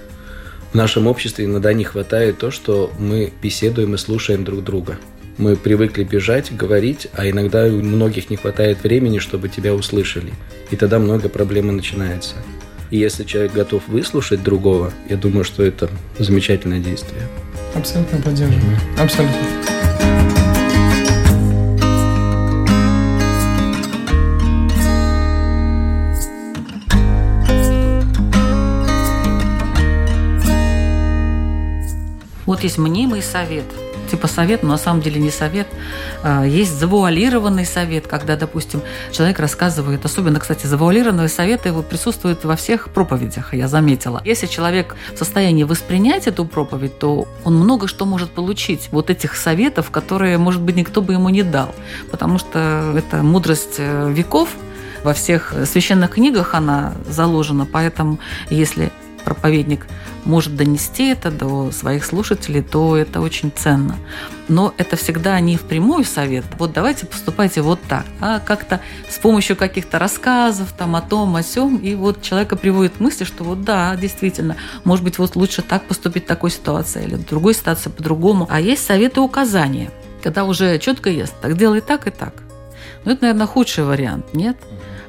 в 0.74 0.76
нашем 0.76 1.06
обществе 1.06 1.44
иногда 1.44 1.72
не 1.72 1.84
хватает 1.84 2.38
то, 2.38 2.50
что 2.50 2.92
мы 2.98 3.32
беседуем 3.40 3.94
и 3.94 3.96
слушаем 3.96 4.42
друг 4.42 4.64
друга. 4.64 4.98
Мы 5.38 5.54
привыкли 5.54 6.02
бежать, 6.02 6.54
говорить, 6.54 7.06
а 7.14 7.30
иногда 7.30 7.66
у 7.66 7.80
многих 7.80 8.28
не 8.28 8.36
хватает 8.36 8.82
времени, 8.82 9.20
чтобы 9.20 9.48
тебя 9.48 9.72
услышали. 9.72 10.32
И 10.72 10.76
тогда 10.76 10.98
много 10.98 11.28
проблем 11.28 11.74
начинается. 11.74 12.34
И 12.90 12.98
если 12.98 13.22
человек 13.22 13.52
готов 13.52 13.86
выслушать 13.86 14.42
другого, 14.42 14.92
я 15.08 15.16
думаю, 15.16 15.44
что 15.44 15.62
это 15.62 15.88
замечательное 16.18 16.80
действие. 16.80 17.22
Абсолютно 17.74 18.20
поддерживаю. 18.20 18.76
Абсолютно. 18.98 19.73
Вот 32.54 32.62
есть 32.62 32.78
мнимый 32.78 33.20
совет, 33.20 33.64
типа 34.08 34.28
совет, 34.28 34.62
но 34.62 34.68
на 34.68 34.78
самом 34.78 35.02
деле 35.02 35.20
не 35.20 35.32
совет. 35.32 35.66
А, 36.22 36.44
есть 36.44 36.70
завуалированный 36.78 37.66
совет, 37.66 38.06
когда, 38.06 38.36
допустим, 38.36 38.80
человек 39.10 39.40
рассказывает, 39.40 40.04
особенно, 40.04 40.38
кстати, 40.38 40.64
завуалированные 40.68 41.26
советы 41.26 41.70
его 41.70 41.82
присутствуют 41.82 42.44
во 42.44 42.54
всех 42.54 42.90
проповедях, 42.90 43.54
я 43.54 43.66
заметила. 43.66 44.22
Если 44.24 44.46
человек 44.46 44.94
в 45.12 45.18
состоянии 45.18 45.64
воспринять 45.64 46.28
эту 46.28 46.44
проповедь, 46.44 46.96
то 46.96 47.26
он 47.42 47.56
много 47.56 47.88
что 47.88 48.06
может 48.06 48.30
получить. 48.30 48.88
Вот 48.92 49.10
этих 49.10 49.34
советов, 49.34 49.90
которые, 49.90 50.38
может 50.38 50.62
быть, 50.62 50.76
никто 50.76 51.02
бы 51.02 51.14
ему 51.14 51.30
не 51.30 51.42
дал. 51.42 51.74
Потому 52.12 52.38
что 52.38 52.94
это 52.96 53.24
мудрость 53.24 53.78
э, 53.78 54.12
веков, 54.12 54.48
во 55.02 55.12
всех 55.12 55.52
священных 55.66 56.12
книгах 56.12 56.54
она 56.54 56.94
заложена, 57.08 57.66
поэтому 57.66 58.20
если 58.48 58.92
проповедник 59.24 59.86
может 60.24 60.56
донести 60.56 61.08
это 61.08 61.30
до 61.30 61.70
своих 61.70 62.04
слушателей, 62.04 62.62
то 62.62 62.96
это 62.96 63.20
очень 63.20 63.52
ценно. 63.54 63.96
Но 64.48 64.74
это 64.76 64.96
всегда 64.96 65.38
не 65.40 65.56
впрямую 65.56 66.04
совет. 66.04 66.44
Вот 66.58 66.72
давайте 66.72 67.06
поступайте 67.06 67.62
вот 67.62 67.80
так, 67.88 68.04
а 68.20 68.40
как-то 68.40 68.80
с 69.08 69.18
помощью 69.18 69.56
каких-то 69.56 69.98
рассказов 69.98 70.72
там 70.76 70.96
о 70.96 71.02
том, 71.02 71.36
о 71.36 71.42
сём, 71.42 71.76
и 71.76 71.94
вот 71.94 72.22
человека 72.22 72.56
приводит 72.56 72.94
к 72.96 73.00
мысли, 73.00 73.24
что 73.24 73.44
вот 73.44 73.62
да, 73.64 73.96
действительно, 73.96 74.56
может 74.84 75.04
быть, 75.04 75.18
вот 75.18 75.36
лучше 75.36 75.62
так 75.62 75.84
поступить 75.84 76.24
в 76.24 76.28
такой 76.28 76.50
ситуации 76.50 77.04
или 77.04 77.14
в 77.14 77.26
другой 77.26 77.54
ситуации 77.54 77.90
по-другому. 77.90 78.46
А 78.50 78.60
есть 78.60 78.84
советы 78.84 79.20
и 79.20 79.22
указания, 79.22 79.90
когда 80.22 80.44
уже 80.44 80.78
четко 80.78 81.10
ясно, 81.10 81.36
так 81.40 81.56
делай 81.56 81.80
так 81.80 82.06
и 82.06 82.10
так. 82.10 82.34
Ну, 83.04 83.12
это, 83.12 83.22
наверное, 83.22 83.46
худший 83.46 83.84
вариант, 83.84 84.32
нет? 84.32 84.56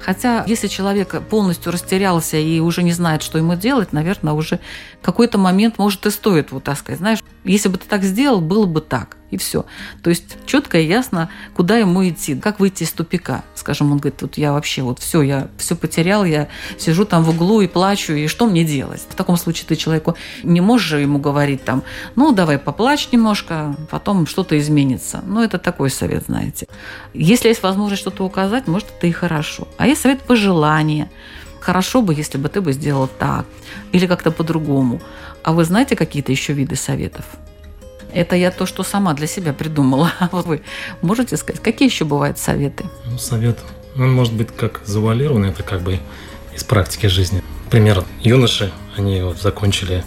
Хотя, 0.05 0.43
если 0.45 0.67
человек 0.67 1.19
полностью 1.29 1.71
растерялся 1.71 2.37
и 2.37 2.59
уже 2.59 2.83
не 2.83 2.91
знает, 2.91 3.23
что 3.23 3.39
ему 3.39 3.55
делать, 3.55 3.91
наверное, 3.91 4.33
уже 4.33 4.59
какой-то 5.01 5.39
момент, 5.39 5.79
может, 5.79 6.05
и 6.05 6.11
стоит 6.11 6.51
вот 6.51 6.63
так 6.63 6.77
сказать. 6.77 6.99
Знаешь, 6.99 7.23
если 7.45 7.69
бы 7.69 7.77
ты 7.77 7.85
так 7.87 8.03
сделал, 8.03 8.41
было 8.41 8.65
бы 8.65 8.81
так. 8.81 9.17
И 9.31 9.37
все. 9.37 9.65
То 10.01 10.09
есть 10.09 10.37
четко 10.45 10.79
и 10.79 10.85
ясно, 10.85 11.29
куда 11.55 11.77
ему 11.77 12.07
идти, 12.07 12.35
как 12.35 12.59
выйти 12.59 12.83
из 12.83 12.91
тупика. 12.91 13.43
Скажем, 13.55 13.91
он 13.91 13.97
говорит, 13.97 14.21
вот 14.21 14.37
я 14.37 14.53
вообще 14.53 14.81
вот 14.81 14.99
все, 14.99 15.21
я 15.21 15.49
все 15.57 15.75
потерял, 15.75 16.23
я 16.25 16.47
сижу 16.77 17.05
там 17.05 17.23
в 17.23 17.29
углу 17.29 17.61
и 17.61 17.67
плачу, 17.67 18.13
и 18.13 18.27
что 18.27 18.45
мне 18.45 18.63
делать? 18.63 19.01
В 19.09 19.15
таком 19.15 19.35
случае 19.35 19.65
ты 19.67 19.75
человеку 19.75 20.15
не 20.43 20.61
можешь 20.61 20.99
ему 20.99 21.19
говорить 21.19 21.65
там, 21.65 21.83
ну 22.15 22.31
давай 22.31 22.57
поплачь 22.57 23.09
немножко, 23.11 23.75
потом 23.89 24.27
что-то 24.27 24.57
изменится. 24.57 25.21
Ну 25.25 25.43
это 25.43 25.57
такой 25.57 25.89
совет, 25.89 26.25
знаете. 26.27 26.67
Если 27.13 27.49
есть 27.49 27.63
возможность 27.63 28.01
что-то 28.01 28.23
указать, 28.23 28.67
может 28.67 28.87
это 28.95 29.07
и 29.07 29.11
хорошо. 29.11 29.67
А 29.77 29.87
есть 29.87 30.01
совет 30.01 30.21
пожелания. 30.21 31.09
Хорошо 31.59 32.03
бы, 32.03 32.13
если 32.13 32.37
бы 32.37 32.47
ты 32.47 32.61
бы 32.61 32.73
сделал 32.73 33.07
так 33.07 33.47
или 33.91 34.05
как-то 34.05 34.29
по-другому. 34.29 35.01
А 35.45 35.51
вы 35.51 35.63
знаете 35.63 35.95
какие-то 35.95 36.31
еще 36.31 36.53
виды 36.53 36.75
советов? 36.75 37.23
Это 38.11 38.35
я 38.35 38.49
то, 38.49 38.65
что 38.65 38.81
сама 38.81 39.13
для 39.13 39.27
себя 39.27 39.53
придумала. 39.53 40.11
А 40.19 40.29
вы 40.41 40.63
можете 41.03 41.37
сказать, 41.37 41.61
какие 41.61 41.87
еще 41.87 42.03
бывают 42.03 42.39
советы? 42.39 42.83
Ну, 43.05 43.19
совет, 43.19 43.59
он 43.95 44.11
может 44.11 44.33
быть 44.33 44.47
как 44.57 44.81
завуалированный, 44.85 45.49
это 45.49 45.61
как 45.61 45.81
бы 45.83 45.99
из 46.55 46.63
практики 46.63 47.05
жизни. 47.05 47.43
Пример, 47.69 48.03
юноши, 48.21 48.71
они 48.97 49.21
вот 49.21 49.39
закончили, 49.39 50.03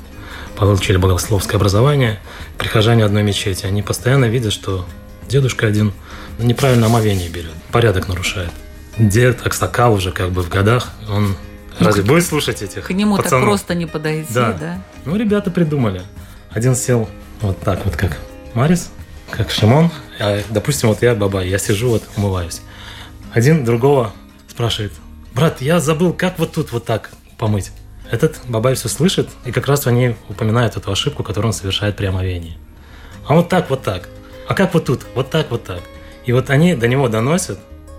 получили 0.57 0.97
богословское 0.97 1.57
образование, 1.57 2.19
прихожане 2.59 3.05
одной 3.05 3.23
мечети, 3.23 3.65
они 3.65 3.83
постоянно 3.83 4.25
видят, 4.25 4.53
что 4.53 4.87
дедушка 5.29 5.69
один 5.69 5.93
неправильно 6.41 6.87
омовение 6.87 7.29
берет, 7.29 7.55
порядок 7.71 8.09
нарушает. 8.09 8.51
Дед 8.99 9.47
Аксакал 9.47 9.95
уже 9.95 10.11
как 10.11 10.33
бы 10.33 10.43
в 10.43 10.49
годах, 10.49 10.89
он 11.09 11.37
ну, 11.81 11.87
разве 11.87 12.03
будет 12.03 12.25
слушать 12.25 12.63
этих 12.63 12.85
К 12.87 12.91
нему 12.91 13.17
пацанов? 13.17 13.41
так 13.41 13.43
просто 13.49 13.75
не 13.75 13.87
подойти, 13.87 14.33
да? 14.33 14.53
да? 14.53 14.83
Ну, 15.05 15.17
ребята 15.17 15.51
придумали. 15.51 16.03
Один 16.51 16.75
сел 16.75 17.09
вот 17.41 17.61
так 17.61 17.85
вот, 17.85 17.97
как 17.97 18.19
Марис, 18.55 18.91
как 19.31 19.51
Шимон. 19.51 19.91
А, 20.19 20.41
допустим, 20.51 20.89
вот 20.89 21.03
я 21.03 21.15
Бабай, 21.15 21.49
я 21.49 21.59
сижу 21.59 21.91
вот, 21.91 22.03
умываюсь. 22.17 22.63
Один 23.33 23.65
другого 23.65 24.13
спрашивает, 24.49 24.93
брат, 25.35 25.61
я 25.61 25.81
забыл, 25.81 26.13
как 26.13 26.39
вот 26.39 26.53
тут 26.53 26.73
вот 26.73 26.85
так 26.85 27.11
помыть. 27.37 27.71
Этот 28.11 28.39
Бабай 28.49 28.75
все 28.75 28.89
слышит, 28.89 29.29
и 29.45 29.53
как 29.53 29.67
раз 29.67 29.87
они 29.87 30.17
упоминают 30.29 30.77
эту 30.77 30.91
ошибку, 30.91 31.23
которую 31.23 31.49
он 31.49 31.53
совершает 31.53 31.97
при 31.97 32.07
омовении. 32.07 32.57
А 33.27 33.35
вот 33.35 33.49
так, 33.49 33.69
вот 33.69 33.83
так. 33.83 34.09
А 34.49 34.55
как 34.55 34.73
вот 34.73 34.87
тут? 34.87 35.03
Вот 35.15 35.31
так, 35.31 35.51
вот 35.51 35.65
так. 35.65 35.83
И 36.25 36.33
вот 36.33 36.49
они 36.51 36.75
до 36.75 36.89
него 36.89 37.09
доносят 37.09 37.59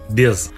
без 0.09 0.51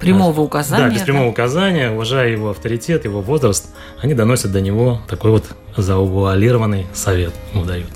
прямого 0.00 0.40
указания. 0.40 0.88
Да, 0.88 0.94
без 0.94 1.02
прямого 1.02 1.26
да? 1.26 1.30
указания, 1.30 1.90
уважая 1.90 2.30
его 2.30 2.50
авторитет, 2.50 3.04
его 3.04 3.20
возраст, 3.20 3.66
они 4.02 4.14
доносят 4.14 4.50
до 4.52 4.60
него 4.60 5.00
такой 5.08 5.30
вот 5.30 5.44
завуалированный 5.76 6.86
совет 6.92 7.32
ему 7.52 7.64
дают. 7.64 7.90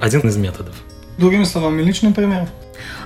Один 0.00 0.20
из 0.20 0.36
методов. 0.36 0.74
Другими 1.18 1.44
словами, 1.44 1.82
личный 1.82 2.12
пример. 2.12 2.48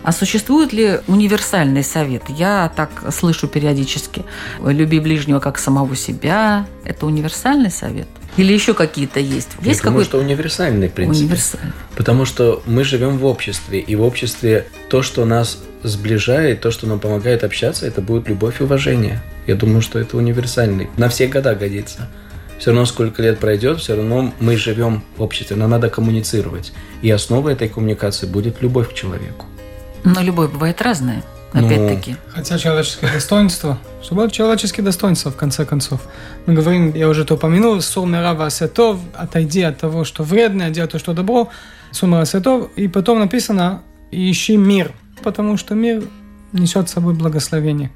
А 0.05 0.13
существует 0.13 0.73
ли 0.73 1.01
универсальный 1.09 1.83
совет? 1.83 2.23
Я 2.29 2.71
так 2.77 2.91
слышу 3.13 3.49
периодически. 3.49 4.23
Люби 4.63 5.01
ближнего 5.01 5.41
как 5.41 5.59
самого 5.59 5.97
себя. 5.97 6.67
Это 6.85 7.07
универсальный 7.07 7.71
совет? 7.71 8.07
Или 8.37 8.53
еще 8.53 8.75
какие-то 8.75 9.21
есть? 9.21 9.51
Есть 9.63 9.81
Я 9.81 9.91
думаю, 9.91 10.05
что 10.05 10.19
универсальный, 10.19 10.89
в 10.89 10.93
принципе. 10.93 11.25
Универсальный. 11.25 11.73
Потому 11.97 12.25
что 12.25 12.63
мы 12.67 12.85
живем 12.85 13.19
в 13.19 13.25
обществе, 13.25 13.81
и 13.81 13.97
в 13.97 14.03
обществе 14.03 14.67
то, 14.91 15.03
что 15.03 15.25
нас 15.25 15.59
сближает, 15.85 16.61
то, 16.61 16.71
что 16.71 16.87
нам 16.87 16.99
помогает 16.99 17.45
общаться, 17.45 17.87
это 17.87 18.01
будет 18.01 18.29
любовь 18.29 18.61
и 18.61 18.65
уважение. 18.65 19.23
Я 19.47 19.55
думаю, 19.55 19.83
что 19.83 19.99
это 19.99 20.17
универсальный. 20.17 20.89
На 20.97 21.09
все 21.09 21.27
года 21.29 21.55
годится. 21.55 22.09
Все 22.59 22.71
равно, 22.71 22.87
сколько 22.87 23.23
лет 23.23 23.39
пройдет, 23.39 23.81
все 23.81 23.95
равно 23.95 24.33
мы 24.41 24.57
живем 24.57 25.03
в 25.17 25.23
обществе, 25.23 25.57
нам 25.57 25.71
надо 25.71 25.91
коммуницировать. 25.91 26.73
И 27.03 27.11
основой 27.11 27.53
этой 27.53 27.69
коммуникации 27.69 28.27
будет 28.27 28.63
любовь 28.63 28.91
к 28.91 28.95
человеку. 28.95 29.47
Но 30.05 30.23
любовь 30.23 30.51
бывает 30.53 30.81
разная, 30.81 31.23
ну, 31.53 31.67
опять-таки. 31.67 32.13
Ну, 32.13 32.17
хотя 32.33 32.59
человеческое 32.59 33.13
достоинство, 33.13 33.79
чтобы 34.03 34.31
человеческие 34.31 34.85
достоинства, 34.85 35.31
в 35.31 35.37
конце 35.37 35.65
концов. 35.65 36.01
Мы 36.47 36.55
говорим, 36.55 36.95
я 36.95 37.09
уже 37.09 37.23
это 37.23 37.35
упомянул, 37.35 37.81
сумера 37.81 38.49
сетов, 38.51 38.99
отойди 39.15 39.63
от 39.63 39.79
того, 39.79 40.05
что 40.05 40.23
вредно, 40.23 40.71
делай 40.71 40.89
то, 40.89 40.99
что 40.99 41.13
добро, 41.13 41.51
сумера 41.91 42.25
сетов, 42.25 42.71
и 42.77 42.89
потом 42.89 43.19
написано, 43.19 43.83
ищи 44.11 44.57
мир, 44.57 44.93
потому 45.23 45.57
что 45.57 45.75
мир 45.75 46.05
несет 46.53 46.89
с 46.89 46.93
собой 46.93 47.15
благословение. 47.15 47.91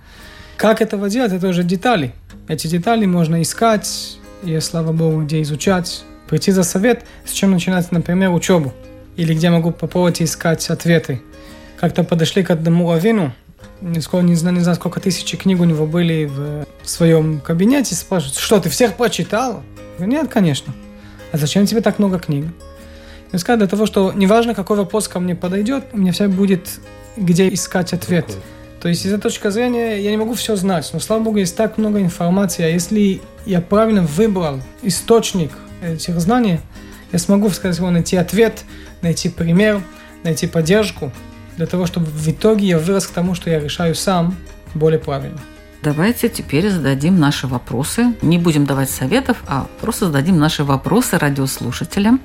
Как 0.57 0.83
этого 0.83 1.09
делать, 1.09 1.33
это 1.33 1.49
уже 1.49 1.63
детали. 1.63 2.13
Эти 2.49 2.67
детали 2.67 3.07
можно 3.07 3.41
искать, 3.43 4.19
и, 4.43 4.59
слава 4.61 4.93
Богу, 4.93 5.23
где 5.23 5.43
изучать, 5.43 6.05
прийти 6.29 6.51
за 6.51 6.63
совет, 6.63 7.05
с 7.25 7.33
чем 7.33 7.53
начинать, 7.53 7.91
например, 7.93 8.33
учебу, 8.33 8.73
или 9.17 9.35
где 9.35 9.51
могу 9.51 9.71
попробовать 9.71 10.21
искать 10.23 10.69
ответы. 10.71 11.21
Как-то 11.79 12.05
подошли 12.05 12.43
к 12.43 12.51
одному 12.51 12.91
раввину, 12.91 13.33
не, 13.81 14.01
знаю, 14.01 14.25
не 14.25 14.35
знаю, 14.35 14.75
сколько 14.77 15.01
тысяч 15.01 15.37
книг 15.39 15.61
у 15.61 15.65
него 15.65 15.87
были 15.87 16.25
в, 16.25 16.67
своем 16.85 17.41
кабинете, 17.41 17.95
спрашивают, 17.95 18.37
что, 18.37 18.61
ты 18.61 18.69
всех 18.69 18.95
прочитал? 18.95 19.63
Говорю, 19.97 20.13
нет, 20.13 20.29
конечно. 20.29 20.73
А 21.33 21.39
зачем 21.39 21.67
тебе 21.67 21.81
так 21.81 21.99
много 21.99 22.19
книг? 22.19 22.47
Я 23.33 23.39
сказал, 23.39 23.59
для 23.59 23.69
того, 23.69 23.87
что 23.87 24.13
неважно, 24.13 24.55
какой 24.55 24.77
вопрос 24.77 25.07
ко 25.07 25.21
мне 25.21 25.35
подойдет, 25.35 25.85
у 25.93 25.99
меня 25.99 26.13
вся 26.13 26.29
будет 26.29 26.81
где 27.19 27.53
искать 27.53 27.93
ответ. 27.93 28.27
То 28.81 28.89
есть 28.89 29.05
из 29.05 29.13
этой 29.13 29.23
точки 29.23 29.51
зрения 29.51 30.01
я 30.01 30.11
не 30.11 30.17
могу 30.17 30.35
все 30.35 30.55
знать, 30.55 30.89
но 30.93 31.01
слава 31.01 31.23
богу 31.23 31.39
есть 31.39 31.57
так 31.57 31.79
много 31.79 32.01
информации, 32.01 32.65
а 32.65 32.69
если 32.69 33.21
я 33.45 33.61
правильно 33.61 34.03
выбрал 34.03 34.61
источник 34.83 35.51
этих 35.83 36.21
знаний, 36.21 36.61
я 37.13 37.19
смогу, 37.19 37.51
скорее 37.51 37.75
всего, 37.75 37.91
найти 37.91 38.17
ответ, 38.17 38.65
найти 39.03 39.29
пример, 39.29 39.83
найти 40.23 40.47
поддержку, 40.47 41.11
для 41.57 41.67
того, 41.67 41.87
чтобы 41.87 42.07
в 42.07 42.29
итоге 42.29 42.69
я 42.69 42.79
вырос 42.79 43.09
к 43.09 43.11
тому, 43.11 43.35
что 43.35 43.51
я 43.51 43.59
решаю 43.59 43.95
сам 43.95 44.37
более 44.75 45.01
правильно. 45.01 45.39
Давайте 45.83 46.29
теперь 46.29 46.71
зададим 46.71 47.19
наши 47.19 47.47
вопросы. 47.47 48.15
Не 48.23 48.39
будем 48.39 48.65
давать 48.65 48.91
советов, 48.91 49.39
а 49.47 49.67
просто 49.81 50.07
зададим 50.07 50.39
наши 50.39 50.65
вопросы 50.65 51.19
радиослушателям, 51.19 52.21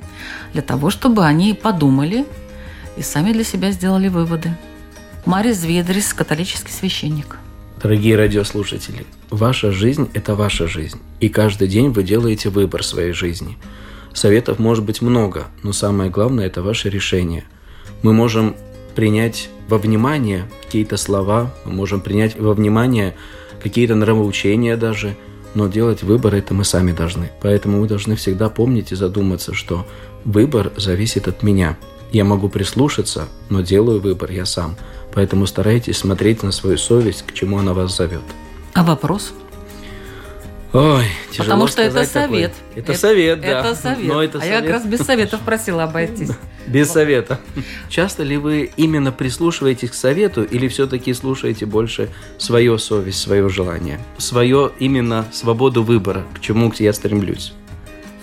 для 0.52 0.62
того, 0.62 0.90
чтобы 0.90 1.24
они 1.24 1.54
подумали 1.54 2.26
и 2.96 3.02
сами 3.02 3.32
для 3.32 3.44
себя 3.44 3.70
сделали 3.72 4.08
выводы. 4.08 4.56
Марис 5.26 5.56
Зведрис, 5.56 6.12
католический 6.12 6.70
священник. 6.70 7.38
Дорогие 7.82 8.14
радиослушатели, 8.14 9.06
ваша 9.30 9.72
жизнь– 9.72 10.10
это 10.12 10.34
ваша 10.34 10.66
жизнь, 10.66 11.00
и 11.18 11.30
каждый 11.30 11.66
день 11.66 11.92
вы 11.92 12.02
делаете 12.02 12.50
выбор 12.50 12.84
своей 12.84 13.12
жизни. 13.12 13.56
Советов 14.12 14.58
может 14.58 14.84
быть 14.84 15.00
много, 15.00 15.46
но 15.62 15.72
самое 15.72 16.10
главное– 16.10 16.46
это 16.46 16.62
ваше 16.62 16.90
решение. 16.90 17.44
Мы 18.02 18.12
можем 18.12 18.54
принять 18.94 19.48
во 19.66 19.78
внимание 19.78 20.44
какие-то 20.62 20.98
слова, 20.98 21.54
мы 21.64 21.72
можем 21.72 22.02
принять 22.02 22.38
во 22.38 22.52
внимание 22.52 23.16
какие-то 23.62 23.94
нравоучения 23.94 24.76
даже, 24.76 25.16
но 25.54 25.68
делать 25.68 26.02
выбор 26.02 26.34
это 26.34 26.52
мы 26.52 26.64
сами 26.64 26.92
должны. 26.92 27.30
Поэтому 27.40 27.80
мы 27.80 27.88
должны 27.88 28.14
всегда 28.16 28.50
помнить 28.50 28.92
и 28.92 28.94
задуматься, 28.94 29.54
что 29.54 29.86
выбор 30.26 30.70
зависит 30.76 31.28
от 31.28 31.42
меня. 31.42 31.78
Я 32.12 32.24
могу 32.24 32.50
прислушаться, 32.50 33.26
но 33.48 33.62
делаю 33.62 34.00
выбор 34.00 34.30
я 34.30 34.44
сам– 34.44 34.76
Поэтому 35.14 35.46
старайтесь 35.46 35.98
смотреть 35.98 36.42
на 36.42 36.52
свою 36.52 36.76
совесть, 36.76 37.24
к 37.26 37.32
чему 37.32 37.58
она 37.58 37.72
вас 37.72 37.96
зовет. 37.96 38.24
А 38.72 38.82
вопрос? 38.82 39.32
Ой, 40.72 41.04
тяжело 41.30 41.44
Потому 41.44 41.66
что 41.68 41.82
это 41.82 42.04
совет. 42.04 42.52
Это, 42.74 42.92
это 42.92 43.00
совет, 43.00 43.40
да. 43.40 43.60
Это 43.60 43.74
совет. 43.80 44.08
Но 44.08 44.22
это 44.24 44.38
а 44.38 44.40
совет. 44.40 44.54
я 44.54 44.60
как 44.62 44.70
раз 44.70 44.84
без 44.84 45.00
советов 45.00 45.40
просила 45.40 45.84
обойтись. 45.84 46.30
Без 46.66 46.90
совета. 46.90 47.38
Часто 47.90 48.22
ли 48.22 48.38
вы 48.38 48.70
именно 48.78 49.12
прислушиваетесь 49.12 49.90
к 49.90 49.94
совету 49.94 50.42
или 50.42 50.66
все-таки 50.66 51.12
слушаете 51.12 51.66
больше 51.66 52.08
свою 52.38 52.78
совесть, 52.78 53.20
свое 53.20 53.48
желание? 53.50 54.00
Свое 54.16 54.72
именно 54.78 55.26
свободу 55.30 55.82
выбора, 55.82 56.24
к 56.34 56.40
чему 56.40 56.72
я 56.78 56.94
стремлюсь? 56.94 57.52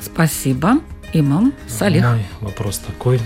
Спасибо. 0.02 0.80
Имам 1.14 1.54
Салих. 1.68 2.04
Мой 2.04 2.26
вопрос 2.42 2.80
такой. 2.80 3.20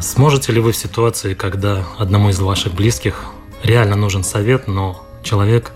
Сможете 0.00 0.52
ли 0.52 0.60
вы 0.60 0.70
в 0.72 0.76
ситуации, 0.76 1.34
когда 1.34 1.84
одному 1.98 2.30
из 2.30 2.38
ваших 2.38 2.72
близких 2.72 3.24
реально 3.64 3.96
нужен 3.96 4.22
совет, 4.22 4.68
но 4.68 5.04
человек, 5.24 5.72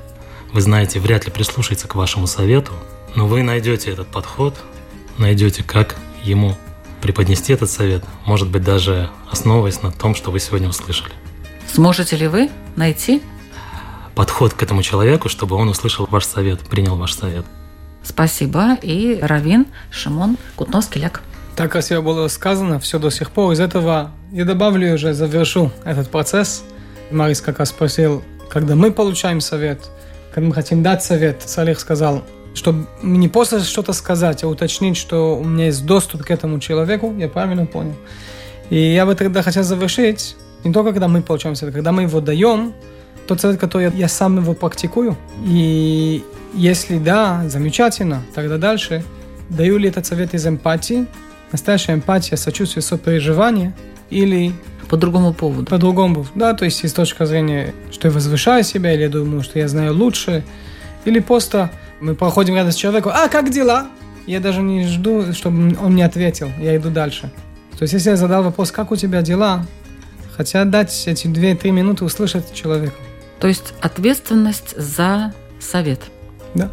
вы 0.53 0.61
знаете, 0.61 1.01
вряд 1.01 1.25
ли 1.25 1.33
прислушается 1.33 1.89
к 1.89 1.97
вашему 1.97 2.29
совету, 2.29 2.73
но 3.17 3.27
вы 3.27 3.43
найдете 3.43 3.91
этот 3.91 4.07
подход, 4.07 4.57
найдете, 5.19 5.65
как 5.65 5.97
ему 6.23 6.57
преподнести 7.01 7.53
этот 7.53 7.69
совет, 7.69 8.05
может 8.25 8.49
быть, 8.49 8.63
даже 8.63 9.11
основываясь 9.29 9.83
на 9.83 9.91
том, 9.91 10.15
что 10.15 10.31
вы 10.31 10.39
сегодня 10.39 10.69
услышали. 10.69 11.13
Сможете 11.73 12.17
ли 12.17 12.29
вы 12.29 12.49
найти 12.77 13.23
подход 14.15 14.55
к 14.55 14.63
этому 14.63 14.85
человеку, 14.85 15.29
чтобы 15.29 15.57
он 15.57 15.69
услышал 15.69 16.07
ваш 16.09 16.27
совет, 16.27 16.61
принял 16.61 16.97
ваш 16.97 17.15
совет? 17.15 17.45
Спасибо. 18.05 18.75
И 18.83 19.19
Равин 19.21 19.67
Шимон 19.91 20.37
Кутновский-Ляк. 20.57 21.23
Так 21.57 21.73
красиво 21.73 22.01
было 22.01 22.29
сказано, 22.29 22.81
все 22.81 22.99
до 22.99 23.11
сих 23.11 23.31
пор. 23.31 23.53
Из 23.53 23.61
этого 23.61 24.11
я 24.33 24.45
добавлю 24.45 24.95
уже, 24.95 25.13
завершу 25.13 25.71
этот 25.85 26.09
процесс. 26.09 26.65
Марис 27.11 27.41
как 27.41 27.59
раз 27.59 27.69
спросил, 27.69 28.23
когда 28.49 28.75
мы 28.75 28.91
получаем 28.91 29.41
совет, 29.41 29.81
когда 30.35 30.49
мы 30.49 30.55
хотим 30.55 30.83
дать 30.83 31.03
совет, 31.03 31.43
Салих 31.43 31.79
сказал, 31.79 32.23
чтобы 32.55 32.87
не 33.03 33.29
просто 33.29 33.61
что-то 33.61 33.93
сказать, 33.93 34.45
а 34.45 34.49
уточнить, 34.49 34.97
что 34.97 35.39
у 35.39 35.45
меня 35.45 35.67
есть 35.67 35.85
доступ 35.85 36.25
к 36.25 36.31
этому 36.31 36.59
человеку, 36.59 37.15
я 37.19 37.29
правильно 37.29 37.67
понял. 37.67 37.97
И 38.71 38.79
я 38.79 39.05
бы 39.05 39.15
тогда 39.15 39.43
хотел 39.43 39.63
завершить, 39.63 40.37
не 40.65 40.73
только 40.73 40.93
когда 40.93 41.09
мы 41.09 41.23
получаем 41.23 41.55
совет, 41.55 41.75
когда 41.75 41.93
мы 41.93 42.03
его 42.03 42.21
даем, 42.21 42.73
тот 43.27 43.41
совет, 43.41 43.61
который 43.61 43.93
я, 43.95 44.09
сам 44.09 44.39
его 44.39 44.55
практикую. 44.55 45.17
И 45.45 46.25
если 46.55 46.99
да, 46.99 47.45
замечательно, 47.49 48.23
тогда 48.35 48.59
дальше. 48.59 49.05
Даю 49.49 49.77
ли 49.77 49.89
этот 49.89 50.07
совет 50.07 50.35
из 50.35 50.47
эмпатии, 50.47 51.07
настоящая 51.53 51.95
эмпатия, 51.95 52.37
сочувствие, 52.37 52.83
сопереживание 52.83 53.73
или 54.11 54.53
по 54.89 54.97
другому 54.97 55.33
поводу. 55.33 55.67
По 55.67 55.79
другому, 55.79 56.27
да, 56.35 56.55
то 56.55 56.65
есть 56.65 56.85
из 56.85 56.93
точки 56.93 57.25
зрения, 57.25 57.75
что 57.91 58.09
я 58.09 58.15
возвышаю 58.15 58.65
себя, 58.65 58.93
или 58.93 59.03
я 59.03 59.09
думаю, 59.09 59.43
что 59.43 59.59
я 59.59 59.69
знаю 59.69 59.95
лучше, 59.95 60.45
или 61.05 61.19
просто 61.21 61.71
мы 62.01 62.15
проходим 62.15 62.55
рядом 62.55 62.73
с 62.73 62.77
человеком, 62.77 63.13
а 63.15 63.29
как 63.29 63.51
дела? 63.51 63.89
Я 64.27 64.41
даже 64.41 64.61
не 64.61 64.87
жду, 64.87 65.33
чтобы 65.33 65.77
он 65.81 65.93
мне 65.93 66.05
ответил, 66.05 66.51
я 66.61 66.77
иду 66.77 66.91
дальше. 66.91 67.31
То 67.79 67.83
есть 67.83 67.95
если 67.95 68.11
я 68.11 68.17
задал 68.17 68.43
вопрос, 68.43 68.71
как 68.71 68.93
у 68.93 68.97
тебя 68.97 69.23
дела, 69.23 69.67
хотя 70.37 70.65
дать 70.65 71.07
эти 71.07 71.27
2-3 71.27 71.71
минуты 71.71 72.05
услышать 72.05 72.53
человека. 72.53 72.95
То 73.41 73.49
есть 73.49 73.75
ответственность 73.81 74.77
за 74.77 75.33
совет. 75.59 76.01
Да. 76.55 76.71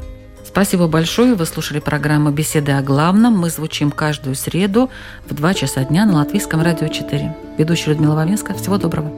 Спасибо 0.50 0.88
большое. 0.88 1.36
Вы 1.36 1.45
слушали 1.45 1.78
программу 1.80 2.32
«Беседы 2.32 2.72
о 2.72 2.82
главном». 2.82 3.38
Мы 3.38 3.52
звучим 3.52 3.91
каждую 3.91 4.34
среду 4.34 4.89
в 5.30 5.36
2 5.36 5.54
часа 5.54 5.84
дня 5.84 6.08
на 6.08 6.16
Латвийском 6.16 6.64
радио 6.64 6.88
4. 6.88 7.36
Ведущая 7.60 7.91
Людмила 7.91 8.16
Вавинска. 8.16 8.56
Всего 8.56 8.80
доброго. 8.80 9.12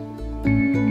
thank 0.43 0.75
you 0.75 0.90